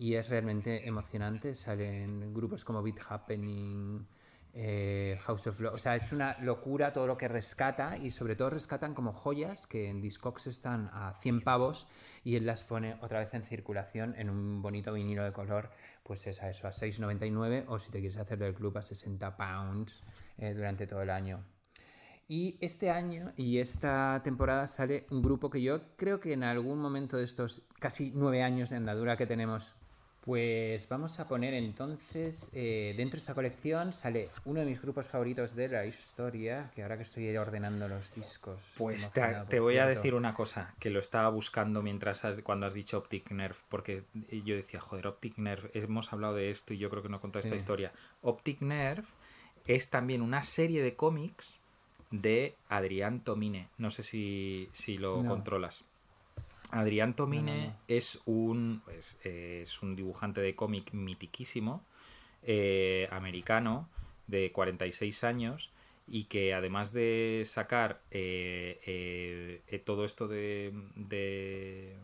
Y 0.00 0.14
es 0.14 0.30
realmente 0.30 0.88
emocionante. 0.88 1.54
Salen 1.54 2.32
grupos 2.32 2.64
como 2.64 2.82
Beat 2.82 3.00
Happening, 3.06 4.06
eh, 4.54 5.18
House 5.20 5.46
of 5.48 5.60
Love. 5.60 5.74
O 5.74 5.78
sea, 5.78 5.94
es 5.94 6.10
una 6.12 6.38
locura 6.40 6.90
todo 6.94 7.06
lo 7.06 7.18
que 7.18 7.28
rescata 7.28 7.98
y 7.98 8.10
sobre 8.10 8.34
todo 8.34 8.48
rescatan 8.48 8.94
como 8.94 9.12
joyas 9.12 9.66
que 9.66 9.90
en 9.90 10.00
Discogs 10.00 10.46
están 10.46 10.88
a 10.94 11.12
100 11.20 11.42
pavos 11.42 11.86
y 12.24 12.36
él 12.36 12.46
las 12.46 12.64
pone 12.64 12.96
otra 13.02 13.18
vez 13.18 13.34
en 13.34 13.42
circulación 13.42 14.14
en 14.16 14.30
un 14.30 14.62
bonito 14.62 14.94
vinilo 14.94 15.22
de 15.22 15.32
color, 15.32 15.70
pues 16.02 16.26
es 16.26 16.42
a 16.42 16.48
eso, 16.48 16.66
a 16.66 16.70
6,99 16.70 17.66
o 17.68 17.78
si 17.78 17.90
te 17.90 18.00
quieres 18.00 18.16
hacer 18.16 18.38
del 18.38 18.54
club 18.54 18.78
a 18.78 18.82
60 18.82 19.36
pounds 19.36 20.02
eh, 20.38 20.54
durante 20.54 20.86
todo 20.86 21.02
el 21.02 21.10
año. 21.10 21.44
Y 22.26 22.56
este 22.62 22.90
año 22.90 23.34
y 23.36 23.58
esta 23.58 24.22
temporada 24.24 24.66
sale 24.66 25.04
un 25.10 25.20
grupo 25.20 25.50
que 25.50 25.60
yo 25.60 25.94
creo 25.96 26.20
que 26.20 26.32
en 26.32 26.44
algún 26.44 26.78
momento 26.78 27.18
de 27.18 27.24
estos 27.24 27.64
casi 27.78 28.12
nueve 28.14 28.42
años 28.42 28.70
de 28.70 28.76
andadura 28.76 29.18
que 29.18 29.26
tenemos, 29.26 29.74
pues 30.24 30.86
vamos 30.88 31.18
a 31.18 31.26
poner 31.28 31.54
entonces, 31.54 32.50
eh, 32.52 32.94
dentro 32.96 33.16
de 33.16 33.20
esta 33.20 33.34
colección 33.34 33.92
sale 33.92 34.28
uno 34.44 34.60
de 34.60 34.66
mis 34.66 34.80
grupos 34.82 35.06
favoritos 35.06 35.56
de 35.56 35.68
la 35.68 35.86
historia, 35.86 36.70
que 36.74 36.82
ahora 36.82 36.96
que 36.96 37.02
estoy 37.02 37.34
ordenando 37.36 37.88
los 37.88 38.14
discos. 38.14 38.74
Pues 38.76 39.10
te, 39.12 39.60
voy 39.60 39.78
a 39.78 39.86
decir 39.86 40.14
una 40.14 40.34
cosa, 40.34 40.74
que 40.78 40.90
lo 40.90 41.00
estaba 41.00 41.30
buscando 41.30 41.82
mientras 41.82 42.24
has- 42.24 42.42
cuando 42.42 42.66
has 42.66 42.74
dicho 42.74 42.98
Optic 42.98 43.30
Nerve, 43.30 43.56
porque 43.68 44.04
yo 44.44 44.54
decía, 44.54 44.80
joder, 44.80 45.06
Optic 45.06 45.38
Nerve, 45.38 45.70
hemos 45.74 46.12
hablado 46.12 46.34
de 46.34 46.50
esto 46.50 46.74
y 46.74 46.78
yo 46.78 46.90
creo 46.90 47.02
que 47.02 47.08
no 47.08 47.16
he 47.16 47.20
contado 47.20 47.40
esta 47.40 47.56
historia. 47.56 47.92
Optic 48.22 48.60
Nerve 48.60 49.08
es 49.66 49.88
también 49.90 50.20
una 50.22 50.42
serie 50.42 50.82
de 50.82 50.96
cómics 50.96 51.60
de 52.10 52.56
Adrián 52.68 53.20
Tomine, 53.20 53.68
no 53.78 53.90
sé 53.90 54.02
si, 54.02 54.68
si 54.72 54.98
lo 54.98 55.22
No. 55.22 55.28
controlas. 55.30 55.84
Adrián 56.70 57.14
Tomine 57.14 57.66
no. 57.68 57.76
es 57.88 58.20
un 58.26 58.82
pues, 58.84 59.18
eh, 59.24 59.60
es 59.62 59.82
un 59.82 59.96
dibujante 59.96 60.40
de 60.40 60.54
cómic 60.54 60.92
mitiquísimo 60.92 61.84
eh, 62.42 63.08
americano 63.10 63.88
de 64.26 64.52
46 64.52 65.24
años 65.24 65.70
y 66.06 66.24
que 66.24 66.54
además 66.54 66.92
de 66.92 67.42
sacar 67.44 68.00
eh, 68.10 68.80
eh, 69.66 69.78
todo 69.84 70.04
esto 70.04 70.28
de, 70.28 70.72
de- 70.96 71.96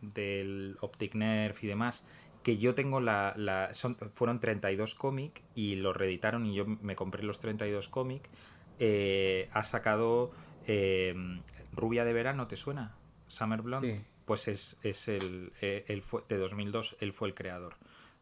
del 0.00 0.76
Optic 0.80 1.14
Nerve 1.14 1.56
y 1.62 1.66
demás 1.66 2.06
que 2.42 2.58
yo 2.58 2.74
tengo 2.74 3.00
la, 3.00 3.32
la- 3.36 3.72
son, 3.72 3.96
fueron 4.12 4.38
32 4.40 4.94
cómics 4.94 5.42
y 5.54 5.76
los 5.76 5.96
reeditaron 5.96 6.44
y 6.46 6.54
yo 6.54 6.66
me 6.66 6.94
compré 6.94 7.22
los 7.22 7.40
32 7.40 7.88
cómics 7.88 8.28
eh, 8.78 9.48
ha 9.52 9.62
sacado 9.62 10.30
eh, 10.66 11.14
Rubia 11.72 12.04
de 12.04 12.12
Verano, 12.12 12.46
¿te 12.48 12.56
suena? 12.56 12.96
Summer 13.28 13.62
Blonde. 13.62 14.00
Sí. 14.00 14.04
Pues 14.24 14.48
es, 14.48 14.78
es 14.82 15.08
el, 15.08 15.52
eh, 15.60 15.84
él 15.88 16.02
fue, 16.02 16.22
de 16.28 16.38
2002, 16.38 16.96
él 17.00 17.12
fue 17.12 17.28
el 17.28 17.34
creador 17.34 17.74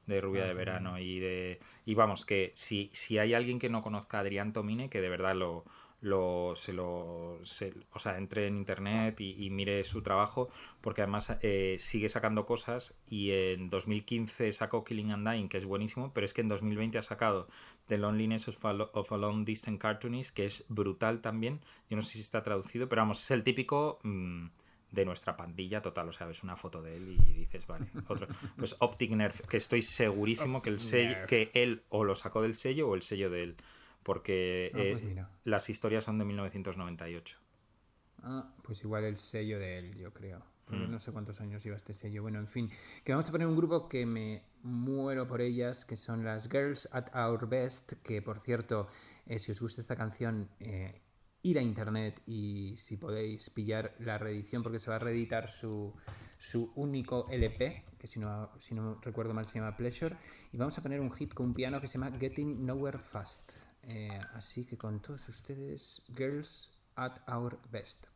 de 0.07 0.21
Rubia 0.21 0.45
Ah, 0.45 0.49
de 0.49 0.55
Verano 0.55 0.99
y 0.99 1.21
de 1.21 1.61
y 1.87 1.95
vamos 1.95 2.27
que 2.27 2.51
si, 2.57 2.91
si 2.93 3.19
hay 3.19 3.35
alguien 3.35 3.59
que 3.61 3.69
no 3.69 3.83
conozca 3.83 4.19
a 4.19 4.21
Adrián 4.23 4.53
Tomine 4.53 4.91
que 4.91 5.01
de 5.01 5.09
verdad 5.09 5.37
lo, 5.37 5.65
lo, 6.01 6.55
se 6.57 6.73
lo, 6.73 7.38
se- 7.45 7.73
o 7.93 8.01
sea, 8.01 8.19
entre 8.19 8.49
en 8.49 8.57
internet 8.57 9.21
y, 9.21 9.45
y 9.47 9.51
mire 9.51 9.85
su 9.85 10.03
trabajo, 10.03 10.49
porque 10.81 11.03
además 11.03 11.37
eh, 11.43 11.77
sigue 11.79 12.09
sacando 12.09 12.45
cosas 12.47 12.97
y 13.09 13.31
en 13.31 13.71
2015 13.71 14.51
sacó 14.53 14.83
Killing 14.83 15.12
and 15.12 15.29
Dying, 15.31 15.49
que 15.49 15.59
es 15.59 15.65
buenísimo, 15.67 16.12
pero 16.12 16.25
es 16.25 16.35
que 16.35 16.41
en 16.41 16.49
2020 16.49 16.99
ha 16.99 17.03
sacado 17.03 17.47
The 17.87 17.99
Loneliness 17.99 18.49
of 18.49 18.65
a, 18.65 18.73
of 18.93 19.12
a 19.12 19.17
Long 19.17 19.45
Distant 19.45 19.81
Cartoonist, 19.81 20.35
que 20.35 20.45
es 20.47 20.65
brutal 20.69 21.21
también. 21.21 21.61
Yo 21.88 21.97
no 21.97 22.03
sé 22.03 22.15
si 22.15 22.21
está 22.21 22.43
traducido, 22.43 22.88
pero 22.88 23.03
vamos, 23.03 23.23
es 23.23 23.31
el 23.31 23.45
típico 23.45 24.01
mm, 24.03 24.47
de 24.92 25.05
nuestra 25.05 25.37
pandilla 25.37 25.83
total, 25.83 26.09
o 26.09 26.12
sea, 26.12 26.26
ves 26.26 26.42
una 26.44 26.55
foto 26.55 26.81
de 26.83 26.96
él 26.96 27.18
y 27.26 27.33
dices, 27.33 27.66
vale, 27.66 27.87
otro. 28.09 28.28
Pues 28.57 28.76
Optic 28.78 29.11
Nerf, 29.11 29.40
que 29.48 29.57
estoy 29.57 29.83
segurísimo 29.83 30.62
que 30.62 30.70
el 30.70 30.78
sello, 30.78 31.16
que 31.26 31.50
él 31.55 31.83
o 31.88 32.05
lo 32.05 32.14
sacó 32.14 32.42
del 32.42 32.55
sello 32.55 32.88
o 32.88 32.94
el 32.94 33.02
sello 33.02 33.28
de 33.31 33.42
él, 33.42 33.57
porque 34.02 34.70
Ah, 34.74 34.78
eh, 34.78 34.90
pues 34.92 35.05
mira. 35.05 35.31
las 35.44 35.68
historias 35.70 36.05
son 36.05 36.18
de 36.18 36.24
1998. 36.26 37.38
Ah, 38.22 38.52
pues 38.62 38.83
igual 38.85 39.05
el 39.05 39.16
sello 39.16 39.59
de 39.59 39.78
él, 39.78 39.96
yo 39.98 40.12
creo. 40.12 40.42
Porque 40.64 40.87
Mm. 40.87 40.90
no 40.92 40.98
sé 41.00 41.11
cuántos 41.11 41.40
años 41.40 41.62
lleva 41.64 41.76
este 41.76 41.92
sello. 41.92 42.22
Bueno, 42.22 42.38
en 42.38 42.46
fin, 42.46 42.70
que 43.05 43.12
vamos 43.12 43.28
a 43.28 43.33
poner 43.33 43.46
un 43.48 43.57
grupo 43.57 43.88
que 43.88 44.07
me 44.07 44.42
muero 44.62 45.26
por 45.26 45.40
ellas, 45.40 45.85
que 45.85 45.96
son 45.96 46.24
las 46.24 46.48
Girls 46.48 46.88
at 46.92 47.09
Our 47.16 47.48
Best, 47.48 47.94
que 48.05 48.22
por 48.22 48.38
cierto, 48.38 48.87
eh, 49.26 49.38
si 49.40 49.50
os 49.50 49.61
gusta 49.61 49.81
esta 49.81 49.96
canción, 49.96 50.48
eh, 50.61 51.00
ir 51.42 51.59
a 51.59 51.62
internet 51.62 52.22
y 52.26 52.74
si 52.76 52.96
podéis 52.96 53.50
pillar 53.50 53.94
la 53.98 54.18
reedición, 54.18 54.62
porque 54.62 54.78
se 54.78 54.90
va 54.90 54.96
a 54.96 55.00
reeditar 55.00 55.50
su, 55.50 55.92
su 56.38 56.72
único 56.76 57.26
LP, 57.31 57.85
que 57.98 58.07
si 58.07 58.20
no, 58.20 58.50
si 58.59 58.74
no 58.74 59.00
recuerdo 59.02 59.35
mal 59.35 59.44
se 59.44 59.59
llama 59.59 59.76
Pleasure, 59.76 60.16
y 60.52 60.57
vamos 60.57 60.76
a 60.78 60.83
poner 60.83 61.00
un 61.00 61.11
hit 61.11 61.35
con 61.35 61.46
un 61.46 61.55
piano 61.55 61.81
que 61.81 61.88
se 61.88 61.94
llama 61.94 62.16
Getting 62.18 62.64
Nowhere 62.64 62.98
Fast. 62.98 63.59
Eh, 63.85 64.20
así 64.35 64.64
que 64.64 64.76
con 64.78 65.00
todos 65.00 65.28
ustedes, 65.28 66.02
Girls 66.16 66.78
at 66.94 67.18
Our 67.28 67.59
Best. 67.70 68.07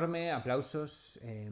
Enorme, 0.00 0.32
aplausos. 0.32 1.18
eh, 1.20 1.50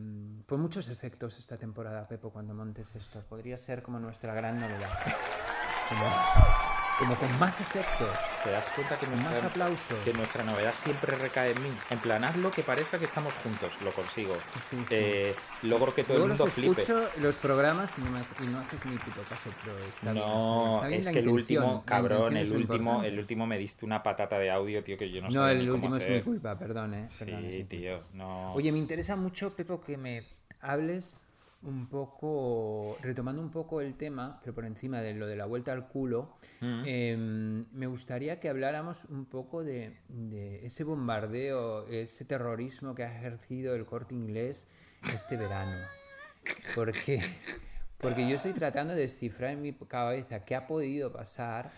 muchos 0.58 0.88
efectos 0.88 1.36
esta 1.38 1.58
temporada, 1.58 2.08
Pepo, 2.08 2.30
cuando 2.30 2.54
montes 2.54 2.94
esto. 2.94 3.22
Podría 3.28 3.58
ser 3.58 3.82
como 3.82 3.98
nuestra 3.98 4.32
gran 4.32 4.58
novedad. 4.58 4.88
Como, 6.98 7.14
con 7.14 7.38
más 7.38 7.60
efectos. 7.60 8.08
¿Te 8.42 8.50
das 8.50 8.68
cuenta 8.74 8.98
que 8.98 9.06
Más 9.06 9.22
nuestra, 9.22 9.48
aplausos. 9.48 9.98
que 10.00 10.12
nuestra 10.14 10.42
novedad 10.42 10.74
siempre 10.74 11.14
recae 11.16 11.52
en 11.52 11.62
mí? 11.62 11.70
En 11.90 11.98
plan, 12.00 12.24
hazlo 12.24 12.50
que 12.50 12.64
parezca 12.64 12.98
que 12.98 13.04
estamos 13.04 13.32
juntos, 13.34 13.70
lo 13.84 13.92
consigo. 13.92 14.34
Sí, 14.60 14.76
sí. 14.80 14.86
Eh, 14.96 15.34
logro 15.62 15.94
que 15.94 16.02
todo 16.02 16.18
Luego 16.18 16.24
el 16.24 16.30
los 16.30 16.40
mundo 16.40 16.52
flipe. 16.52 16.80
escucho 16.80 17.08
los 17.20 17.36
programas 17.38 17.96
y 17.98 18.00
no, 18.02 18.10
me, 18.10 18.20
y 18.20 18.46
no 18.48 18.58
haces 18.58 18.84
ni 18.86 18.96
puto 18.98 19.22
caso, 19.28 19.48
pero 19.64 19.78
está 19.88 20.12
bien. 20.12 20.24
No, 20.26 20.74
está 20.74 20.88
bien 20.88 21.00
es 21.00 21.06
la 21.06 21.12
que 21.12 21.18
el 21.20 21.28
último, 21.28 21.84
cabrón, 21.86 22.36
el 22.36 22.48
lo 22.50 22.56
último, 22.56 22.74
importante. 22.74 23.08
el 23.08 23.18
último 23.20 23.46
me 23.46 23.58
diste 23.58 23.84
una 23.84 24.02
patata 24.02 24.36
de 24.40 24.50
audio, 24.50 24.82
tío, 24.82 24.98
que 24.98 25.08
yo 25.10 25.20
no, 25.22 25.28
No, 25.28 25.34
sabía 25.34 25.54
ni 25.54 25.60
el 25.60 25.70
último 25.70 25.94
es 25.96 26.08
mi 26.08 26.20
culpa, 26.20 26.58
perdón, 26.58 26.94
eh. 26.94 27.08
perdón, 27.16 27.44
Sí, 27.48 27.64
tío, 27.68 28.00
no. 28.14 28.54
Oye, 28.54 28.72
me 28.72 28.78
interesa 28.78 29.14
mucho, 29.14 29.54
Pepo, 29.54 29.80
que 29.80 29.96
me 29.96 30.24
hables 30.60 31.16
un 31.62 31.88
poco, 31.88 32.96
retomando 33.02 33.42
un 33.42 33.50
poco 33.50 33.80
el 33.80 33.94
tema, 33.96 34.38
pero 34.40 34.54
por 34.54 34.64
encima 34.64 35.00
de 35.02 35.14
lo 35.14 35.26
de 35.26 35.36
la 35.36 35.44
vuelta 35.46 35.72
al 35.72 35.88
culo, 35.88 36.36
Mm. 36.60 36.82
em, 36.86 37.66
me 37.72 37.86
gustaría 37.86 38.38
que 38.40 38.48
habláramos 38.48 39.04
un 39.06 39.24
poco 39.26 39.64
de, 39.64 39.96
de 40.08 40.64
ese 40.64 40.84
bombardeo, 40.84 41.86
ese 41.88 42.24
terrorismo 42.24 42.94
que 42.94 43.04
ha 43.04 43.16
ejercido 43.16 43.74
el 43.74 43.84
corte 43.86 44.14
inglés 44.14 44.68
este 45.14 45.36
verano. 45.36 45.76
Porque, 46.74 47.20
porque 47.98 48.28
yo 48.28 48.36
estoy 48.36 48.52
tratando 48.52 48.94
de 48.94 49.00
descifrar 49.00 49.50
en 49.50 49.62
mi 49.62 49.72
cabeza 49.72 50.44
qué 50.44 50.54
ha 50.54 50.66
podido 50.66 51.12
pasar 51.12 51.70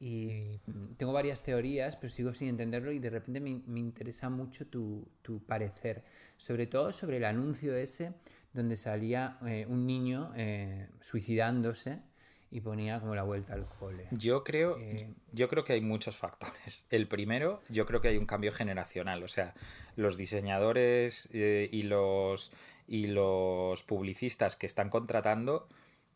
y 0.00 0.58
tengo 0.96 1.12
varias 1.12 1.42
teorías, 1.42 1.96
pero 1.96 2.08
sigo 2.08 2.32
sin 2.32 2.48
entenderlo 2.48 2.92
y 2.92 2.98
de 3.00 3.10
repente 3.10 3.40
me, 3.40 3.60
me 3.66 3.80
interesa 3.80 4.30
mucho 4.30 4.66
tu, 4.68 5.06
tu 5.22 5.40
parecer, 5.44 6.04
sobre 6.36 6.66
todo 6.66 6.92
sobre 6.92 7.16
el 7.18 7.24
anuncio 7.24 7.74
ese 7.76 8.12
donde 8.58 8.74
salía 8.74 9.38
eh, 9.46 9.66
un 9.68 9.86
niño 9.86 10.32
eh, 10.34 10.88
suicidándose 11.00 12.02
y 12.50 12.60
ponía 12.60 12.98
como 12.98 13.14
la 13.14 13.22
vuelta 13.22 13.54
al 13.54 13.66
cole. 13.66 14.08
Yo 14.10 14.42
creo, 14.42 14.76
Eh, 14.78 15.14
yo 15.32 15.48
creo 15.48 15.62
que 15.62 15.74
hay 15.74 15.80
muchos 15.80 16.16
factores. 16.16 16.86
El 16.90 17.06
primero, 17.06 17.62
yo 17.68 17.86
creo 17.86 18.00
que 18.00 18.08
hay 18.08 18.16
un 18.16 18.26
cambio 18.26 18.50
generacional. 18.50 19.22
O 19.22 19.28
sea, 19.28 19.54
los 19.94 20.16
diseñadores 20.16 21.28
y 21.32 21.82
los 21.82 22.52
y 22.88 23.06
los 23.06 23.82
publicistas 23.84 24.56
que 24.56 24.66
están 24.66 24.90
contratando 24.90 25.68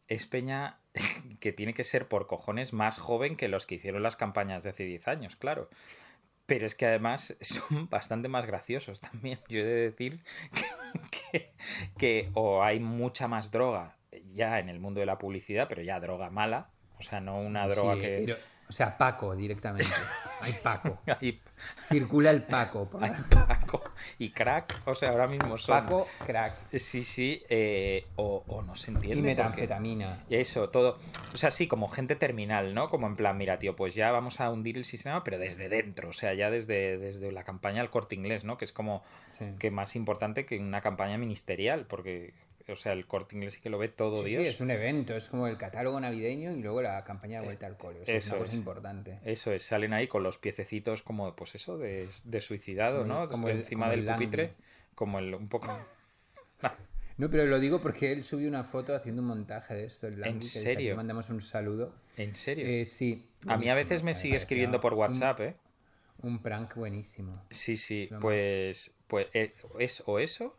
es 0.08 0.26
peña 0.26 0.78
que 1.38 1.52
tiene 1.52 1.74
que 1.74 1.84
ser 1.84 2.08
por 2.08 2.26
cojones 2.26 2.72
más 2.72 2.98
joven 2.98 3.36
que 3.36 3.46
los 3.46 3.66
que 3.66 3.76
hicieron 3.76 4.02
las 4.02 4.16
campañas 4.16 4.64
de 4.64 4.70
hace 4.70 4.84
10 4.84 5.06
años, 5.06 5.36
claro. 5.36 5.68
Pero 6.46 6.66
es 6.66 6.74
que 6.74 6.86
además 6.86 7.36
son 7.40 7.88
bastante 7.88 8.28
más 8.28 8.46
graciosos 8.46 9.00
también. 9.00 9.38
Yo 9.48 9.60
he 9.60 9.64
de 9.64 9.90
decir 9.90 10.22
que, 10.52 10.62
que- 11.32 11.52
que 11.98 12.30
o 12.34 12.62
hay 12.62 12.80
mucha 12.80 13.28
más 13.28 13.50
droga 13.50 13.96
ya 14.34 14.58
en 14.58 14.68
el 14.68 14.78
mundo 14.80 15.00
de 15.00 15.06
la 15.06 15.18
publicidad, 15.18 15.66
pero 15.68 15.82
ya 15.82 15.98
droga 16.00 16.30
mala. 16.30 16.68
O 16.98 17.02
sea, 17.02 17.20
no 17.20 17.38
una 17.40 17.66
droga 17.66 17.94
sí, 17.94 18.00
que... 18.00 18.36
o 18.68 18.72
sea, 18.72 18.96
Paco 18.98 19.34
directamente. 19.34 19.88
Hay 20.40 20.52
Paco. 20.62 21.00
Circula 21.88 22.30
el 22.30 22.42
Paco. 22.44 22.88
por- 22.90 23.02
ay, 23.04 23.12
Paco 23.72 23.90
y 24.18 24.30
crack, 24.30 24.82
o 24.86 24.94
sea, 24.94 25.10
ahora 25.10 25.26
mismo 25.26 25.56
son. 25.56 25.84
Paco, 25.86 26.06
crack. 26.26 26.56
Sí, 26.78 27.04
sí, 27.04 27.42
eh, 27.48 28.06
o, 28.16 28.44
o 28.46 28.62
no 28.62 28.74
se 28.74 28.90
entiende. 28.90 29.16
Y 29.16 29.20
porque- 29.20 29.42
metanfetamina. 29.42 30.24
Eso, 30.30 30.68
todo. 30.70 30.98
O 31.34 31.38
sea, 31.38 31.50
sí, 31.50 31.66
como 31.66 31.88
gente 31.88 32.16
terminal, 32.16 32.74
¿no? 32.74 32.90
Como 32.90 33.06
en 33.06 33.16
plan, 33.16 33.36
mira, 33.38 33.58
tío, 33.58 33.74
pues 33.76 33.94
ya 33.94 34.10
vamos 34.12 34.40
a 34.40 34.50
hundir 34.50 34.76
el 34.76 34.84
sistema, 34.84 35.24
pero 35.24 35.38
desde 35.38 35.68
dentro, 35.68 36.10
o 36.10 36.12
sea, 36.12 36.34
ya 36.34 36.50
desde, 36.50 36.98
desde 36.98 37.32
la 37.32 37.44
campaña 37.44 37.80
al 37.80 37.90
corte 37.90 38.14
inglés, 38.14 38.44
¿no? 38.44 38.56
Que 38.58 38.64
es 38.64 38.72
como 38.72 39.02
Sí. 39.30 39.46
que 39.58 39.70
más 39.70 39.96
importante 39.96 40.44
que 40.44 40.58
una 40.58 40.80
campaña 40.80 41.16
ministerial, 41.18 41.86
porque, 41.86 42.34
o 42.68 42.76
sea, 42.76 42.92
el 42.92 43.06
corte 43.06 43.34
inglés 43.36 43.54
sí 43.54 43.60
que 43.60 43.70
lo 43.70 43.78
ve 43.78 43.88
todo 43.88 44.16
Sí, 44.16 44.22
sí, 44.22 44.28
Dios. 44.36 44.46
es 44.54 44.60
un 44.60 44.70
evento, 44.70 45.14
es 45.16 45.28
como 45.28 45.46
el 45.46 45.56
catálogo 45.56 45.98
navideño 46.00 46.52
y 46.52 46.60
luego 46.62 46.82
la 46.82 47.02
campaña 47.04 47.40
de 47.40 47.46
vuelta 47.46 47.66
al 47.66 47.76
cole. 47.76 48.00
O 48.02 48.04
sea, 48.04 48.16
es 48.16 48.24
eso 48.26 48.34
una 48.36 48.40
cosa 48.44 48.52
es. 48.52 48.58
importante. 48.58 49.18
Eso 49.24 49.52
es, 49.52 49.62
salen 49.62 49.92
ahí 49.92 50.08
con 50.08 50.22
los 50.22 50.38
piececitos 50.38 51.02
como, 51.02 51.34
pues 51.36 51.54
eso, 51.54 51.78
de, 51.78 52.08
de 52.24 52.40
suicidado, 52.40 53.02
Como 53.02 53.14
¿no? 53.14 53.28
como 53.28 53.48
el- 53.48 53.58
Encima 53.58 53.86
como 53.86 53.96
del 53.96 54.08
el 54.08 54.14
pupitre, 54.14 54.54
como 54.94 55.18
el, 55.18 55.34
un 55.34 55.48
poco... 55.48 55.68
No, 57.18 57.28
pero 57.30 57.44
lo 57.46 57.60
digo 57.60 57.80
porque 57.80 58.10
él 58.10 58.24
subió 58.24 58.48
una 58.48 58.64
foto 58.64 58.94
haciendo 58.94 59.20
un 59.22 59.28
montaje 59.28 59.74
de 59.74 59.84
esto. 59.84 60.06
El 60.08 60.24
aquí 60.24 60.42
serio? 60.46 60.96
mandamos 60.96 61.28
un 61.30 61.40
saludo. 61.42 61.94
¿En 62.16 62.34
serio? 62.34 62.66
Eh, 62.66 62.84
sí. 62.86 63.28
a 63.46 63.58
mí 63.58 63.68
a 63.68 63.74
veces 63.74 64.02
me 64.02 64.14
sigue 64.14 64.34
escribiendo 64.36 64.80
por 64.80 64.94
un- 64.94 65.00
WhatsApp, 65.00 65.40
¿eh? 65.40 65.54
Un 66.22 66.40
prank 66.42 66.74
buenísimo. 66.74 67.32
Sí, 67.50 67.76
sí, 67.76 68.06
Lo 68.10 68.16
más. 68.16 68.22
pues, 68.22 68.94
pues 69.08 69.26
eh, 69.34 69.52
es 69.78 70.02
o 70.06 70.18
eso, 70.20 70.56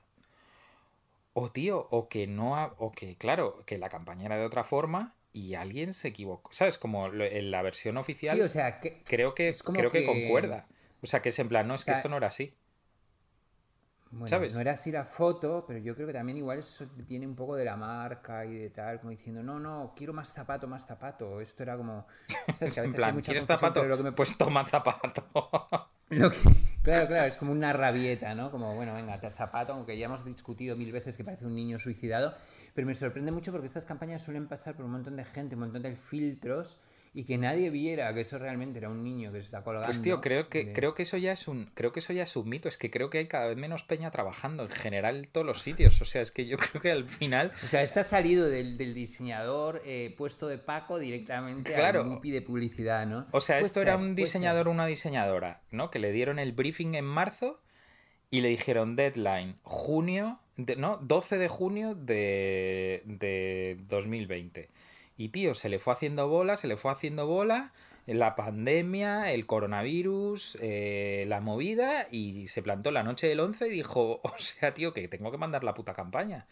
o 1.33 1.51
tío, 1.51 1.87
o 1.91 2.09
que 2.09 2.27
no, 2.27 2.55
ha- 2.57 2.73
o 2.77 2.91
que 2.91 3.15
claro, 3.17 3.63
que 3.65 3.77
la 3.77 3.89
campaña 3.89 4.25
era 4.27 4.37
de 4.37 4.45
otra 4.45 4.63
forma 4.63 5.15
y 5.31 5.55
alguien 5.55 5.93
se 5.93 6.09
equivocó, 6.09 6.53
¿sabes? 6.53 6.77
Como 6.77 7.07
lo- 7.09 7.25
en 7.25 7.51
la 7.51 7.61
versión 7.63 7.97
oficial, 7.97 8.35
Sí, 8.37 8.41
o 8.43 8.47
sea, 8.47 8.79
que, 8.79 9.01
creo 9.03 9.33
que 9.35 9.49
es 9.49 9.63
como 9.63 9.77
creo 9.79 9.89
que... 9.91 10.01
que- 10.01 10.05
concuerda. 10.05 10.67
O 11.01 11.07
sea, 11.07 11.21
que 11.21 11.29
es 11.29 11.39
en 11.39 11.47
plan, 11.49 11.67
no, 11.67 11.75
es 11.75 11.81
que 11.81 11.85
sea, 11.91 11.95
esto 11.95 12.07
no 12.09 12.17
era 12.17 12.27
así. 12.27 12.53
bueno, 14.11 14.27
¿sabes? 14.27 14.53
no 14.53 14.61
era 14.61 14.73
así 14.73 14.91
la 14.91 15.05
foto, 15.05 15.65
pero 15.67 15.79
yo 15.79 15.95
creo 15.95 16.05
que 16.07 16.13
también 16.13 16.37
igual 16.37 16.59
eso 16.59 16.85
viene 17.07 17.25
un 17.27 17.35
poco 17.35 17.55
de 17.55 17.65
la 17.65 17.75
marca 17.75 18.45
y 18.45 18.55
de 18.55 18.69
tal, 18.69 18.99
como 18.99 19.09
diciendo, 19.09 19.41
no, 19.43 19.59
no, 19.59 19.93
quiero 19.97 20.13
más 20.13 20.31
zapato, 20.31 20.67
más 20.67 20.85
zapato. 20.85 21.41
Esto 21.41 21.63
era 21.63 21.75
como... 21.77 22.05
¿sabes? 22.53 22.73
Que 22.75 22.79
a 22.79 22.83
En 22.83 22.89
hay 22.91 22.95
plan, 22.95 23.15
mucha 23.15 23.25
¿quieres 23.25 23.45
confusión, 23.45 23.57
zapato? 23.59 23.81
pero 23.81 23.89
lo 23.89 23.97
que 23.97 24.03
me- 24.03 24.11
Pues 24.11 24.37
toma 24.37 24.63
zapato. 24.65 25.23
Lo 26.09 26.29
que- 26.29 26.37
claro, 26.83 27.07
claro, 27.07 27.23
es 27.25 27.37
como 27.37 27.51
una 27.51 27.73
rabieta, 27.73 28.35
¿no? 28.35 28.51
Como, 28.51 28.75
bueno, 28.75 28.93
venga, 28.93 29.19
te 29.19 29.31
zapato, 29.31 29.73
aunque 29.73 29.97
ya 29.97 30.05
hemos 30.05 30.23
discutido 30.23 30.75
mil 30.75 30.91
veces 30.91 31.17
que 31.17 31.23
parece 31.23 31.45
un 31.45 31.55
niño 31.55 31.79
suicidado, 31.79 32.35
pero 32.75 32.85
me 32.85 32.93
sorprende 32.93 33.31
mucho 33.31 33.51
porque 33.51 33.67
estas 33.67 33.85
campañas 33.85 34.21
suelen 34.21 34.47
pasar 34.47 34.75
por 34.75 34.85
un 34.85 34.91
montón 34.91 35.15
de 35.15 35.25
gente, 35.25 35.55
un 35.55 35.61
montón 35.61 35.81
de 35.81 35.95
filtros, 35.95 36.77
y 37.15 37.25
que 37.25 37.37
nadie 37.37 37.69
viera 37.69 38.11
que 38.13 38.21
eso 38.21 38.39
realmente 38.39 38.79
era 38.79 38.89
un 38.89 39.03
niño 39.03 39.31
que 39.31 39.39
se 39.39 39.45
está 39.45 39.63
colgando. 39.63 39.85
Pues 39.87 40.01
tío, 40.01 40.19
creo 40.19 40.49
que, 40.49 40.65
de- 40.65 40.73
creo 40.73 40.95
que 40.95 41.03
eso 41.03 41.15
ya 41.17 41.31
es 41.31 41.47
un, 41.47 41.69
creo 41.75 41.91
que 41.91 41.99
eso 41.99 42.11
ya 42.11 42.23
es 42.23 42.35
un 42.35 42.49
mito, 42.49 42.67
es 42.67 42.75
que 42.77 42.89
creo 42.89 43.09
que 43.11 43.19
hay 43.19 43.27
cada 43.27 43.47
vez 43.47 43.55
menos 43.57 43.83
peña 43.83 44.09
trabajando 44.09 44.63
en 44.63 44.69
general 44.71 45.17
en 45.17 45.25
todos 45.27 45.45
los 45.45 45.61
sitios. 45.61 46.01
O 46.01 46.05
sea, 46.05 46.21
es 46.23 46.31
que 46.31 46.47
yo 46.47 46.57
creo 46.57 46.81
que 46.81 46.91
al 46.91 47.05
final 47.07 47.51
O 47.63 47.67
sea, 47.67 47.83
está 47.83 48.03
salido 48.03 48.49
del, 48.49 48.77
del 48.77 48.93
diseñador 48.95 49.81
eh, 49.85 50.15
puesto 50.17 50.47
de 50.47 50.57
Paco 50.57 50.97
directamente 50.97 51.73
Claro. 51.73 52.01
al 52.01 52.21
de 52.21 52.41
publicidad, 52.41 53.05
¿no? 53.05 53.27
O 53.31 53.41
sea, 53.41 53.59
esto 53.59 53.81
era 53.81 53.95
un 53.95 54.15
diseñador 54.15 54.67
o 54.67 54.71
una 54.71 54.87
diseñadora, 54.87 55.61
¿no? 55.69 55.91
Que 55.91 55.99
le 55.99 56.11
dieron 56.11 56.39
el 56.39 56.51
briefing 56.53 56.95
en 56.95 57.05
marzo 57.05 57.61
y 58.31 58.41
le 58.41 58.49
dijeron 58.49 58.95
deadline, 58.95 59.57
junio, 59.61 60.39
de- 60.57 60.75
no, 60.77 60.97
12 60.97 61.37
de 61.37 61.47
junio 61.47 61.93
de, 61.93 63.03
de 63.05 63.77
2020. 63.87 64.69
Y 65.17 65.29
tío, 65.29 65.53
se 65.55 65.69
le 65.69 65.79
fue 65.79 65.93
haciendo 65.93 66.27
bola, 66.27 66.57
se 66.57 66.67
le 66.67 66.77
fue 66.77 66.91
haciendo 66.91 67.27
bola, 67.27 67.71
la 68.07 68.35
pandemia, 68.35 69.31
el 69.31 69.45
coronavirus, 69.45 70.57
eh, 70.61 71.25
la 71.27 71.39
movida, 71.39 72.07
y 72.11 72.47
se 72.47 72.61
plantó 72.63 72.91
la 72.91 73.03
noche 73.03 73.27
del 73.27 73.39
11 73.39 73.67
y 73.67 73.69
dijo, 73.69 74.21
o 74.23 74.33
sea, 74.39 74.73
tío, 74.73 74.93
que 74.93 75.07
tengo 75.07 75.31
que 75.31 75.37
mandar 75.37 75.63
la 75.63 75.73
puta 75.73 75.93
campaña. 75.93 76.47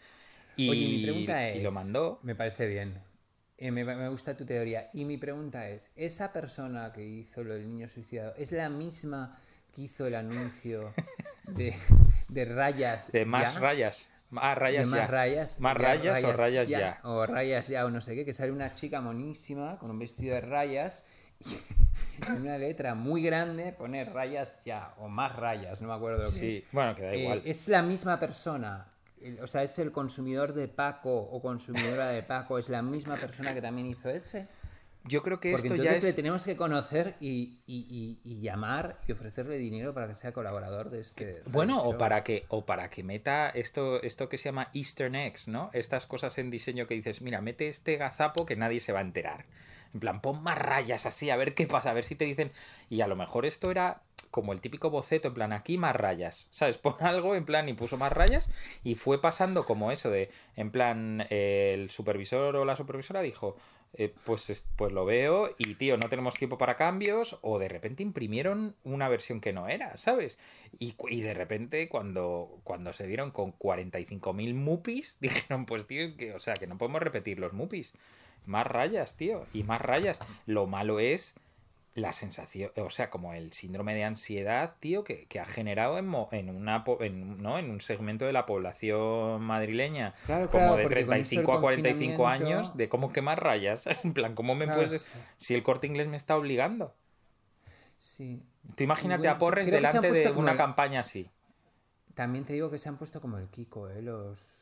Y, 0.56 0.68
Oye, 0.68 0.86
mi 0.88 1.02
pregunta 1.02 1.48
es. 1.48 1.56
y 1.56 1.60
lo 1.62 1.72
mandó. 1.72 2.20
Me 2.22 2.34
parece 2.34 2.66
bien. 2.66 3.00
Eh, 3.58 3.70
me, 3.70 3.84
me 3.84 4.08
gusta 4.08 4.36
tu 4.36 4.44
teoría. 4.44 4.90
Y 4.92 5.04
mi 5.04 5.16
pregunta 5.16 5.68
es: 5.68 5.90
¿esa 5.96 6.32
persona 6.32 6.92
que 6.92 7.02
hizo 7.04 7.42
lo 7.42 7.54
del 7.54 7.68
niño 7.68 7.88
suicidado 7.88 8.34
es 8.36 8.52
la 8.52 8.68
misma 8.68 9.38
que 9.72 9.82
hizo 9.82 10.06
el 10.06 10.14
anuncio 10.14 10.92
de, 11.46 11.74
de 12.28 12.44
rayas? 12.44 13.12
De 13.12 13.24
más 13.24 13.54
ya? 13.54 13.60
rayas. 13.60 14.11
Ah, 14.36 14.54
rayas 14.54 14.88
más 14.88 15.00
ya. 15.00 15.06
rayas. 15.06 15.60
Más 15.60 15.74
ya, 15.74 15.78
rayas, 15.82 16.24
o 16.24 16.32
rayas 16.32 16.68
ya. 16.68 17.00
O 17.04 17.26
rayas 17.26 17.68
ya, 17.68 17.84
o 17.84 17.90
no 17.90 18.00
sé 18.00 18.14
qué, 18.14 18.24
que 18.24 18.32
sale 18.32 18.50
una 18.52 18.72
chica 18.74 19.00
monísima 19.00 19.78
con 19.78 19.90
un 19.90 19.98
vestido 19.98 20.34
de 20.34 20.40
rayas 20.40 21.04
y 21.40 21.58
en 22.28 22.40
una 22.42 22.56
letra 22.58 22.94
muy 22.94 23.22
grande 23.22 23.72
pone 23.72 24.04
rayas 24.04 24.64
ya, 24.64 24.94
o 24.98 25.08
más 25.08 25.34
rayas, 25.36 25.82
no 25.82 25.88
me 25.88 25.94
acuerdo 25.94 26.22
lo 26.22 26.30
que 26.30 26.36
Sí, 26.36 26.56
es. 26.64 26.72
bueno, 26.72 26.94
que 26.94 27.02
da 27.02 27.12
Eh, 27.12 27.18
igual. 27.20 27.42
es 27.44 27.68
la 27.68 27.82
misma 27.82 28.18
persona. 28.18 28.88
O 29.40 29.46
sea, 29.46 29.62
es 29.62 29.78
el 29.78 29.92
consumidor 29.92 30.52
de 30.52 30.66
Paco 30.66 31.14
o 31.14 31.40
consumidora 31.40 32.08
de 32.08 32.22
Paco, 32.24 32.58
es 32.58 32.68
la 32.68 32.82
misma 32.82 33.14
persona 33.16 33.54
que 33.54 33.62
también 33.62 33.86
hizo 33.86 34.10
ese. 34.10 34.48
Yo 35.04 35.22
creo 35.22 35.40
que 35.40 35.50
Porque 35.50 35.66
esto 35.68 35.74
entonces 35.74 35.98
ya 35.98 36.02
le 36.04 36.08
es... 36.10 36.16
tenemos 36.16 36.44
que 36.44 36.56
conocer 36.56 37.16
y, 37.20 37.58
y- 37.66 37.86
y- 37.90 38.20
y 38.24 38.40
llamar 38.40 38.98
y 39.08 39.12
ofrecerle 39.12 39.58
dinero 39.58 39.92
para 39.94 40.06
que 40.06 40.14
sea 40.14 40.32
colaborador 40.32 40.90
de 40.90 41.00
este. 41.00 41.42
Bueno, 41.46 41.82
o 41.82 41.98
para 41.98 42.20
que, 42.20 42.44
o 42.48 42.64
para 42.64 42.88
que 42.88 43.02
meta 43.02 43.48
esto, 43.50 44.00
esto 44.02 44.28
que 44.28 44.38
se 44.38 44.44
llama 44.44 44.68
Eastern 44.74 45.14
eggs, 45.16 45.48
¿no? 45.48 45.70
Estas 45.72 46.06
cosas 46.06 46.38
en 46.38 46.50
diseño 46.50 46.86
que 46.86 46.94
dices, 46.94 47.20
mira, 47.20 47.40
mete 47.40 47.68
este 47.68 47.96
gazapo 47.96 48.46
que 48.46 48.54
nadie 48.56 48.78
se 48.80 48.92
va 48.92 49.00
a 49.00 49.02
enterar. 49.02 49.44
En 49.92 50.00
plan, 50.00 50.20
pon 50.22 50.42
más 50.42 50.56
rayas 50.58 51.04
así, 51.04 51.28
a 51.30 51.36
ver 51.36 51.54
qué 51.54 51.66
pasa, 51.66 51.90
a 51.90 51.94
ver 51.94 52.04
si 52.04 52.14
te 52.14 52.24
dicen. 52.24 52.50
Y 52.88 53.00
a 53.00 53.06
lo 53.08 53.16
mejor 53.16 53.44
esto 53.44 53.70
era 53.70 54.02
como 54.30 54.54
el 54.54 54.62
típico 54.62 54.88
boceto, 54.88 55.28
en 55.28 55.34
plan, 55.34 55.52
aquí 55.52 55.76
más 55.76 55.94
rayas, 55.94 56.46
¿sabes? 56.50 56.78
Pon 56.78 56.94
algo, 57.00 57.34
en 57.34 57.44
plan, 57.44 57.68
y 57.68 57.74
puso 57.74 57.98
más 57.98 58.12
rayas, 58.12 58.50
y 58.84 58.94
fue 58.94 59.20
pasando 59.20 59.66
como 59.66 59.92
eso 59.92 60.10
de, 60.10 60.30
en 60.56 60.70
plan, 60.70 61.26
el 61.28 61.90
supervisor 61.90 62.56
o 62.56 62.64
la 62.64 62.76
supervisora 62.76 63.20
dijo, 63.20 63.56
eh, 63.94 64.14
pues, 64.24 64.48
es- 64.50 64.66
pues 64.76 64.92
lo 64.92 65.04
veo, 65.04 65.54
y 65.58 65.74
tío, 65.74 65.96
no 65.96 66.08
tenemos 66.08 66.34
tiempo 66.34 66.56
para 66.58 66.76
cambios, 66.76 67.38
o 67.42 67.58
de 67.58 67.68
repente 67.68 68.02
imprimieron 68.02 68.74
una 68.84 69.08
versión 69.08 69.40
que 69.40 69.52
no 69.52 69.68
era, 69.68 69.96
¿sabes? 69.96 70.38
Y, 70.78 70.94
y 71.08 71.20
de 71.20 71.34
repente, 71.34 71.88
cuando, 71.88 72.58
cuando 72.64 72.92
se 72.92 73.06
vieron 73.06 73.30
con 73.30 73.52
45.000 73.52 74.54
mupis, 74.54 75.18
dijeron, 75.20 75.66
pues 75.66 75.86
tío, 75.86 76.16
que, 76.16 76.32
o 76.34 76.40
sea, 76.40 76.54
que 76.54 76.66
no 76.66 76.78
podemos 76.78 77.02
repetir 77.02 77.38
los 77.38 77.52
mupis. 77.52 77.92
Más 78.46 78.66
rayas, 78.66 79.16
tío, 79.16 79.46
y 79.52 79.62
más 79.62 79.80
rayas. 79.80 80.18
Lo 80.46 80.66
malo 80.66 80.98
es 80.98 81.36
la 81.94 82.12
sensación, 82.14 82.70
o 82.76 82.88
sea, 82.88 83.10
como 83.10 83.34
el 83.34 83.52
síndrome 83.52 83.94
de 83.94 84.04
ansiedad, 84.04 84.76
tío, 84.80 85.04
que, 85.04 85.26
que 85.26 85.40
ha 85.40 85.44
generado 85.44 85.98
en, 85.98 86.06
en, 86.32 86.48
una, 86.48 86.84
en, 87.00 87.42
¿no? 87.42 87.58
en 87.58 87.70
un 87.70 87.80
segmento 87.82 88.24
de 88.24 88.32
la 88.32 88.46
población 88.46 89.42
madrileña, 89.42 90.14
Claro, 90.24 90.48
como 90.48 90.62
claro, 90.62 90.76
de 90.76 90.82
porque 90.84 91.04
con 91.06 91.16
esto 91.18 91.28
35 91.36 91.50
a 91.50 91.54
del 91.56 91.60
45 91.62 92.26
años, 92.28 92.76
de 92.76 92.88
cómo 92.88 93.12
quemar 93.12 93.42
rayas. 93.42 93.86
En 94.04 94.14
plan, 94.14 94.34
¿cómo 94.34 94.54
me 94.54 94.64
Claro, 94.64 94.82
puedes...? 94.84 95.02
sí. 95.02 95.18
Si 95.36 95.54
el 95.54 95.62
corte 95.62 95.86
inglés 95.86 96.08
me 96.08 96.16
está 96.16 96.36
obligando. 96.36 96.94
Sí. 97.98 98.42
Tú 98.74 98.84
imagínate 98.84 99.20
bueno, 99.22 99.34
a 99.34 99.38
Porres 99.38 99.70
delante 99.70 100.10
de 100.10 100.30
una 100.30 100.52
el- 100.52 100.56
campaña 100.56 101.00
así. 101.00 101.28
También 102.14 102.44
te 102.44 102.52
digo 102.54 102.70
que 102.70 102.78
se 102.78 102.88
han 102.88 102.96
puesto 102.96 103.20
como 103.20 103.38
el 103.38 103.48
Kiko, 103.48 103.88
¿eh? 103.90 104.02
Los, 104.02 104.61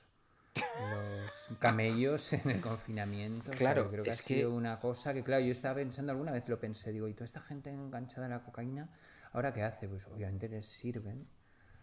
los 0.90 1.48
camellos 1.58 2.32
en 2.32 2.50
el 2.50 2.60
confinamiento. 2.60 3.50
o 3.50 3.54
sea, 3.54 3.58
Claro, 3.58 3.90
creo 3.90 4.02
que 4.04 4.10
es 4.10 4.20
ha 4.22 4.24
que- 4.24 4.46
una 4.46 4.78
cosa 4.80 5.14
que, 5.14 5.22
claro, 5.22 5.44
yo 5.44 5.52
estaba 5.52 5.76
pensando 5.76 6.12
alguna 6.12 6.32
vez, 6.32 6.48
lo 6.48 6.58
pensé, 6.58 6.92
digo, 6.92 7.08
¿y 7.08 7.14
toda 7.14 7.26
esta 7.26 7.40
gente 7.40 7.70
enganchada 7.70 8.26
a 8.26 8.30
la 8.30 8.42
cocaína, 8.42 8.88
ahora 9.32 9.52
qué 9.52 9.62
hace? 9.62 9.88
Pues 9.88 10.06
obviamente 10.06 10.48
les 10.48 10.66
sirven. 10.66 11.26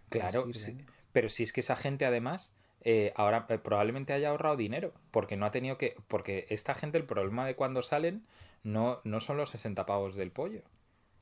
les 0.09 0.21
Claro, 0.21 0.41
sirven. 0.43 0.53
sí, 0.53 0.85
pero 1.11 1.29
si 1.29 1.43
es 1.43 1.53
que 1.53 1.59
esa 1.61 1.75
gente 1.75 2.05
además 2.05 2.55
eh, 2.81 3.11
ahora 3.15 3.45
eh, 3.49 3.57
probablemente 3.57 4.13
haya 4.13 4.29
ahorrado 4.29 4.55
dinero, 4.55 4.93
porque 5.11 5.35
no 5.35 5.45
ha 5.45 5.51
tenido 5.51 5.77
que... 5.77 5.95
Porque 6.07 6.45
esta 6.49 6.73
gente 6.75 6.97
el 6.97 7.03
problema 7.05 7.45
de 7.45 7.55
cuando 7.55 7.81
salen 7.81 8.25
no, 8.63 9.01
no 9.03 9.19
son 9.19 9.35
los 9.35 9.49
60 9.49 9.85
pavos 9.85 10.15
del 10.15 10.31
pollo. 10.31 10.61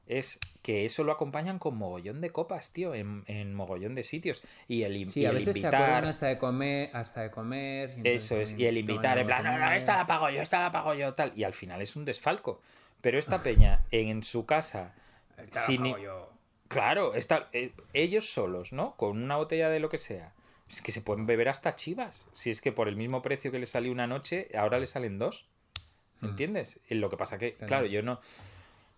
Es 0.07 0.39
que 0.61 0.85
eso 0.85 1.03
lo 1.03 1.11
acompañan 1.11 1.57
con 1.57 1.77
mogollón 1.77 2.21
de 2.21 2.29
copas, 2.31 2.71
tío, 2.71 2.93
en, 2.93 3.23
en 3.27 3.53
mogollón 3.55 3.95
de 3.95 4.03
sitios. 4.03 4.43
Y 4.67 4.83
el, 4.83 5.09
Sí, 5.09 5.21
y 5.21 5.25
a 5.25 5.29
el 5.29 5.37
veces 5.37 5.55
invitar... 5.57 6.05
hasta 6.05 6.27
de 6.27 6.37
comer, 6.37 6.91
hasta 6.93 7.21
de 7.23 7.31
comer. 7.31 7.95
Eso 8.03 8.37
es, 8.39 8.57
y 8.57 8.65
el 8.67 8.77
invitar, 8.77 9.17
en 9.17 9.25
plan, 9.25 9.43
no, 9.43 9.57
no, 9.57 9.71
esta 9.71 9.97
la 9.97 10.05
pago 10.05 10.29
yo, 10.29 10.41
esta 10.41 10.59
la 10.61 10.71
pago 10.71 10.93
yo, 10.93 11.13
tal. 11.15 11.31
Y 11.35 11.43
al 11.43 11.53
final 11.53 11.81
es 11.81 11.95
un 11.95 12.05
desfalco. 12.05 12.61
Pero 13.01 13.17
esta 13.17 13.39
peña, 13.43 13.81
en 13.91 14.23
su 14.23 14.45
casa, 14.45 14.93
Esta 15.37 15.59
la 15.61 15.65
sin 15.65 15.81
ni- 15.83 15.91
pago 15.93 16.03
yo. 16.03 16.29
Claro, 16.67 17.13
está, 17.13 17.49
eh, 17.53 17.71
ellos 17.93 18.29
solos, 18.31 18.73
¿no? 18.73 18.95
Con 18.97 19.21
una 19.23 19.37
botella 19.37 19.69
de 19.69 19.79
lo 19.79 19.89
que 19.89 19.97
sea. 19.99 20.33
Es 20.69 20.81
que 20.81 20.91
se 20.91 21.01
pueden 21.01 21.25
beber 21.27 21.47
hasta 21.49 21.75
chivas. 21.75 22.27
Si 22.31 22.49
es 22.49 22.59
que 22.61 22.71
por 22.71 22.87
el 22.87 22.95
mismo 22.95 23.21
precio 23.21 23.51
que 23.51 23.59
le 23.59 23.67
salió 23.67 23.91
una 23.91 24.07
noche, 24.07 24.49
ahora 24.57 24.79
le 24.79 24.87
salen 24.87 25.19
dos. 25.19 25.45
¿Entiendes? 26.23 26.79
Y 26.89 26.95
Lo 26.95 27.09
que 27.11 27.17
pasa 27.17 27.37
que, 27.37 27.53
claro, 27.55 27.85
yo 27.85 28.01
no. 28.01 28.19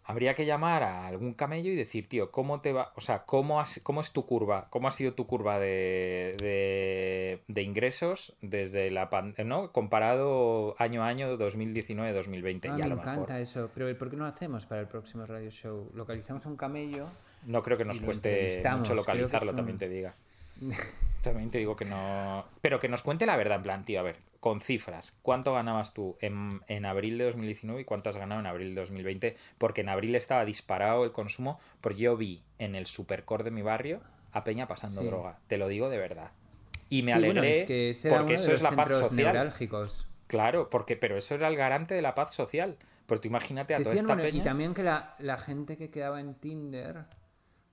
Habría 0.10 0.36
que 0.36 0.45
llamar 0.45 0.84
a 0.84 1.05
algún 1.05 1.34
camello 1.34 1.70
y 1.70 1.76
decir, 1.76 2.08
tío, 2.08 2.32
¿cómo 2.32 2.62
te 2.62 2.72
va? 2.72 2.93
O 2.95 3.01
sea, 3.01 3.26
¿cómo, 3.26 3.60
has- 3.60 3.82
cómo 3.84 3.99
es 3.99 4.14
tu 4.14 4.26
curva? 4.26 4.68
¿Cómo 4.70 4.88
ha 4.88 4.91
sido 4.91 5.14
tu 5.14 5.28
curva 5.28 5.60
de, 5.60 6.38
de, 6.39 7.43
de 7.49 7.62
ingresos 7.62 8.34
desde 8.41 8.89
la 8.89 9.10
pan- 9.10 9.36
¿no? 9.45 9.74
Comparado 9.74 10.76
año 10.80 11.03
a 11.03 11.08
año 11.08 11.38
2019-2020. 11.38 12.70
Ah, 12.70 12.74
a 12.74 12.78
me 12.78 12.86
encanta 12.86 13.12
mejor. 13.12 13.32
eso. 13.41 13.70
Pero 13.74 13.97
¿por 13.97 14.10
qué 14.10 14.16
no 14.16 14.24
lo 14.24 14.30
hacemos 14.30 14.66
para 14.66 14.80
el 14.82 14.88
próximo 14.88 15.26
radio 15.26 15.49
show? 15.51 15.91
Localizamos 15.93 16.45
un 16.45 16.55
camello. 16.55 17.08
No 17.45 17.62
creo 17.62 17.78
que 17.78 17.86
nos 17.86 17.99
cueste 17.99 18.62
mucho 18.78 18.95
localizarlo, 18.95 19.53
también 19.53 19.78
te 19.78 19.89
diga. 19.89 20.16
También 21.24 21.49
te 21.51 21.58
digo 21.58 21.76
que 21.76 21.84
no. 21.84 22.45
Pero 22.62 22.80
que 22.80 22.88
nos 22.88 23.03
cuente 23.03 23.26
la 23.26 23.36
verdad, 23.36 23.58
en 23.58 23.64
plan, 23.64 23.86
tío, 23.86 23.99
a 23.99 24.03
ver, 24.03 24.16
con 24.40 24.62
cifras. 24.62 25.18
¿Cuánto 25.22 25.54
ganabas 25.54 25.94
tú 25.94 26.18
en, 26.22 26.62
en 26.68 26.86
abril 26.86 27.18
de 27.18 27.26
2019 27.26 27.82
y 27.82 27.86
cuánto 27.86 28.10
has 28.10 28.18
ganado 28.18 28.40
en 28.42 28.48
abril 28.48 28.76
de 28.76 28.82
2020? 28.82 29.36
Porque 29.58 29.82
en 29.82 29.90
abril 29.90 30.16
estaba 30.16 30.46
disparado 30.46 31.04
el 31.04 31.12
consumo, 31.12 31.60
porque 31.82 32.00
yo 32.00 32.18
vi 32.18 32.44
en 32.60 32.76
el 32.76 32.86
supercore 32.86 33.44
de 33.44 33.52
mi 33.52 33.62
barrio 33.62 34.02
a 34.32 34.44
Peña 34.44 34.68
pasando 34.68 35.02
Sí. 35.02 35.08
droga. 35.08 35.40
Te 35.48 35.58
lo 35.58 35.68
digo 35.68 35.90
de 35.90 35.98
verdad. 35.98 36.32
Y 36.90 37.02
me 37.02 37.14
Sí, 37.14 37.20
bueno, 37.26 37.42
alegré 37.42 37.58
es 37.60 37.64
que 37.64 37.90
ese 37.90 38.10
porque 38.10 38.36
eso 38.36 38.54
es 38.54 38.62
la 38.62 38.72
paz 38.72 38.88
social. 38.90 39.34
neurálgicos. 39.34 40.08
Claro, 40.28 40.70
porque, 40.70 40.96
pero 40.98 41.18
eso 41.18 41.36
era 41.36 41.48
el 41.48 41.56
garante 41.56 41.96
de 41.96 42.02
la 42.02 42.14
paz 42.16 42.34
social. 42.34 42.78
Pues 43.06 43.22
tú 43.22 43.28
imagínate 43.30 43.74
a 43.74 43.78
toda 43.78 43.90
Decían, 43.92 44.06
esta 44.06 44.14
bueno, 44.16 44.30
peña. 44.30 44.42
y 44.42 44.44
también 44.44 44.74
que 44.74 44.84
la, 44.84 45.16
la 45.20 45.38
gente 45.38 45.78
que 45.78 45.90
quedaba 45.90 46.20
en 46.20 46.36
Tinder, 46.36 47.06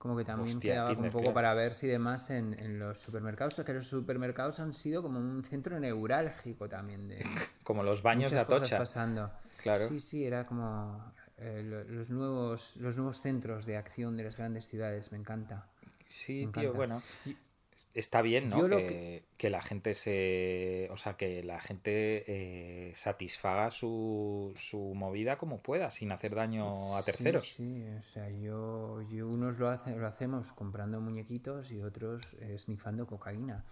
como 0.05 0.15
que 0.17 0.23
también 0.23 0.57
Hostia, 0.57 0.71
quedaba 0.73 0.89
Tinder, 0.89 1.05
un 1.07 1.11
poco 1.11 1.23
claro. 1.23 1.33
para 1.33 1.53
ver 1.55 1.73
si 1.73 1.87
demás 1.87 2.29
en, 2.29 2.53
en 2.59 2.77
los 2.77 2.99
supermercados, 2.99 3.59
que 3.65 3.73
los 3.73 3.87
supermercados 3.87 4.59
han 4.59 4.71
sido 4.71 5.01
como 5.01 5.17
un 5.17 5.43
centro 5.43 5.79
neurálgico 5.79 6.69
también 6.69 7.07
de 7.07 7.25
Como 7.63 7.81
los 7.81 8.03
baños 8.03 8.29
de 8.29 8.37
cosas 8.45 8.59
Atocha. 8.61 8.77
pasando. 8.77 9.31
Claro. 9.57 9.81
Sí, 9.81 9.99
sí, 9.99 10.23
era 10.23 10.45
como 10.45 11.11
eh, 11.39 11.63
lo- 11.65 11.83
los 11.85 12.11
nuevos 12.11 12.75
los 12.77 12.97
nuevos 12.97 13.19
centros 13.19 13.65
de 13.65 13.77
acción 13.77 14.15
de 14.15 14.25
las 14.25 14.37
grandes 14.37 14.67
ciudades, 14.67 15.11
me 15.11 15.17
encanta. 15.17 15.65
Sí, 16.07 16.45
Me 16.45 16.51
tío, 16.51 16.61
encanta. 16.69 16.77
bueno. 16.77 17.01
Está 17.95 18.21
bien, 18.21 18.49
¿no? 18.49 18.57
Que, 18.67 18.85
que- 18.87 19.23
que 19.37 19.49
la 19.49 19.61
gente 19.61 19.93
se. 19.95 20.87
O 20.91 20.97
sea, 20.97 21.15
que 21.17 21.43
la 21.43 21.59
gente 21.61 22.23
eh, 22.27 22.93
satisfaga 22.95 23.71
su, 23.71 24.53
su 24.55 24.93
movida 24.93 25.37
como 25.37 25.61
pueda, 25.61 25.89
sin 25.89 26.11
hacer 26.11 26.35
daño 26.35 26.95
a 26.95 26.99
Sí, 27.01 27.05
terceros. 27.05 27.53
Sí, 27.55 27.85
o 27.97 28.01
sea, 28.03 28.29
yo, 28.29 29.01
yo 29.09 29.27
unos 29.27 29.59
lo, 29.59 29.69
hace, 29.69 29.95
lo 29.95 30.05
hacemos 30.07 30.51
comprando 30.51 30.99
muñequitos 31.01 31.71
y 31.71 31.81
otros 31.81 32.35
eh, 32.41 32.57
snifando 32.59 33.07
cocaína. 33.07 33.63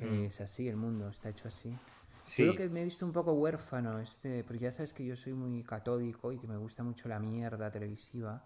Eh, 0.00 0.26
es 0.28 0.40
así, 0.40 0.68
el 0.68 0.76
mundo 0.76 1.08
está 1.08 1.28
hecho 1.28 1.48
así. 1.48 1.68
Mm. 1.70 1.78
Sí. 2.24 2.42
Yo 2.42 2.48
lo 2.48 2.54
que 2.56 2.68
me 2.68 2.80
he 2.80 2.84
visto 2.84 3.06
un 3.06 3.12
poco 3.12 3.32
huérfano, 3.34 4.00
este, 4.00 4.42
porque 4.42 4.64
ya 4.64 4.72
sabes 4.72 4.92
que 4.92 5.04
yo 5.04 5.14
soy 5.16 5.32
muy 5.34 5.62
catódico 5.62 6.32
y 6.32 6.38
que 6.38 6.46
me 6.48 6.56
gusta 6.56 6.82
mucho 6.82 7.08
la 7.08 7.18
mierda 7.20 7.70
televisiva, 7.70 8.42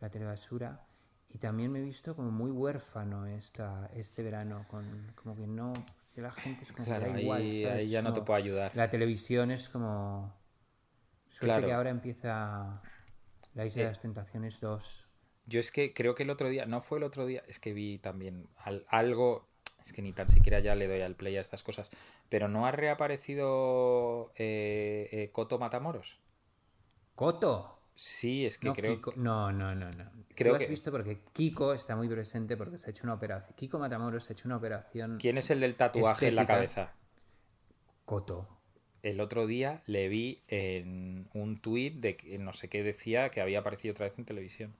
la 0.00 0.10
telebasura, 0.10 0.84
y 1.34 1.38
también 1.38 1.72
me 1.72 1.78
he 1.80 1.82
visto 1.82 2.14
como 2.14 2.30
muy 2.30 2.50
huérfano 2.50 3.26
esta, 3.26 3.90
este 3.94 4.22
verano, 4.22 4.66
con 4.68 5.12
como 5.14 5.34
que 5.36 5.46
no, 5.46 5.72
la 6.16 6.30
gente 6.32 6.64
es 6.64 6.72
como 6.72 6.84
Claro, 6.84 7.04
que 7.04 7.10
da 7.10 7.16
ahí- 7.16 7.22
igual, 7.22 7.40
ahí 7.78 7.88
ya 7.88 8.02
no 8.02 8.12
te 8.12 8.20
puedo 8.22 8.36
ayudar. 8.36 8.72
La 8.74 8.90
televisión 8.90 9.50
es 9.50 9.68
como... 9.68 10.34
Suerte 11.28 11.46
Claro. 11.46 11.66
que 11.66 11.72
ahora 11.72 11.90
empieza 11.90 12.82
la 13.54 13.64
Isla 13.64 13.82
Eh, 13.82 13.84
de 13.86 13.90
las 13.90 14.00
Tentaciones 14.00 14.60
2. 14.60 15.08
Yo 15.46 15.58
es 15.60 15.72
que 15.72 15.94
creo 15.94 16.14
que 16.14 16.22
el 16.24 16.30
otro 16.30 16.48
día, 16.50 16.66
no 16.66 16.82
fue 16.82 16.98
el 16.98 17.04
otro 17.04 17.24
día, 17.24 17.42
es 17.48 17.58
que 17.58 17.72
vi 17.72 17.98
también 17.98 18.48
al- 18.58 18.84
algo, 18.88 19.48
es 19.84 19.92
que 19.94 20.02
ni 20.02 20.12
tan 20.12 20.28
siquiera 20.28 20.60
ya 20.60 20.74
le 20.74 20.86
doy 20.86 21.00
al 21.00 21.16
play 21.16 21.36
a 21.36 21.40
estas 21.40 21.62
cosas, 21.62 21.90
pero 22.28 22.48
no 22.48 22.66
ha 22.66 22.70
reaparecido 22.72 24.32
eh, 24.36 25.08
eh, 25.10 25.30
Coto 25.32 25.58
Matamoros. 25.58 26.20
¡Coto! 27.14 27.78
Sí, 27.94 28.46
es 28.46 28.58
que 28.58 28.68
No, 28.68 28.74
creo 28.74 28.94
Kiko. 28.96 29.12
No, 29.16 29.52
no, 29.52 29.74
no, 29.74 29.90
no. 29.90 30.10
Creo 30.34 30.52
Tú 30.52 30.56
has 30.56 30.64
que- 30.64 30.70
visto 30.70 30.90
porque 30.90 31.20
Kiko 31.32 31.72
está 31.74 31.94
muy 31.94 32.08
presente 32.08 32.56
porque 32.56 32.78
se 32.78 32.88
ha 32.88 32.90
hecho 32.90 33.04
una 33.04 33.14
operación. 33.14 33.54
Kiko 33.54 33.78
Matamoros 33.78 34.24
se 34.24 34.32
ha 34.32 34.34
hecho 34.34 34.48
una 34.48 34.56
operación. 34.56 35.18
¿Quién 35.20 35.38
es 35.38 35.50
el 35.50 35.60
del 35.60 35.76
tatuaje 35.76 36.28
en 36.28 36.36
la 36.36 36.46
cabeza? 36.46 36.92
Coto. 38.04 38.48
El 39.02 39.20
otro 39.20 39.46
día 39.46 39.82
le 39.86 40.08
vi 40.08 40.42
en 40.48 41.28
un 41.34 41.60
tuit 41.60 41.94
de 42.00 42.16
que 42.16 42.38
no 42.38 42.52
sé 42.52 42.68
qué 42.68 42.82
decía 42.82 43.30
que 43.30 43.40
había 43.40 43.60
aparecido 43.60 43.92
otra 43.92 44.06
vez 44.08 44.18
en 44.18 44.24
televisión. 44.24 44.74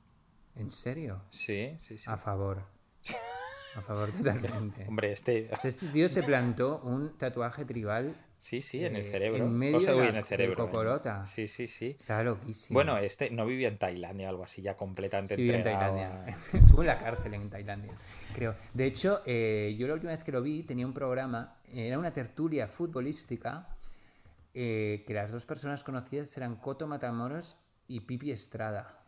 ¿En 0.54 0.70
serio? 0.70 1.22
Sí, 1.30 1.76
sí, 1.78 1.98
sí. 1.98 2.04
A 2.08 2.16
favor. 2.16 2.64
A 3.74 3.80
favor 3.80 4.12
totalmente. 4.12 4.84
Hombre, 4.86 5.12
este. 5.12 5.48
O 5.52 5.56
sea, 5.56 5.68
este 5.68 5.86
tío 5.88 6.06
se 6.08 6.22
plantó 6.22 6.80
un 6.84 7.16
tatuaje 7.16 7.64
tribal. 7.64 8.14
Sí, 8.42 8.60
sí, 8.60 8.84
en 8.84 8.96
el 8.96 9.02
eh, 9.02 9.08
cerebro. 9.08 9.44
en 9.44 9.56
medio 9.56 9.78
O 9.78 9.80
sea, 9.80 9.92
de 9.92 9.98
la- 10.00 10.08
en 10.08 10.16
el 10.16 10.24
cerebro. 10.24 10.64
¿eh? 10.64 10.66
cocorota. 10.66 11.24
Sí, 11.26 11.46
sí, 11.46 11.68
sí. 11.68 11.94
Estaba 11.96 12.24
loquísimo. 12.24 12.76
Bueno, 12.76 12.98
este 12.98 13.30
no 13.30 13.46
vivía 13.46 13.68
en 13.68 13.78
Tailandia 13.78 14.26
o 14.26 14.30
algo 14.30 14.42
así, 14.42 14.62
ya 14.62 14.74
completamente 14.74 15.36
Sí, 15.36 15.48
en 15.48 15.62
Tailandia. 15.62 16.24
a- 16.24 16.26
Estuvo 16.58 16.80
en 16.82 16.88
la 16.88 16.98
cárcel 16.98 17.34
en 17.34 17.48
Tailandia, 17.48 17.92
creo. 18.34 18.56
De 18.74 18.84
hecho, 18.86 19.22
eh, 19.26 19.76
yo 19.78 19.86
la 19.86 19.94
última 19.94 20.10
vez 20.10 20.24
que 20.24 20.32
lo 20.32 20.42
vi 20.42 20.64
tenía 20.64 20.84
un 20.84 20.92
programa, 20.92 21.54
era 21.72 22.00
una 22.00 22.12
tertulia 22.12 22.66
futbolística, 22.66 23.68
eh, 24.54 25.04
que 25.06 25.14
las 25.14 25.30
dos 25.30 25.46
personas 25.46 25.84
conocidas 25.84 26.36
eran 26.36 26.56
Coto 26.56 26.88
Matamoros 26.88 27.54
y 27.86 28.00
Pipi 28.00 28.32
Estrada. 28.32 28.98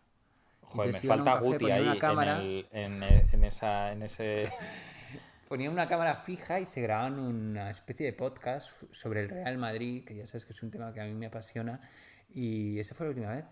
Joder, 0.61 0.93
me 0.93 1.01
falta 1.01 1.33
café, 1.35 1.45
Guti 1.45 1.71
ahí 1.73 1.89
en, 1.89 1.99
cámara. 1.99 2.41
el- 2.41 2.69
en, 2.71 3.03
eh, 3.03 3.27
en 3.33 3.43
esa, 3.45 3.91
en 3.91 4.05
ese. 4.05 4.49
Ponían 5.49 5.73
una 5.73 5.87
cámara 5.87 6.17
fija 6.17 6.59
y 6.61 6.67
se 6.67 6.81
grababan 6.81 7.19
una 7.19 7.71
especie 7.71 8.07
de 8.07 8.13
podcast 8.13 8.73
sobre 8.93 9.21
el 9.21 9.29
Real 9.29 9.59
Madrid, 9.59 10.05
que 10.05 10.15
ya 10.17 10.27
sabes 10.27 10.45
que 10.47 10.53
es 10.53 10.63
un 10.63 10.71
tema 10.71 10.93
que 10.93 11.01
a 11.01 11.05
mí 11.05 11.15
me 11.15 11.27
apasiona. 11.27 11.81
Y 12.33 12.79
esa 12.81 12.95
fue 12.95 13.07
la 13.07 13.11
última 13.11 13.31
vez. 13.33 13.45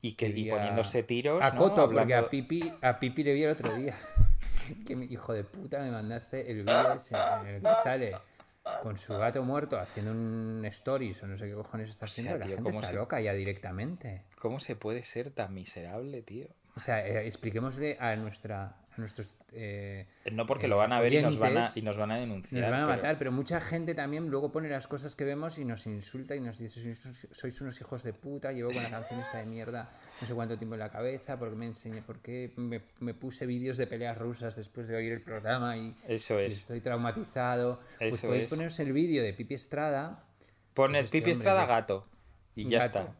Y, 0.00 0.12
que, 0.12 0.28
y 0.28 0.50
poniéndose 0.50 1.02
tiros. 1.02 1.42
A 1.42 1.50
¿no? 1.50 1.56
Coto, 1.56 1.86
porque 1.86 2.14
a 2.14 2.18
Hablando- 2.18 2.30
Pipi, 2.30 2.72
a 2.82 2.98
Pipi 2.98 3.24
le 3.24 3.32
vi 3.34 3.42
el 3.42 3.50
otro 3.50 3.74
día. 3.74 3.94
que 4.86 4.96
mi 4.96 5.06
hijo 5.06 5.32
de 5.32 5.44
puta 5.44 5.80
me 5.80 5.90
mandaste 5.90 6.50
el 6.50 6.58
vídeo 6.62 6.92
ese 6.94 7.14
en 7.40 7.46
el 7.46 7.62
que 7.62 7.74
sale 7.82 8.12
con 8.82 8.96
su 8.96 9.12
gato 9.14 9.42
muerto 9.42 9.78
haciendo 9.78 10.12
un 10.12 10.64
stories 10.66 11.22
o 11.22 11.26
no 11.26 11.36
sé 11.36 11.46
qué 11.48 11.52
cojones 11.54 11.90
está 11.90 12.06
sea, 12.06 12.22
haciendo. 12.24 12.38
la 12.38 12.46
tío, 12.46 12.54
gente 12.56 12.70
¿cómo 12.70 12.80
está 12.80 12.90
se- 12.92 12.96
loca 12.96 13.20
ya 13.20 13.34
directamente. 13.34 14.22
¿Cómo 14.38 14.60
se 14.60 14.76
puede 14.76 15.02
ser 15.02 15.30
tan 15.32 15.52
miserable, 15.52 16.22
tío? 16.22 16.46
O 16.76 16.80
sea, 16.80 17.06
eh, 17.06 17.26
expliquémosle 17.26 17.96
a 18.00 18.16
nuestra 18.16 18.76
a 18.96 19.00
nuestros 19.00 19.34
eh, 19.52 20.06
No 20.32 20.46
porque 20.46 20.66
eh, 20.66 20.68
lo 20.68 20.76
van 20.76 20.92
a 20.92 21.00
ver 21.00 21.12
y 21.14 21.20
nos 21.22 21.36
van 21.36 21.58
a, 21.58 21.68
y 21.74 21.82
nos 21.82 21.96
van 21.96 22.12
a 22.12 22.16
denunciar. 22.18 22.60
Nos 22.60 22.70
van 22.70 22.80
a 22.82 22.86
pero- 22.86 22.96
matar, 22.96 23.18
pero 23.18 23.32
mucha 23.32 23.60
gente 23.60 23.92
también 23.94 24.28
luego 24.28 24.52
pone 24.52 24.68
las 24.68 24.86
cosas 24.86 25.16
que 25.16 25.24
vemos 25.24 25.58
y 25.58 25.64
nos 25.64 25.86
insulta 25.86 26.36
y 26.36 26.40
nos 26.40 26.58
dice, 26.58 26.94
sois, 27.32 27.60
unos 27.60 27.80
hijos 27.80 28.04
de 28.04 28.12
puta, 28.12 28.52
llevo 28.52 28.70
con 28.70 28.82
la 28.82 28.90
canción 28.90 29.18
esta 29.20 29.38
de 29.38 29.46
mierda 29.46 29.88
no 30.20 30.26
sé 30.28 30.32
cuánto 30.34 30.56
tiempo 30.56 30.74
en 30.76 30.80
la 30.80 30.90
cabeza, 30.90 31.36
porque 31.38 31.56
me 31.56 31.66
enseñé, 31.66 32.02
porque 32.02 32.52
me, 32.56 32.80
me 33.00 33.14
puse 33.14 33.46
vídeos 33.46 33.76
de 33.78 33.88
peleas 33.88 34.16
rusas 34.16 34.54
después 34.54 34.86
de 34.86 34.94
oír 34.94 35.12
el 35.12 35.22
programa 35.22 35.76
y, 35.76 35.96
Eso 36.06 36.40
y 36.40 36.44
es. 36.46 36.58
estoy 36.58 36.80
traumatizado. 36.80 37.80
pues 37.98 38.20
podéis 38.20 38.44
es. 38.44 38.50
poneros 38.50 38.78
el 38.78 38.92
vídeo 38.92 39.24
de 39.24 39.32
Pipi 39.32 39.54
Estrada 39.54 40.22
Pon 40.72 40.92
pues 40.92 41.04
este 41.06 41.18
Pipi 41.18 41.30
Estrada 41.32 41.66
gato. 41.66 42.06
Y 42.54 42.68
ya 42.68 42.78
gato. 42.78 42.98
está. 43.00 43.14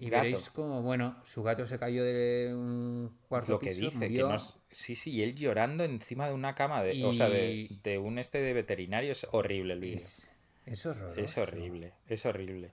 Y 0.00 0.10
veréis 0.10 0.50
como, 0.50 0.82
bueno, 0.82 1.16
su 1.24 1.42
gato 1.42 1.66
se 1.66 1.78
cayó 1.78 2.02
de 2.02 2.52
un 2.54 3.12
cuarto 3.28 3.52
Lo 3.52 3.58
que 3.58 3.68
piso, 3.70 3.80
dice, 3.86 3.98
que 3.98 4.08
murió. 4.08 4.28
no 4.28 4.34
es- 4.36 4.56
Sí, 4.72 4.94
sí, 4.96 5.10
y 5.12 5.22
él 5.22 5.34
llorando 5.34 5.84
encima 5.84 6.26
de 6.28 6.34
una 6.34 6.54
cama 6.54 6.82
de. 6.82 7.04
O 7.04 7.12
sea, 7.14 7.28
de, 7.28 7.68
de 7.82 7.98
un 7.98 8.18
este 8.18 8.40
de 8.40 8.52
veterinario 8.52 9.12
es 9.12 9.26
horrible 9.32 9.74
el 9.74 9.80
vídeo. 9.80 9.96
Es, 9.96 10.30
es 10.66 10.86
horroroso. 10.86 11.20
Es 11.20 11.36
horrible, 11.38 11.92
es 12.08 12.24
horrible. 12.26 12.70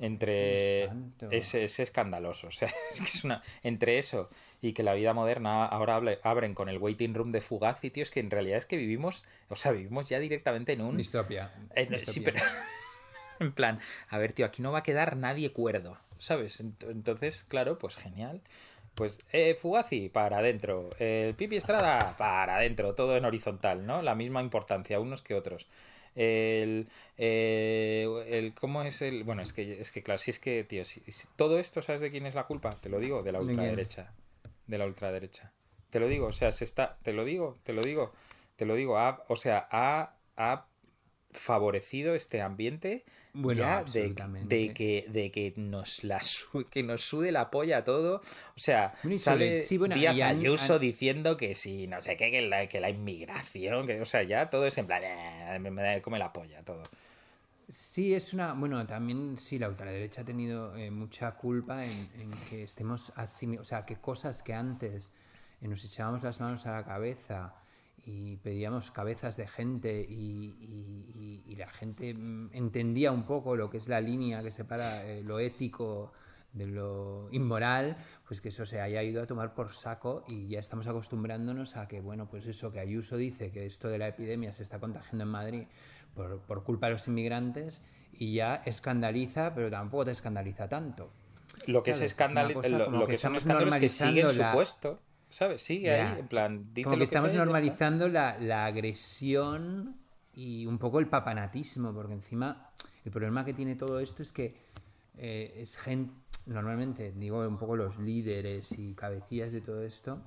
Entre. 0.00 0.84
Es, 1.30 1.54
es 1.54 1.80
escandaloso. 1.80 2.46
O 2.48 2.50
sea, 2.52 2.68
es 2.92 2.98
que 3.00 3.06
es 3.06 3.24
una. 3.24 3.42
Entre 3.62 3.98
eso 3.98 4.30
y 4.60 4.72
que 4.72 4.82
la 4.82 4.94
vida 4.94 5.12
moderna 5.14 5.64
ahora 5.66 5.96
hable- 5.96 6.18
abren 6.22 6.54
con 6.54 6.68
el 6.68 6.78
waiting 6.78 7.14
room 7.14 7.30
de 7.30 7.40
Fugazi, 7.40 7.90
tío, 7.90 8.02
es 8.02 8.10
que 8.10 8.20
en 8.20 8.30
realidad 8.30 8.58
es 8.58 8.66
que 8.66 8.76
vivimos. 8.76 9.24
O 9.48 9.56
sea, 9.56 9.72
vivimos 9.72 10.08
ya 10.08 10.18
directamente 10.18 10.72
en 10.72 10.80
un. 10.82 10.96
Distopia. 10.96 11.52
en- 11.74 11.98
sí, 12.00 12.20
pero. 12.20 12.38
En 13.40 13.52
plan, 13.52 13.80
a 14.08 14.18
ver, 14.18 14.32
tío, 14.32 14.46
aquí 14.46 14.62
no 14.62 14.72
va 14.72 14.78
a 14.80 14.82
quedar 14.82 15.16
nadie 15.16 15.52
cuerdo, 15.52 15.96
¿sabes? 16.18 16.62
Ent- 16.64 16.90
Entonces, 16.90 17.44
claro, 17.44 17.78
pues 17.78 17.96
genial. 17.96 18.40
Pues 18.94 19.20
eh, 19.32 19.54
Fugazi, 19.54 20.08
para 20.08 20.38
adentro. 20.38 20.90
El 20.98 21.34
Pipi 21.34 21.56
Estrada, 21.56 22.16
para 22.18 22.56
adentro. 22.56 22.94
Todo 22.94 23.16
en 23.16 23.24
horizontal, 23.24 23.86
¿no? 23.86 24.02
La 24.02 24.14
misma 24.16 24.42
importancia, 24.42 24.98
unos 24.98 25.22
que 25.22 25.34
otros. 25.34 25.68
El, 26.16 26.88
eh, 27.16 28.06
el 28.28 28.54
¿Cómo 28.54 28.82
es 28.82 29.02
el...? 29.02 29.22
Bueno, 29.22 29.42
es 29.42 29.52
que, 29.52 29.80
es 29.80 29.92
que 29.92 30.02
claro, 30.02 30.18
si 30.18 30.32
es 30.32 30.40
que, 30.40 30.64
tío, 30.64 30.84
si, 30.84 31.00
si- 31.12 31.28
todo 31.36 31.60
esto, 31.60 31.80
¿sabes 31.80 32.00
de 32.00 32.10
quién 32.10 32.26
es 32.26 32.34
la 32.34 32.44
culpa? 32.48 32.70
Te 32.70 32.88
lo 32.88 32.98
digo, 32.98 33.22
de 33.22 33.30
la 33.30 33.38
ultraderecha. 33.40 34.12
De 34.66 34.78
la 34.78 34.86
ultraderecha. 34.86 35.52
Te 35.90 36.00
lo 36.00 36.08
digo, 36.08 36.26
o 36.26 36.32
sea, 36.32 36.50
se 36.50 36.64
está... 36.64 36.98
Te 37.04 37.12
lo 37.12 37.24
digo, 37.24 37.56
te 37.62 37.72
lo 37.72 37.82
digo, 37.82 38.12
te 38.56 38.66
lo 38.66 38.74
digo. 38.74 38.98
ha- 38.98 39.22
o 39.28 39.36
sea, 39.36 39.68
ha, 39.70 40.14
ha 40.36 40.66
favorecido 41.30 42.14
este 42.16 42.40
ambiente 42.42 43.04
Bueno, 43.42 43.60
ya 43.60 43.82
de, 43.84 44.14
de 44.48 44.74
que 44.74 45.06
de 45.08 45.30
que 45.30 45.54
nos 45.56 46.04
la 46.04 46.20
su- 46.22 46.66
que 46.70 46.82
nos 46.82 47.02
sude 47.02 47.32
la 47.32 47.50
polla 47.50 47.84
todo 47.84 48.16
o 48.56 48.58
sea 48.58 48.94
sale 49.18 49.60
sí, 49.62 49.78
bueno, 49.78 49.94
Díaz 49.94 50.14
Ayuso 50.30 50.74
han- 50.74 50.80
diciendo 50.80 51.36
que 51.36 51.54
sí 51.54 51.86
no 51.86 52.00
sé 52.02 52.16
qué 52.16 52.30
que 52.30 52.42
la, 52.42 52.66
que 52.68 52.80
la 52.80 52.90
inmigración 52.90 53.86
que 53.86 54.00
o 54.00 54.04
sea 54.04 54.22
ya 54.22 54.50
todo 54.50 54.66
es 54.66 54.76
en 54.78 54.86
plan 54.86 55.02
"Eh, 55.04 55.58
me, 55.60 55.70
me 55.70 56.02
come 56.02 56.18
la 56.18 56.32
polla 56.32 56.62
todo 56.62 56.82
Sí, 57.70 58.14
es 58.14 58.32
una. 58.32 58.54
Bueno, 58.54 58.86
también 58.86 59.36
sí, 59.36 59.58
la 59.58 59.68
ultraderecha 59.68 60.22
ha 60.22 60.24
tenido 60.24 60.74
eh, 60.74 60.90
mucha 60.90 61.32
culpa 61.32 61.84
en, 61.84 62.08
en 62.18 62.30
que 62.48 62.62
estemos 62.62 63.12
así. 63.14 63.58
O 63.58 63.64
sea, 63.64 63.84
que 63.84 63.96
cosas 63.96 64.42
que 64.42 64.54
antes 64.54 65.12
nos 65.60 65.84
echábamos 65.84 66.22
las 66.22 66.40
manos 66.40 66.64
a 66.64 66.72
la 66.72 66.84
cabeza 66.86 67.52
y 68.10 68.36
pedíamos 68.38 68.90
cabezas 68.90 69.36
de 69.36 69.46
gente 69.46 70.00
y, 70.08 70.56
y- 70.60 71.42
y- 71.46 71.56
la 71.56 71.68
gente 71.68 72.14
mm, 72.14 72.50
entendía 72.52 73.12
un 73.12 73.24
poco 73.24 73.54
lo 73.56 73.68
que 73.68 73.76
es 73.78 73.88
la 73.88 74.00
línea 74.00 74.42
que 74.42 74.50
separa 74.50 75.04
eh, 75.04 75.22
lo 75.22 75.40
ético 75.40 76.12
de 76.52 76.66
lo 76.66 77.28
inmoral, 77.32 77.96
pues 78.26 78.40
que 78.40 78.48
eso 78.48 78.64
se 78.64 78.80
haya 78.80 79.02
ido 79.02 79.20
a 79.22 79.26
tomar 79.26 79.52
por 79.54 79.74
saco 79.74 80.22
y 80.28 80.46
ya 80.48 80.58
estamos 80.60 80.86
acostumbrándonos 80.86 81.76
a 81.76 81.86
que, 81.88 82.00
bueno, 82.00 82.28
pues 82.30 82.46
eso 82.46 82.70
que 82.72 82.80
Ayuso 82.80 83.16
dice, 83.18 83.50
que 83.50 83.66
esto 83.66 83.88
de 83.88 83.98
la 83.98 84.08
epidemia 84.08 84.52
se 84.54 84.62
está 84.62 84.78
contagiando 84.78 85.24
en 85.24 85.30
Madrid 85.30 85.62
por, 86.14 86.38
por 86.40 86.62
culpa 86.64 86.86
de 86.86 86.92
los 86.94 87.06
inmigrantes 87.08 87.82
y 88.12 88.32
ya 88.34 88.62
escandaliza, 88.64 89.54
pero 89.54 89.68
tampoco 89.70 90.06
te 90.06 90.12
escandaliza 90.12 90.68
tanto. 90.68 91.10
Lo 91.66 91.82
que 91.82 91.92
¿Sabes? 91.92 91.98
es 91.98 92.04
Es 92.06 92.12
escándalo, 92.12 92.54
cosa 92.54 92.68
lo, 92.70 92.90
lo 92.90 93.06
que 93.06 93.12
que 93.12 93.18
son 93.18 93.36
escándalos 93.36 93.74
es 93.74 93.80
que 93.80 93.88
sigue 93.88 94.20
en 94.22 94.28
su 94.30 94.36
normalizando 94.38 94.42
la- 94.42 94.52
puesto, 94.54 95.00
¿sabes? 95.30 95.62
Sigue 95.62 95.88
Ya. 95.88 96.12
ahí, 96.12 96.20
en 96.20 96.28
plan, 96.28 96.74
dice 96.74 96.84
Como 96.84 96.96
lo 96.96 96.98
que 96.98 97.00
que 97.00 97.04
estamos 97.04 97.30
sea 97.32 97.44
normalizando 97.44 98.08
la, 98.08 98.38
la 98.38 98.66
agresión 98.66 99.96
y 100.34 100.66
un 100.66 100.78
poco 100.78 100.98
el 101.00 101.08
papanatismo, 101.08 101.92
porque 101.92 102.14
encima 102.14 102.70
el 103.04 103.10
problema 103.12 103.44
que 103.44 103.54
tiene 103.54 103.74
todo 103.76 104.00
esto 104.00 104.22
es 104.22 104.32
que 104.32 104.54
eh, 105.16 105.54
es 105.56 105.76
gente, 105.78 106.12
normalmente 106.46 107.12
digo 107.12 107.40
un 107.46 107.58
poco 107.58 107.76
los 107.76 107.98
líderes 107.98 108.78
y 108.78 108.94
cabecillas 108.94 109.52
de 109.52 109.60
todo 109.60 109.82
esto, 109.82 110.22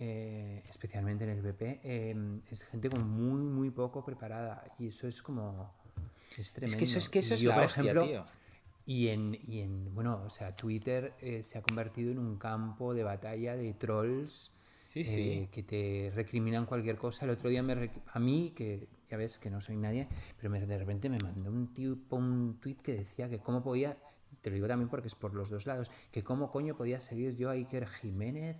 eh, 0.00 0.62
especialmente 0.68 1.24
en 1.24 1.30
el 1.30 1.42
BP, 1.42 1.62
eh, 1.84 2.40
es 2.50 2.64
gente 2.64 2.88
con 2.90 3.08
muy, 3.08 3.42
muy 3.42 3.70
poco 3.70 4.04
preparada 4.04 4.64
y 4.78 4.88
eso 4.88 5.06
es 5.06 5.22
como... 5.22 5.74
Es 6.38 6.52
tremendo. 6.52 6.72
Es 6.74 6.78
que 6.78 6.84
eso 6.84 6.98
es, 6.98 7.08
que 7.10 7.18
eso 7.18 7.34
Y 7.34 7.36
es 7.36 7.40
yo, 7.42 7.50
la 7.50 7.54
por 7.56 7.64
hostia, 7.66 7.82
ejemplo, 7.82 8.06
tío. 8.06 8.24
Y 8.84 9.08
en, 9.08 9.38
y 9.46 9.60
en, 9.60 9.94
bueno, 9.94 10.22
o 10.26 10.30
sea, 10.30 10.54
Twitter 10.56 11.14
eh, 11.20 11.42
se 11.42 11.58
ha 11.58 11.62
convertido 11.62 12.10
en 12.10 12.18
un 12.18 12.36
campo 12.38 12.94
de 12.94 13.02
batalla 13.04 13.54
de 13.56 13.72
trolls 13.74 14.50
Sí, 14.88 15.04
sí. 15.04 15.20
eh, 15.30 15.48
que 15.50 15.62
te 15.62 16.12
recriminan 16.14 16.66
cualquier 16.66 16.96
cosa. 16.96 17.24
El 17.24 17.30
otro 17.30 17.48
día 17.48 17.62
me 17.62 17.90
a 18.06 18.18
mí, 18.18 18.52
que 18.54 18.88
ya 19.08 19.16
ves 19.16 19.38
que 19.38 19.48
no 19.50 19.60
soy 19.60 19.76
nadie, 19.76 20.06
pero 20.36 20.50
me- 20.50 20.60
de 20.66 20.78
repente 20.78 21.08
me 21.08 21.18
mandó 21.18 21.50
un 21.50 21.72
tipo 21.72 22.16
un 22.16 22.58
tweet 22.60 22.76
que 22.76 22.94
decía 22.96 23.28
que 23.30 23.38
cómo 23.38 23.62
podía, 23.62 23.96
te 24.42 24.50
lo 24.50 24.54
digo 24.54 24.66
también 24.68 24.88
porque 24.90 25.08
es 25.08 25.14
por 25.14 25.32
los 25.34 25.48
dos 25.48 25.64
lados, 25.66 25.90
que 26.10 26.22
cómo 26.22 26.50
coño 26.50 26.76
podía 26.76 27.00
seguir 27.00 27.36
yo 27.36 27.48
a 27.48 27.52
Iker 27.52 27.86
Jiménez, 27.86 28.56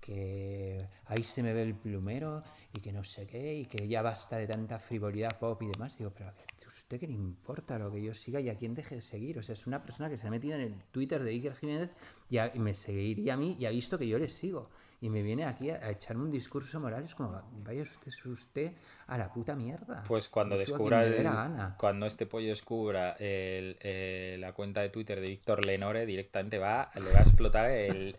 que 0.00 0.88
ahí 1.06 1.22
se 1.24 1.42
me 1.42 1.52
ve 1.52 1.62
el 1.62 1.74
plumero 1.74 2.42
y 2.72 2.80
que 2.80 2.92
no 2.92 3.02
sé 3.04 3.26
qué, 3.26 3.54
y 3.56 3.66
que 3.66 3.88
ya 3.88 4.02
basta 4.02 4.36
de 4.36 4.46
tanta 4.46 4.78
frivolidad 4.78 5.38
pop 5.38 5.60
y 5.62 5.66
demás. 5.68 5.98
Digo, 5.98 6.10
pero 6.16 6.30
¿a 6.30 6.32
qué- 6.34 6.44
usted 6.78 7.00
qué 7.00 7.06
le 7.06 7.14
importa 7.14 7.78
lo 7.78 7.90
que 7.92 8.02
yo 8.02 8.12
siga 8.14 8.40
y 8.40 8.48
a 8.48 8.56
quién 8.56 8.74
deje 8.74 8.96
de 8.96 9.00
seguir? 9.02 9.38
O 9.38 9.42
sea, 9.42 9.54
es 9.54 9.66
una 9.66 9.82
persona 9.82 10.08
que 10.10 10.16
se 10.16 10.26
ha 10.26 10.30
metido 10.30 10.54
en 10.56 10.60
el 10.62 10.74
Twitter 10.92 11.22
de 11.22 11.30
Iker 11.30 11.54
Jiménez 11.54 11.90
y, 12.30 12.38
a- 12.38 12.52
y 12.54 12.58
me 12.58 12.74
seguiría 12.74 13.34
a 13.34 13.36
mí 13.36 13.56
y 13.58 13.66
ha 13.66 13.70
visto 13.70 13.98
que 13.98 14.06
yo 14.08 14.18
le 14.18 14.28
sigo. 14.28 14.70
Y 14.98 15.10
me 15.10 15.22
viene 15.22 15.44
aquí 15.44 15.68
a, 15.68 15.74
a 15.76 15.90
echarme 15.90 16.22
un 16.24 16.30
discurso 16.30 16.80
moral. 16.80 17.04
Es 17.04 17.14
como, 17.14 17.38
vaya 17.64 17.82
usted, 17.82 18.10
usted 18.30 18.72
a 19.06 19.18
la 19.18 19.30
puta 19.30 19.54
mierda. 19.54 20.02
Pues 20.08 20.28
cuando 20.30 20.56
descubra 20.56 21.04
el- 21.04 21.22
gana. 21.22 21.74
cuando 21.78 22.06
este 22.06 22.24
pollo 22.26 22.48
descubra 22.48 23.12
el- 23.18 23.76
eh, 23.80 24.36
la 24.40 24.52
cuenta 24.54 24.80
de 24.80 24.88
Twitter 24.88 25.20
de 25.20 25.28
Víctor 25.28 25.66
Lenore, 25.66 26.06
directamente 26.06 26.58
va, 26.58 26.90
le 26.94 27.12
va 27.12 27.18
a 27.20 27.22
explotar 27.22 27.70
el, 27.70 28.16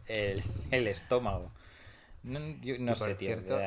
estómago. 0.69 1.51
No, 2.23 2.39
yo 2.61 2.95
sé, 2.95 3.15
cierto, 3.15 3.57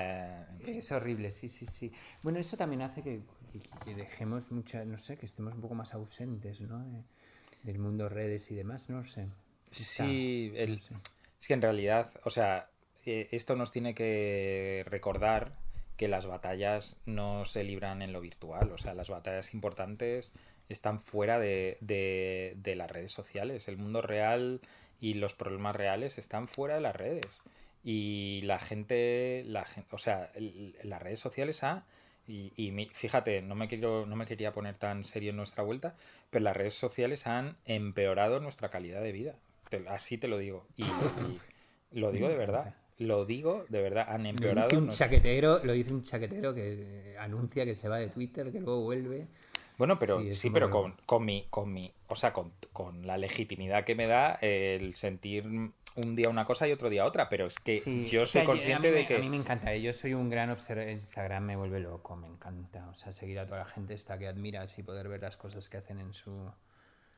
Es 0.67 0.93
horrible, 0.93 1.31
sí, 1.31 1.49
sí, 1.49 1.65
sí. 1.67 1.91
Bueno, 2.23 2.39
eso 2.39 2.57
también 2.57 2.83
hace 2.83 3.03
que, 3.03 3.23
que- 3.51 3.85
que 3.85 3.95
dejemos 3.95 4.51
mucha, 4.53 4.85
no 4.85 4.99
sé, 4.99 5.17
que 5.17 5.27
estemos 5.27 5.55
un 5.55 5.61
poco 5.61 5.75
más 5.75 5.95
ausentes, 5.95 6.61
¿no? 6.63 6.79
De- 6.85 7.03
del 7.65 7.79
mundo 7.79 8.09
redes 8.09 8.51
y 8.51 8.55
demás, 8.55 8.89
no 8.89 9.03
sé. 9.03 9.27
Quizá, 9.71 10.05
Sí, 10.05 10.53
el- 10.57 10.75
no 10.75 10.79
sé. 10.79 10.95
es 11.41 11.47
que 11.47 11.55
en 11.55 11.63
realidad, 11.63 12.11
o 12.25 12.31
sea, 12.31 12.71
eh, 13.07 13.29
esto 13.33 13.57
nos 13.57 13.71
tiene 13.73 13.95
que 13.95 14.85
recordar 14.87 15.53
que 15.97 16.09
las 16.09 16.27
batallas 16.27 16.97
no 17.05 17.45
se 17.45 17.63
libran 17.65 18.01
en 18.03 18.13
lo 18.13 18.21
virtual, 18.21 18.73
o 18.73 18.79
sea, 18.79 18.95
las 18.95 19.11
batallas 19.11 19.53
importantes 19.53 20.33
están 20.71 21.01
fuera 21.01 21.39
de, 21.39 21.77
de- 21.81 22.55
de 22.57 22.77
las 22.77 22.91
redes 22.91 23.13
sociales. 23.13 23.69
El 23.69 23.77
mundo 23.77 24.01
real 24.01 24.61
y 25.01 25.15
los 25.15 25.35
problemas 25.35 25.77
reales 25.77 26.17
están 26.19 26.47
fuera 26.49 26.77
de 26.77 26.81
las 26.81 26.97
redes. 26.97 27.43
Y 27.85 28.41
la 28.45 28.59
gente, 28.59 29.43
la 29.47 29.67
o 29.91 29.99
sea, 29.99 30.31
el- 30.35 30.77
las 30.83 31.03
redes 31.03 31.21
sociales 31.21 31.63
ha 31.65 31.85
y, 32.31 32.53
y 32.57 32.87
fíjate, 32.93 33.43
no 33.43 33.55
me, 33.55 33.67
quiero, 33.69 34.07
no 34.07 34.17
me 34.17 34.27
quería 34.27 34.53
poner 34.53 34.77
tan 34.77 35.05
serio 35.05 35.31
en 35.31 35.37
nuestra 35.37 35.63
vuelta, 35.65 35.97
pero 36.31 36.45
las 36.45 36.57
redes 36.57 36.75
sociales 36.75 37.27
han 37.27 37.57
empeorado 37.65 38.41
nuestra 38.41 38.69
calidad 38.71 39.03
de 39.03 39.13
vida. 39.13 39.35
Te- 39.69 39.89
así 39.89 40.17
te 40.19 40.29
lo 40.29 40.39
digo. 40.39 40.67
Y, 40.77 40.85
y 40.85 42.01
lo 42.01 42.13
digo 42.13 42.29
de 42.29 42.37
verdad. 42.37 42.75
Lo 42.99 43.25
digo 43.25 43.65
de 43.69 43.81
verdad. 43.83 44.07
Han 44.09 44.25
Lo 44.25 44.29
empeorado. 44.31 44.69
dice 44.69 44.79
un 44.79 44.85
nuestra- 44.87 45.07
chaquetero, 45.07 45.65
lo 45.65 45.73
dice 45.73 45.93
un 45.93 46.03
chaquetero 46.03 46.55
que 46.55 47.17
anuncia 47.19 47.65
que 47.65 47.75
se 47.75 47.89
va 47.89 47.99
de 47.99 48.09
Twitter, 48.09 48.53
que 48.53 48.61
luego 48.61 48.83
vuelve. 48.83 49.27
Bueno, 49.79 49.97
pero 49.99 50.21
Sí, 50.21 50.35
sí, 50.35 50.51
pero 50.51 50.69
con, 50.69 50.95
con 51.07 51.25
mi, 51.25 51.47
con 51.49 51.73
mi, 51.73 51.91
o 52.09 52.15
sea, 52.15 52.35
con, 52.35 52.53
con 52.73 53.07
la 53.07 53.17
legitimidad 53.17 53.85
que 53.85 53.95
me 53.95 54.07
da 54.07 54.35
el 54.43 54.93
sentir 54.93 55.47
un 55.97 56.15
día 56.15 56.29
una 56.29 56.45
cosa 56.45 56.67
y 56.69 56.73
otro 56.73 56.89
día 56.89 57.05
otra, 57.05 57.29
pero 57.29 57.47
es 57.47 57.59
que 57.59 57.77
Sí, 57.77 58.07
yo 58.07 58.23
o 58.23 58.27
soy 58.27 58.41
sea, 58.43 58.45
consciente 58.45 58.91
mí 58.91 58.95
de 58.97 59.07
que 59.07 59.17
A 59.17 59.19
mí 59.19 59.29
me 59.29 59.37
encanta, 59.37 59.73
eh, 59.75 59.83
yo 59.83 59.93
soy 59.93 60.15
un 60.15 60.31
gran 60.31 60.51
observador. 60.51 60.91
Instagram 60.93 61.45
me 61.45 61.57
vuelve 61.57 61.81
loco, 61.81 62.17
me 62.17 62.29
encanta. 62.29 62.89
O 62.89 62.95
sea, 62.95 63.13
seguir 63.13 63.39
a 63.39 63.47
toda 63.47 63.59
la 63.61 63.67
gente 63.67 63.95
esta 63.95 64.19
que 64.19 64.29
admiras 64.29 64.79
y 64.79 64.83
poder 64.83 65.09
ver 65.09 65.21
las 65.23 65.37
cosas 65.37 65.69
que 65.69 65.77
hacen 65.79 65.99
en 65.99 66.13
su, 66.15 66.51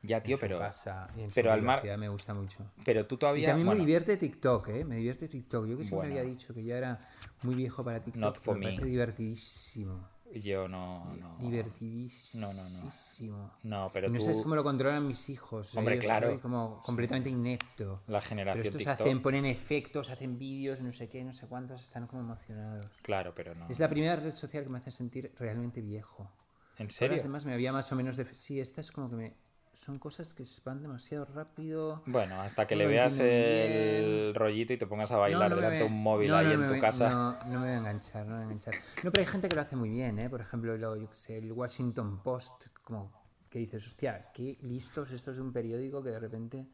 ya, 0.01 0.17
en 0.17 0.23
tío, 0.23 0.37
su 0.37 0.41
pero, 0.41 0.59
casa 0.59 1.07
y 1.17 1.21
en 1.21 1.29
su 1.31 1.35
pero 1.35 1.51
al 1.53 1.61
mar- 1.61 1.97
me 1.97 2.09
gusta 2.09 2.33
mucho. 2.33 2.65
pero 2.83 3.05
tú 3.05 3.15
Y 3.15 3.17
todavía, 3.19 3.47
también 3.47 3.67
bueno, 3.67 3.79
me 3.79 3.85
divierte 3.85 4.17
TikTok, 4.17 4.67
¿eh? 4.69 4.85
Me 4.85 4.95
divierte 4.95 5.27
TikTok. 5.27 5.67
Yo 5.67 5.77
que 5.77 5.85
siempre 5.85 6.09
Bueno. 6.09 6.19
había 6.19 6.29
dicho 6.31 6.53
que 6.53 6.63
ya 6.63 6.77
era 6.77 6.99
muy 7.43 7.55
viejo 7.55 7.83
para 7.83 7.99
TikTok, 8.03 8.37
pero 8.43 8.53
me 8.53 8.59
me. 8.59 8.65
parece 8.71 8.85
divertidísimo. 8.87 10.09
Yo 10.41 10.67
no, 10.67 11.13
no, 11.15 11.37
Divertidísimo. 11.39 12.47
No, 12.47 12.53
no, 12.53 12.63
no. 12.63 13.51
no, 13.63 13.89
Pero 13.91 13.91
pero 13.93 14.09
no 14.09 14.17
tú, 14.17 14.23
sabes 14.23 14.41
cómo 14.41 14.55
lo 14.55 14.63
controlan 14.63 15.05
mis 15.07 15.29
hijos. 15.29 15.75
¿eh? 15.75 15.79
Hombre, 15.79 15.95
Yo 15.95 16.01
claro. 16.01 16.29
Soy 16.29 16.39
como 16.39 16.81
completamente 16.83 17.29
inepto. 17.29 18.01
la 18.07 18.19
Pero 18.19 18.21
generación 18.21 18.65
estos 18.65 18.79
TikTok, 18.79 18.99
hacen, 19.01 19.21
ponen 19.21 19.45
efectos, 19.45 20.09
hacen 20.09 20.37
vídeos, 20.37 20.81
no 20.81 20.91
sé 20.93 21.09
qué, 21.09 21.23
no 21.23 21.33
sé 21.33 21.47
cuántos, 21.47 21.81
están 21.81 22.07
como 22.07 22.21
emocionados. 22.23 22.87
claro, 23.01 23.33
pero 23.35 23.53
no. 23.55 23.67
Es 23.69 23.79
la 23.79 23.89
primera 23.89 24.15
red 24.15 24.33
social 24.33 24.63
que 24.63 24.69
me 24.69 24.77
hace 24.79 24.91
sentir 24.91 25.31
realmente 25.37 25.81
viejo. 25.81 26.31
¿En 26.77 26.87
Todas 26.87 26.95
serio? 26.95 27.15
las 27.15 27.23
demás 27.23 27.45
me 27.45 27.53
había 27.53 27.71
más 27.71 27.91
o 27.91 27.95
menos... 27.95 28.17
De... 28.17 28.25
Sí, 28.33 28.59
esta 28.59 28.81
es 28.81 28.91
como 28.91 29.09
que 29.09 29.15
me... 29.15 29.33
Son 29.75 29.97
cosas 29.99 30.33
que 30.33 30.45
van 30.63 30.81
demasiado 30.81 31.25
rápido. 31.25 32.03
Bueno, 32.05 32.35
hasta 32.41 32.65
que 32.67 32.75
No 32.75 32.79
le 32.83 32.87
veas 32.87 33.17
el 33.19 34.21
bien. 34.25 34.35
rollito 34.35 34.73
y 34.73 34.77
te 34.77 34.85
pongas 34.87 35.11
a 35.11 35.17
bailar 35.17 35.49
no 35.49 35.55
me 35.55 35.61
delante 35.61 35.83
de 35.83 35.89
un 35.89 36.01
móvil 36.01 36.33
ahí 36.33 36.51
en 36.53 36.59
me 36.61 36.67
tu 36.67 36.79
casa. 36.79 37.09
No, 37.09 37.31
no 37.45 37.59
me 37.59 37.65
voy 37.65 37.69
a 37.69 37.77
enganchar, 37.77 38.25
no 38.25 38.31
me 38.31 38.35
voy 38.35 38.41
a 38.41 38.45
enganchar. 38.45 38.73
No, 39.03 39.11
pero 39.11 39.21
hay 39.21 39.25
gente 39.31 39.49
que 39.49 39.55
lo 39.55 39.61
hace 39.61 39.75
muy 39.75 39.89
bien, 39.89 40.19
¿eh? 40.19 40.29
Por 40.29 40.41
ejemplo, 40.41 40.77
lo, 40.77 40.95
yo 40.95 41.09
qué 41.09 41.15
sé, 41.15 41.37
el 41.37 41.51
Washington 41.51 42.21
Post, 42.23 42.67
como 42.83 43.11
que 43.49 43.59
dices, 43.59 43.85
hostia, 43.85 44.31
qué 44.33 44.57
listos 44.61 45.11
estos 45.11 45.35
de 45.35 45.41
un 45.41 45.51
periódico 45.51 46.01
que 46.03 46.09
de 46.09 46.19
repente 46.19 46.67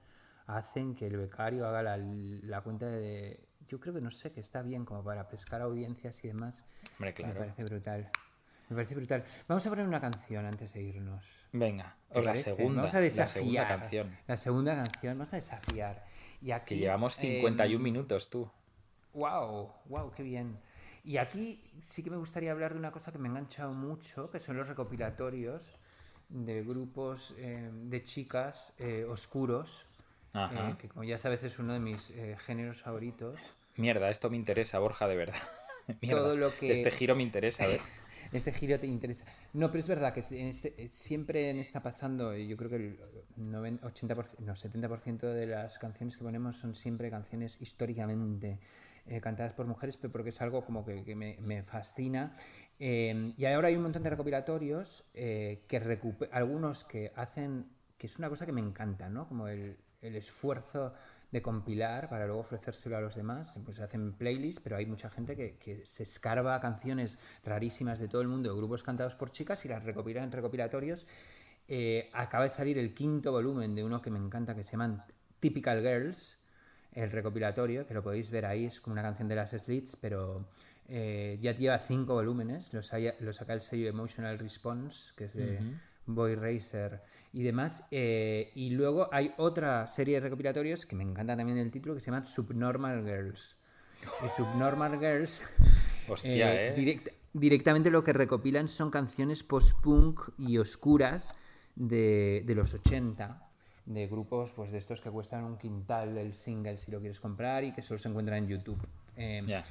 hacen 0.47 0.93
que 0.95 1.07
el 1.07 1.17
becario 1.17 1.67
haga 1.67 1.81
la, 1.83 1.97
la 1.97 2.61
cuenta 2.61 2.85
de... 2.87 3.47
Yo 3.67 3.79
creo 3.79 3.93
que 3.93 4.01
no 4.01 4.11
sé, 4.11 4.31
que 4.31 4.39
está 4.39 4.61
bien 4.61 4.83
como 4.83 5.03
para 5.03 5.29
pescar 5.29 5.61
audiencias 5.61 6.23
y 6.25 6.27
demás. 6.29 6.63
Hombre, 6.93 7.09
Me 7.09 7.13
claro. 7.13 7.39
parece 7.39 7.63
brutal. 7.63 8.09
Me 8.69 8.75
parece 8.75 8.95
brutal. 8.95 9.23
Vamos 9.47 9.65
a 9.65 9.69
poner 9.69 9.87
una 9.87 9.99
canción 9.99 10.45
antes 10.45 10.73
de 10.73 10.81
irnos. 10.83 11.25
Venga, 11.51 11.95
¿Te 12.11 12.19
o 12.19 12.21
la 12.21 12.31
parece? 12.31 12.55
segunda, 12.55 12.81
Vamos 12.81 12.93
a 12.93 12.97
la 12.97 13.03
desafiar. 13.03 13.27
segunda 13.43 13.67
canción. 13.67 14.17
La 14.27 14.37
segunda 14.37 14.75
canción, 14.75 15.17
vamos 15.17 15.33
a 15.33 15.35
desafiar. 15.37 16.05
Y 16.41 16.51
aquí, 16.51 16.75
Que 16.75 16.81
llevamos 16.81 17.15
51 17.15 17.75
em, 17.77 17.81
minutos, 17.83 18.29
tú. 18.29 18.49
Wow, 19.13 19.73
wow, 19.85 20.11
qué 20.11 20.23
bien. 20.23 20.59
Y 21.03 21.17
aquí 21.17 21.61
sí 21.81 22.03
que 22.03 22.11
me 22.11 22.17
gustaría 22.17 22.51
hablar 22.51 22.73
de 22.73 22.79
una 22.79 22.91
cosa 22.91 23.11
que 23.11 23.17
me 23.17 23.27
ha 23.27 23.31
enganchado 23.31 23.73
mucho, 23.73 24.29
que 24.29 24.39
son 24.39 24.55
los 24.57 24.67
recopilatorios 24.67 25.63
de 26.29 26.63
grupos 26.63 27.33
eh, 27.39 27.69
de 27.73 28.03
chicas 28.03 28.71
eh, 28.77 29.03
oscuros, 29.09 29.87
Ajá. 30.33 30.69
eh, 30.69 30.75
que 30.77 30.87
como 30.89 31.03
ya 31.03 31.17
sabes 31.17 31.43
es 31.43 31.57
uno 31.57 31.73
de 31.73 31.79
mis 31.79 32.11
eh, 32.11 32.37
géneros 32.45 32.81
favoritos. 32.83 33.39
Mierda, 33.77 34.09
esto 34.11 34.29
me 34.29 34.37
interesa, 34.37 34.77
Borja, 34.77 35.07
de 35.07 35.15
verdad. 35.15 35.35
Mierda, 36.01 36.21
Todo 36.21 36.35
lo 36.37 36.55
que- 36.55 36.71
Este 36.71 36.91
giro 36.91 37.15
me 37.15 37.23
interesa, 37.23 37.65
¿eh? 37.65 37.81
Este 38.31 38.51
giro 38.51 38.77
te 38.77 38.85
interesa. 38.87 39.25
No, 39.53 39.67
pero 39.67 39.79
es 39.79 39.87
verdad 39.87 40.13
que 40.13 40.23
este, 40.49 40.75
eh, 40.77 40.87
siempre 40.89 41.59
está 41.59 41.81
pasando, 41.81 42.35
yo 42.35 42.55
creo 42.57 42.69
que 42.69 42.75
el 42.75 42.99
90, 43.37 43.87
80%, 43.87 44.39
no, 44.39 44.55
70% 44.55 45.33
de 45.33 45.47
las 45.47 45.79
canciones 45.79 46.15
que 46.15 46.23
ponemos 46.23 46.55
son 46.57 46.75
siempre 46.75 47.09
canciones 47.09 47.59
históricamente 47.61 48.59
eh, 49.07 49.19
cantadas 49.19 49.53
por 49.53 49.65
mujeres, 49.65 49.97
pero 49.97 50.11
porque 50.11 50.29
es 50.29 50.41
algo 50.41 50.63
como 50.63 50.85
que, 50.85 51.15
me, 51.15 51.63
fascina. 51.63 52.33
Eh, 52.79 53.33
y 53.35 53.45
ahora 53.45 53.69
hay 53.69 53.75
un 53.75 53.83
montón 53.83 54.03
de 54.03 54.11
recopilatorios, 54.11 55.05
que 55.13 55.67
recupe- 55.81 56.29
algunos 56.31 56.83
que 56.83 57.11
hacen, 57.15 57.65
que 57.97 58.07
es 58.07 58.19
una 58.19 58.29
cosa 58.29 58.45
que 58.45 58.51
me 58.51 58.61
encanta, 58.61 59.09
¿no? 59.09 59.27
Como 59.27 59.47
el 59.47 59.75
esfuerzo 60.01 60.93
de 61.31 61.41
compilar 61.41 62.09
para 62.09 62.25
luego 62.25 62.41
ofrecérselo 62.41 62.97
a 62.97 63.01
los 63.01 63.15
demás. 63.15 63.57
Pues 63.63 63.77
se 63.77 63.83
hacen 63.83 64.13
playlists, 64.13 64.61
pero 64.61 64.75
hay 64.77 64.85
mucha 64.85 65.09
gente 65.09 65.35
que, 65.35 65.57
que 65.57 65.85
se 65.85 66.03
escarba 66.03 66.59
canciones 66.59 67.19
rarísimas 67.43 67.99
de 67.99 68.07
todo 68.07 68.21
el 68.21 68.27
mundo, 68.27 68.55
grupos 68.55 68.83
cantados 68.83 69.15
por 69.15 69.31
chicas 69.31 69.63
y 69.65 69.67
las 69.69 69.83
recopila 69.83 70.23
en 70.23 70.31
recopilatorios. 70.31 71.05
eh, 71.67 72.09
acaba 72.13 72.45
de 72.45 72.49
salir 72.49 72.77
el 72.79 72.93
quinto 72.93 73.31
volumen 73.31 73.75
de 73.75 73.83
uno 73.83 74.01
que 74.01 74.09
me 74.09 74.17
encanta 74.19 74.55
que 74.55 74.63
se 74.63 74.71
llaman 74.71 75.03
Typical 75.39 75.81
Girls, 75.81 76.37
el 76.93 77.11
recopilatorio, 77.11 77.85
que 77.85 77.93
lo 77.93 78.01
podéis 78.01 78.31
ver 78.31 78.45
ahí, 78.45 78.65
es 78.65 78.81
como 78.81 78.93
una 78.93 79.03
canción 79.03 79.27
de 79.27 79.35
las 79.35 79.51
Slits, 79.51 79.95
pero 79.95 80.49
eh, 80.87 81.37
ya 81.41 81.51
lleva 81.53 81.77
cinco 81.77 82.15
volúmenes, 82.15 82.73
lo, 82.73 82.81
sa- 82.81 82.97
lo 83.19 83.31
saca 83.33 83.53
el 83.53 83.61
sello 83.61 83.87
Emotional 83.87 84.39
Response, 84.39 85.13
que 85.15 85.25
es 85.25 85.33
de 85.35 85.63
Boy 86.09 86.35
Racer 86.35 87.01
y 87.33 87.43
demás. 87.43 87.85
eh, 87.91 88.51
y 88.55 88.71
luego 88.71 89.07
hay 89.13 89.33
otra 89.37 89.85
serie 89.87 90.15
de 90.15 90.21
recopilatorios 90.21 90.85
que 90.85 90.95
me 90.95 91.03
encanta 91.03 91.37
también 91.37 91.57
el 91.57 91.71
título, 91.71 91.93
que 91.95 92.01
se 92.01 92.11
llama 92.11 92.25
Subnormal 92.25 93.03
Girls. 93.05 93.57
Y 94.25 94.29
Subnormal 94.29 94.97
Girls 94.99 95.43
Hostia, 96.07 96.67
¿eh? 96.69 96.75
direct- 96.75 97.11
directamente 97.33 97.89
lo 97.91 98.03
que 98.03 98.13
recopilan 98.13 98.67
son 98.67 98.89
canciones 98.89 99.43
post-punk 99.43 100.21
y 100.37 100.57
oscuras 100.57 101.35
de, 101.75 102.43
de 102.45 102.55
los 102.55 102.73
80, 102.73 103.45
de 103.85 104.07
grupos 104.07 104.51
pues 104.53 104.71
de 104.71 104.77
estos 104.79 105.01
que 105.01 105.09
cuestan 105.11 105.43
un 105.43 105.57
quintal 105.57 106.17
el 106.17 106.33
single 106.33 106.77
si 106.77 106.91
lo 106.91 106.99
quieres 106.99 107.19
comprar 107.19 107.63
y 107.63 107.71
que 107.73 107.81
solo 107.81 107.97
se 107.99 108.07
encuentran 108.09 108.39
en 108.43 108.47
YouTube. 108.49 108.79
Eh, 109.15 109.43
Ya. 109.45 109.63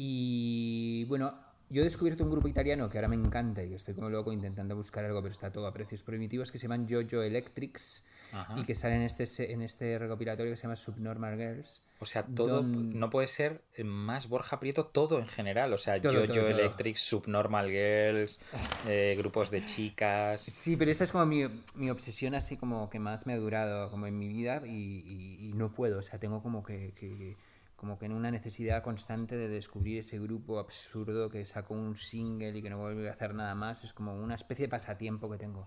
Y 0.00 1.04
bueno, 1.06 1.34
yo 1.70 1.82
he 1.82 1.84
descubierto 1.84 2.24
un 2.24 2.30
grupo 2.30 2.48
italiano 2.48 2.88
que 2.88 2.98
ahora 2.98 3.08
me 3.08 3.16
encanta 3.16 3.62
y 3.62 3.74
estoy 3.74 3.94
como 3.94 4.08
loco 4.10 4.32
intentando 4.32 4.74
buscar 4.76 5.04
algo, 5.04 5.20
pero 5.22 5.32
está 5.32 5.50
todo 5.52 5.66
a 5.66 5.72
precios 5.72 6.02
prohibitivos, 6.02 6.50
que 6.50 6.58
se 6.58 6.62
llaman 6.68 6.86
Jojo 6.88 7.22
Electrics 7.22 8.06
Ajá. 8.32 8.54
y 8.58 8.64
que 8.64 8.74
salen 8.74 8.98
en 9.00 9.06
este, 9.06 9.52
en 9.52 9.62
este 9.62 9.98
recopilatorio 9.98 10.52
que 10.52 10.56
se 10.56 10.62
llama 10.62 10.76
Subnormal 10.76 11.36
Girls. 11.36 11.82
O 12.00 12.06
sea, 12.06 12.24
todo 12.24 12.62
Don- 12.62 12.98
no 12.98 13.10
puede 13.10 13.26
ser 13.26 13.60
más 13.84 14.28
Borja 14.28 14.60
Prieto, 14.60 14.84
todo 14.86 15.18
en 15.18 15.26
general. 15.26 15.72
O 15.72 15.78
sea, 15.78 16.00
Todo, 16.00 16.12
Jojo 16.12 16.26
todo, 16.26 16.36
todo. 16.36 16.48
Electric, 16.48 16.96
Subnormal 16.96 17.68
Girls, 17.68 18.40
eh, 18.86 19.14
grupos 19.18 19.50
de 19.50 19.64
chicas. 19.64 20.40
Sí, 20.42 20.76
pero 20.76 20.90
esta 20.90 21.04
es 21.04 21.12
como 21.12 21.26
mi, 21.26 21.44
mi 21.74 21.90
obsesión 21.90 22.34
así 22.34 22.56
como 22.56 22.88
que 22.88 22.98
más 23.00 23.26
me 23.26 23.32
ha 23.32 23.36
durado 23.36 23.90
como 23.90 24.06
en 24.06 24.16
mi 24.18 24.28
vida 24.28 24.62
y, 24.64 24.70
y- 24.70 25.48
y 25.48 25.52
no 25.54 25.72
puedo, 25.72 25.98
o 25.98 26.02
sea, 26.02 26.18
tengo 26.20 26.40
como 26.42 26.62
que, 26.62 26.92
que- 26.94 27.36
como 27.78 27.96
que 27.96 28.06
en 28.06 28.12
una 28.12 28.32
necesidad 28.32 28.82
constante 28.82 29.36
de 29.36 29.46
descubrir 29.46 30.00
ese 30.00 30.18
grupo 30.18 30.58
absurdo 30.58 31.30
que 31.30 31.44
sacó 31.44 31.74
un 31.74 31.94
single 31.94 32.58
y 32.58 32.60
que 32.60 32.70
no 32.70 32.78
vuelve 32.78 33.08
a 33.08 33.12
hacer 33.12 33.34
nada 33.34 33.54
más, 33.54 33.84
es 33.84 33.92
como 33.92 34.16
una 34.16 34.34
especie 34.34 34.64
de 34.64 34.68
pasatiempo 34.68 35.30
que 35.30 35.38
tengo. 35.38 35.64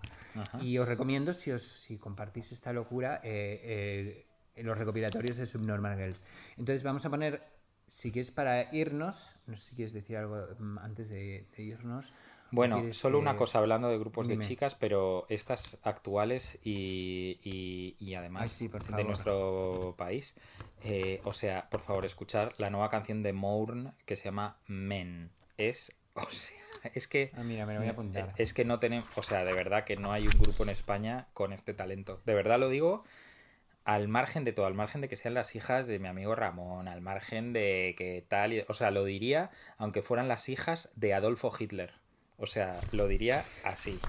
Y 0.61 0.77
os 0.77 0.85
recomiendo, 0.89 1.33
si, 1.33 1.51
os, 1.51 1.63
si 1.63 1.97
compartís 1.97 2.51
esta 2.51 2.73
locura, 2.73 3.21
eh, 3.23 4.27
eh, 4.57 4.61
los 4.61 4.77
recopilatorios 4.77 5.37
de 5.37 5.45
Subnormal 5.45 5.97
Girls. 5.97 6.25
Entonces 6.57 6.83
vamos 6.83 7.05
a 7.05 7.09
poner, 7.09 7.43
si 7.87 8.11
quieres 8.11 8.31
para 8.31 8.75
irnos, 8.75 9.37
no 9.47 9.55
sé 9.55 9.69
si 9.69 9.75
quieres 9.77 9.93
decir 9.93 10.17
algo 10.17 10.47
mm, 10.59 10.79
antes 10.79 11.07
de, 11.07 11.47
de 11.55 11.63
irnos. 11.63 12.13
Bueno, 12.51 12.93
solo 12.93 13.17
una 13.19 13.35
cosa 13.35 13.59
hablando 13.59 13.89
de 13.89 13.97
grupos 13.97 14.27
Dime. 14.27 14.43
de 14.43 14.47
chicas, 14.49 14.75
pero 14.75 15.25
estas 15.29 15.79
actuales 15.83 16.59
y, 16.63 17.39
y- 17.43 17.95
y 17.99 18.15
además 18.15 18.43
Ay, 18.43 18.49
sí, 18.49 18.69
por 18.69 18.83
de 18.85 19.03
nuestro 19.03 19.95
país. 19.97 20.35
Eh, 20.83 21.21
o 21.23 21.33
sea, 21.33 21.69
por 21.69 21.81
favor, 21.81 22.05
escuchar 22.05 22.53
la 22.57 22.69
nueva 22.69 22.89
canción 22.89 23.23
de 23.23 23.33
Mourn 23.33 23.93
que 24.05 24.15
se 24.15 24.25
llama 24.25 24.57
Men. 24.67 25.31
Es, 25.57 25.95
o 26.13 26.29
sea, 26.29 26.57
es 26.93 27.07
que... 27.07 27.31
Ah, 27.35 27.43
mira, 27.43 27.65
me 27.65 27.73
lo 27.73 27.79
voy 27.79 27.87
a 27.89 27.91
apuntar. 27.91 28.33
Es 28.37 28.53
que 28.53 28.65
no 28.65 28.79
tenemos, 28.79 29.07
o 29.15 29.23
sea, 29.23 29.45
de 29.45 29.53
verdad 29.53 29.83
que 29.85 29.95
no 29.95 30.11
hay 30.11 30.27
un 30.27 30.37
grupo 30.39 30.63
en 30.63 30.69
España 30.69 31.27
con 31.33 31.53
este 31.53 31.73
talento. 31.73 32.21
De 32.25 32.33
verdad 32.33 32.59
lo 32.59 32.69
digo 32.69 33.03
al 33.83 34.07
margen 34.07 34.43
de 34.43 34.53
todo, 34.53 34.67
al 34.67 34.75
margen 34.75 35.01
de 35.01 35.07
que 35.07 35.15
sean 35.17 35.33
las 35.33 35.55
hijas 35.55 35.87
de 35.87 35.97
mi 35.99 36.07
amigo 36.07 36.35
Ramón, 36.35 36.87
al 36.87 37.01
margen 37.01 37.51
de 37.53 37.95
que 37.97 38.23
tal, 38.27 38.53
y- 38.53 38.63
o 38.67 38.73
sea, 38.73 38.91
lo 38.91 39.05
diría 39.05 39.49
aunque 39.77 40.01
fueran 40.01 40.27
las 40.27 40.49
hijas 40.49 40.91
de 40.95 41.13
Adolfo 41.13 41.51
Hitler. 41.57 41.93
O 42.41 42.47
sea, 42.47 42.79
lo 42.91 43.07
diría 43.07 43.43
así. 43.63 43.99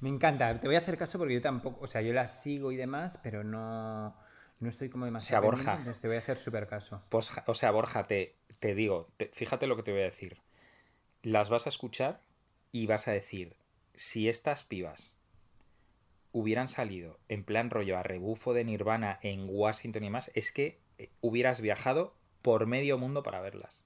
Me 0.00 0.08
encanta, 0.10 0.60
te 0.60 0.66
voy 0.66 0.74
a 0.74 0.78
hacer 0.78 0.98
caso 0.98 1.18
porque 1.18 1.34
yo 1.34 1.40
tampoco, 1.40 1.80
o 1.82 1.86
sea, 1.86 2.02
yo 2.02 2.12
las 2.12 2.42
sigo 2.42 2.72
y 2.72 2.76
demás, 2.76 3.18
pero 3.22 3.42
no, 3.42 4.14
no 4.60 4.68
estoy 4.68 4.88
como 4.90 5.06
demasiado 5.06 5.40
O 5.40 5.42
sea, 5.44 5.50
Borja. 5.50 5.72
entonces 5.78 6.00
te 6.00 6.08
voy 6.08 6.16
a 6.16 6.20
hacer 6.20 6.36
súper 6.36 6.68
caso. 6.68 7.00
Pues, 7.08 7.30
o 7.46 7.54
sea, 7.54 7.70
Borja, 7.70 8.06
te, 8.06 8.36
te 8.60 8.74
digo, 8.74 9.08
te- 9.16 9.30
fíjate 9.32 9.66
lo 9.66 9.76
que 9.76 9.82
te 9.82 9.92
voy 9.92 10.02
a 10.02 10.04
decir. 10.04 10.38
Las 11.22 11.48
vas 11.48 11.66
a 11.66 11.70
escuchar 11.70 12.20
y 12.70 12.86
vas 12.86 13.08
a 13.08 13.12
decir, 13.12 13.56
si 13.94 14.28
estas 14.28 14.64
pibas 14.64 15.16
hubieran 16.32 16.68
salido 16.68 17.18
en 17.28 17.44
plan 17.44 17.70
rollo 17.70 17.96
a 17.96 18.02
rebufo 18.02 18.52
de 18.54 18.64
Nirvana 18.64 19.18
en 19.22 19.46
Washington 19.48 20.04
y 20.04 20.10
más, 20.10 20.30
es 20.34 20.50
que 20.52 20.80
eh, 20.98 21.10
hubieras 21.20 21.60
viajado 21.60 22.14
por 22.42 22.66
medio 22.66 22.98
mundo 22.98 23.22
para 23.22 23.40
verlas. 23.40 23.84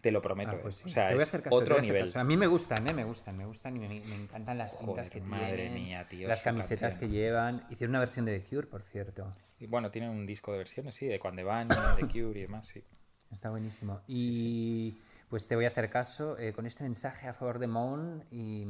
Te 0.00 0.10
lo 0.10 0.20
prometo. 0.22 0.52
Ah, 0.52 0.56
eh. 0.56 0.60
pues 0.62 0.76
sí, 0.76 0.84
O 0.86 0.88
sea, 0.88 1.08
te 1.08 1.14
voy 1.14 1.20
a 1.22 1.24
hacer 1.24 1.42
caso, 1.42 1.56
otro 1.56 1.74
a 1.74 1.78
hacer 1.78 1.90
nivel. 1.90 2.04
caso. 2.06 2.20
A 2.20 2.24
mí 2.24 2.36
me 2.36 2.46
gustan, 2.46 2.88
¿eh? 2.88 2.92
Me 2.94 3.04
gustan, 3.04 3.36
me 3.36 3.44
gustan 3.44 3.76
y 3.76 3.80
me, 3.80 3.88
me 3.88 4.14
encantan 4.16 4.56
las 4.58 4.72
Joder, 4.72 4.86
pintas 4.86 5.10
que 5.10 5.20
madre 5.20 5.56
tienen. 5.56 5.74
mía, 5.74 6.06
tío, 6.08 6.26
Las 6.28 6.42
camisetas 6.42 6.94
canción. 6.94 7.10
que 7.10 7.16
llevan. 7.16 7.64
Hicieron 7.68 7.90
una 7.90 7.98
versión 8.00 8.24
de 8.24 8.38
The 8.40 8.48
Cure, 8.48 8.66
por 8.66 8.82
cierto. 8.82 9.30
Y 9.58 9.66
bueno, 9.66 9.90
tienen 9.90 10.10
un 10.10 10.24
disco 10.26 10.52
de 10.52 10.58
versiones, 10.58 10.94
sí, 10.94 11.06
de 11.06 11.18
Cuando 11.18 11.44
van, 11.44 11.68
de 11.68 12.08
Cure 12.08 12.38
y 12.38 12.42
demás, 12.42 12.66
sí. 12.68 12.82
Está 13.30 13.50
buenísimo. 13.50 14.00
Y 14.08 14.96
pues 15.28 15.46
te 15.46 15.54
voy 15.54 15.64
a 15.66 15.68
hacer 15.68 15.88
caso 15.90 16.38
eh, 16.38 16.52
con 16.52 16.66
este 16.66 16.82
mensaje 16.82 17.28
a 17.28 17.34
favor 17.34 17.58
de 17.58 17.66
Moon 17.68 18.24
y 18.30 18.66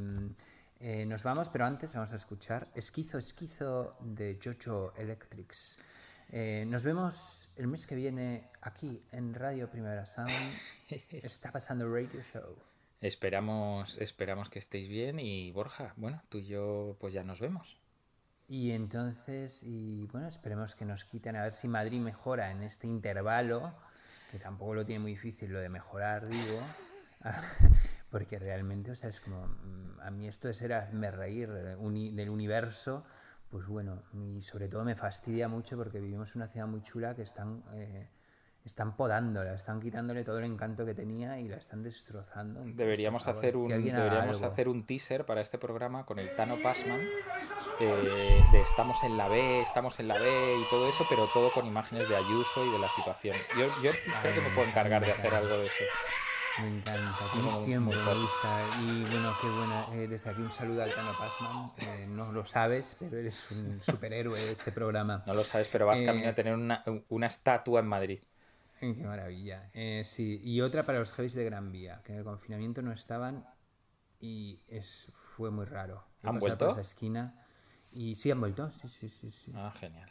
eh, 0.81 1.07
nos 1.07 1.23
vamos, 1.23 1.49
pero 1.49 1.65
antes 1.65 1.95
vamos 1.95 2.13
a 2.13 2.17
escuchar 2.17 2.69
Esquizo 2.75 3.17
Esquizo 3.19 3.97
de 4.01 4.39
Jojo 4.43 4.93
Electrics. 4.97 5.79
Eh, 6.33 6.65
nos 6.69 6.85
vemos 6.85 7.51
el 7.57 7.67
mes 7.67 7.89
que 7.89 7.97
viene 7.97 8.49
aquí 8.63 9.03
en 9.11 9.35
Radio 9.35 9.69
Primavera 9.69 10.07
Sound. 10.07 10.31
Está 11.11 11.51
pasando 11.51 11.93
Radio 11.93 12.23
Show. 12.23 12.57
Esperamos, 13.01 13.99
esperamos 13.99 14.49
que 14.49 14.61
estéis 14.61 14.89
bien 14.89 15.19
y 15.19 15.51
Borja, 15.51 15.93
bueno, 15.97 16.23
tú 16.29 16.39
y 16.39 16.47
yo 16.47 16.97
pues 17.01 17.13
ya 17.15 17.25
nos 17.25 17.41
vemos. 17.41 17.79
Y 18.47 18.73
entonces, 18.73 19.63
y 19.65 20.07
bueno, 20.13 20.29
esperemos 20.29 20.77
que 20.77 20.85
nos 20.85 21.05
quiten 21.05 21.35
a 21.35 21.43
ver 21.43 21.53
si 21.53 21.67
Madrid 21.67 22.01
mejora 22.01 22.53
en 22.53 22.63
este 22.63 22.87
intervalo, 22.87 23.75
que 24.31 24.39
tampoco 24.39 24.75
lo 24.75 24.87
tiene 24.87 25.01
muy 25.01 25.13
difícil 25.13 25.53
lo 25.53 25.59
de 25.61 25.69
mejorar, 25.69 26.29
digo, 26.29 26.61
porque 28.11 28.39
realmente, 28.39 28.93
o 28.93 28.95
sea, 28.95 29.09
es 29.09 29.19
como, 29.19 29.47
mm, 29.47 30.01
a 30.01 30.11
mí 30.11 30.29
esto 30.29 30.47
de 30.47 30.55
ser 30.55 30.75
hazme 30.75 31.11
reír 31.11 31.49
eh, 31.51 31.77
del 32.13 32.29
universo, 32.29 33.05
pues 33.51 33.67
bueno, 33.67 34.03
y 34.13 34.41
sobre 34.43 34.69
todo 34.69 34.85
me 34.85 34.95
fastidia 34.95 35.49
mucho 35.49 35.77
porque 35.77 36.01
vivimos 36.01 36.35
en 36.35 36.43
una 36.43 36.49
ciudad 36.49 36.67
muy 36.67 36.83
chula 36.83 37.15
que 37.17 37.23
están, 37.23 37.65
eh, 37.75 38.09
están 38.65 38.97
podándola, 38.97 39.55
están 39.55 39.81
quitándole 39.81 40.23
todo 40.23 40.39
el 40.39 40.45
encanto 40.45 40.87
que 40.87 40.95
tenía 40.95 41.41
y 41.41 41.49
la 41.49 41.57
están 41.57 41.83
destrozando. 41.83 42.61
Entonces, 42.61 42.77
Deberíamos 42.77 43.25
favor, 43.25 43.39
hacer 43.39 43.57
un 43.57 43.69
deberíamos 43.69 44.43
hacer 44.43 44.69
un 44.69 44.87
teaser 44.87 45.27
para 45.27 45.41
este 45.41 45.59
programa 45.59 46.07
con 46.07 46.21
el 46.21 46.35
Tano 46.37 46.63
Passman 46.63 47.01
eh, 47.81 48.45
de 48.53 48.61
estamos 48.61 49.03
en 49.03 49.17
la 49.17 49.27
B, 49.29 49.63
estamos 49.63 49.99
en 49.99 50.07
la 50.07 50.19
B 50.19 50.57
y 50.57 50.71
todo 50.71 50.89
eso, 50.89 51.05
pero 51.09 51.29
todo 51.35 51.53
con 51.53 51.67
imágenes 51.67 52.09
de 52.09 52.17
Ayuso 52.17 52.65
y 52.65 52.71
de 52.71 52.79
la 52.79 52.89
situación. 52.91 53.37
Yo, 53.59 53.67
yo 53.83 53.91
creo 54.21 54.35
que 54.35 54.41
me 54.41 54.51
puedo 54.55 54.69
encargar 54.69 55.05
de 55.05 55.11
hacer 55.11 55.35
algo 55.35 55.59
de 55.59 55.67
eso. 55.67 55.85
Me 56.57 56.69
encanta, 56.69 57.29
tienes 57.33 57.63
tiempo. 57.63 57.93
Y 58.83 59.03
bueno, 59.05 59.35
qué 59.41 59.49
buena. 59.49 59.87
eh, 59.95 60.07
desde 60.09 60.31
aquí 60.31 60.43
un 60.43 60.51
saludo 60.51 60.83
al 60.83 60.95
Tano 60.95 61.17
Passman. 61.19 61.73
eh, 61.79 62.07
no 62.09 62.33
lo 62.33 62.45
sabes, 62.45 62.97
pero 62.99 63.17
eres 63.19 63.51
un 63.51 63.81
superhéroe 63.81 64.39
de 64.39 64.53
este 64.53 64.73
programa. 64.73 65.25
No 65.25 65.33
lo 65.35 65.45
sabes, 65.45 65.69
pero 65.71 65.87
vas 65.87 66.03
Eh, 66.03 66.03
camino 66.03 66.29
a 66.29 66.35
tener 66.35 66.53
una, 66.55 66.83
una 67.09 67.27
estatua 67.27 67.81
en 67.81 67.87
Madrid. 67.87 68.23
Qué 68.81 69.05
maravilla. 69.05 69.71
Eh, 69.75 70.03
sí, 70.05 70.41
y 70.43 70.61
otra 70.61 70.85
para 70.85 70.99
los 70.99 71.13
heavies 71.13 71.35
de 71.35 71.45
Gran 71.45 71.71
Vía, 71.73 72.01
que 72.05 72.13
en 72.13 72.19
el 72.19 72.25
confinamiento 72.25 72.83
no 72.83 72.93
estaban 72.93 73.47
y 74.21 74.61
es, 74.69 75.09
fue 75.15 75.51
muy 75.51 75.67
raro. 75.67 76.05
He 76.23 76.31
¿Han 76.31 76.33
pasado 76.33 76.59
por 76.59 76.69
vuelto? 76.69 76.69
esa 76.69 76.83
esquina 76.83 77.47
y 77.93 78.15
sí 78.17 78.31
han 78.31 78.41
vuelto, 78.41 78.71
sí, 78.71 78.89
sí, 78.89 79.09
sí. 79.09 79.31
sí. 79.31 79.53
Ah, 79.55 79.71
genial. 79.81 80.11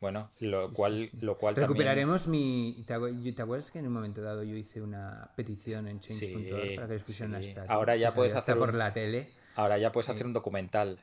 Bueno, 0.00 0.28
lo 0.40 0.72
cual, 0.72 1.10
lo 1.20 1.36
cual 1.36 1.54
también- 1.54 1.68
Recuperaremos 1.68 2.26
mi... 2.26 2.82
¿te, 2.86 2.94
acu- 2.96 3.34
¿Te 3.34 3.42
acuerdas 3.42 3.70
que 3.70 3.80
en 3.80 3.86
un 3.86 3.92
momento 3.92 4.22
dado 4.22 4.42
yo 4.42 4.56
hice 4.56 4.80
una 4.80 5.30
petición 5.36 5.88
en 5.88 6.00
change.org 6.00 6.68
Sí, 6.68 6.74
para 6.76 6.86
que 6.88 6.94
les 6.94 7.02
pusieran 7.02 7.42
sí. 7.42 7.50
estatua? 7.50 7.74
Ahora 7.74 7.96
ya 7.96 8.10
puedes 8.10 8.34
hasta 8.34 8.52
hacer 8.52 8.58
por 8.58 8.74
la 8.74 8.92
tele. 8.94 9.28
Ahora 9.56 9.76
ya 9.76 9.92
puedes 9.92 10.08
hacer 10.08 10.24
un 10.24 10.32
documental. 10.32 10.98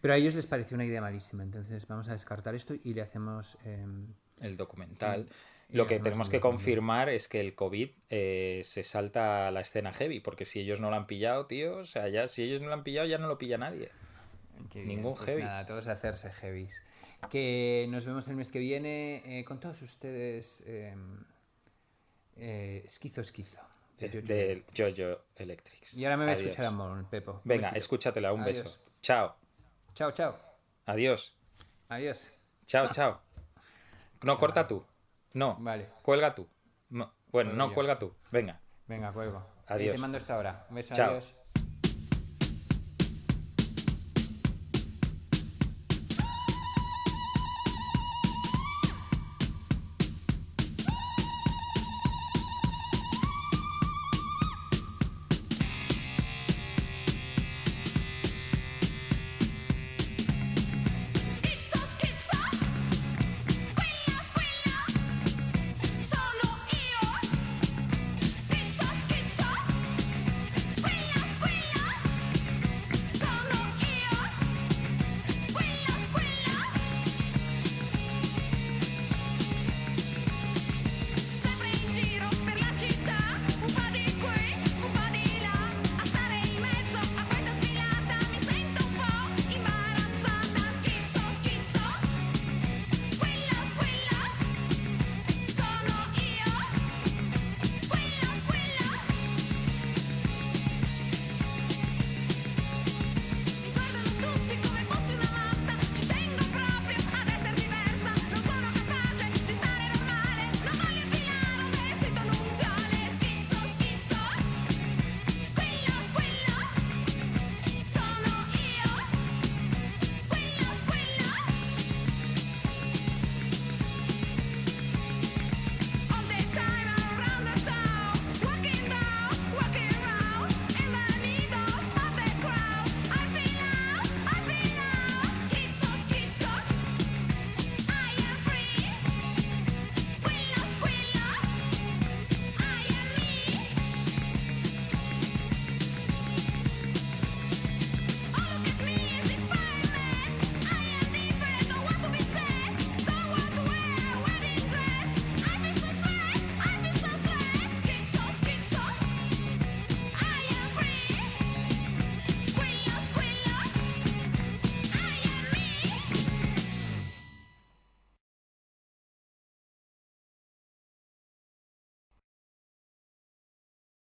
Pero 0.00 0.14
a 0.14 0.16
ellos 0.16 0.34
les 0.34 0.46
pareció 0.46 0.74
una 0.74 0.84
idea 0.84 1.00
malísima, 1.00 1.42
entonces 1.44 1.86
vamos 1.86 2.08
a 2.08 2.12
descartar 2.12 2.54
esto 2.56 2.74
y 2.82 2.94
le 2.94 3.02
hacemos... 3.02 3.56
em, 3.64 4.06
el 4.40 4.56
documental. 4.56 5.26
Lo 5.70 5.86
que 5.86 5.98
tenemos 6.00 6.28
que 6.28 6.38
confirmar 6.40 7.08
es 7.08 7.26
que 7.28 7.40
el 7.40 7.54
COVID 7.54 7.90
eh, 8.10 8.60
se 8.64 8.84
salta 8.84 9.48
a 9.48 9.50
la 9.50 9.60
escena 9.62 9.92
heavy, 9.92 10.20
porque 10.20 10.44
si 10.44 10.60
ellos 10.60 10.78
no 10.80 10.90
lo 10.90 10.96
han 10.96 11.06
pillado, 11.06 11.46
tío, 11.46 11.78
o 11.78 11.86
sea, 11.86 12.08
ya 12.08 12.28
si 12.28 12.42
ellos 12.42 12.60
no 12.60 12.68
lo 12.68 12.74
han 12.74 12.82
pillado, 12.84 13.06
ya 13.06 13.18
no 13.18 13.26
lo 13.28 13.36
pilla 13.38 13.56
nadie. 13.58 13.90
Qué 14.72 14.84
Ningún 14.84 15.14
pues 15.14 15.26
heavy. 15.26 15.42
Nada, 15.42 15.66
todos 15.66 15.86
hacerse 15.88 16.30
heavies. 16.30 16.82
Que 17.30 17.86
nos 17.90 18.04
vemos 18.04 18.28
el 18.28 18.36
mes 18.36 18.50
que 18.52 18.58
viene 18.58 19.22
eh, 19.40 19.44
con 19.44 19.58
todos 19.60 19.82
ustedes. 19.82 20.62
eh, 20.66 20.94
eh, 22.36 22.82
esquizo, 22.84 23.20
esquizo. 23.20 23.60
de 23.98 24.08
Jojo 24.08 24.32
Electrics. 24.32 24.96
Jojo 24.98 25.20
Electrics. 25.36 25.94
Y 25.94 26.04
ahora 26.04 26.16
me 26.18 26.24
voy 26.24 26.30
a 26.32 26.34
escuchar 26.34 26.66
a 26.66 26.70
Mon, 26.70 27.04
Pepo. 27.06 27.40
Venga, 27.44 27.62
besito. 27.68 27.78
escúchatela, 27.78 28.32
un 28.32 28.42
Adiós. 28.42 28.62
beso. 28.64 28.78
Chao. 29.02 29.36
Chao, 29.94 30.10
chao. 30.12 30.38
Adiós. 30.86 31.34
Adiós. 31.88 32.30
Chao, 32.66 32.90
chao. 32.90 33.20
No, 34.22 34.38
corta 34.38 34.66
tú. 34.68 34.84
No. 35.32 35.56
Vale. 35.60 35.88
Cuelga 36.02 36.34
tú. 36.34 36.46
No, 36.90 37.12
Bueno, 37.32 37.50
Cuelgo 37.50 37.56
no, 37.56 37.68
yo. 37.68 37.74
cuelga 37.74 37.98
tú. 37.98 38.14
Venga. 38.30 38.60
Venga, 38.86 39.12
cuelgo. 39.12 39.38
Eh, 39.38 39.64
Adiós. 39.68 39.92
te 39.92 39.98
mando 39.98 40.18
esto 40.18 40.32
ahora. 40.34 40.66
Un 40.68 40.76
beso, 40.76 40.94
Chao. 40.94 41.10
adiós. 41.10 41.34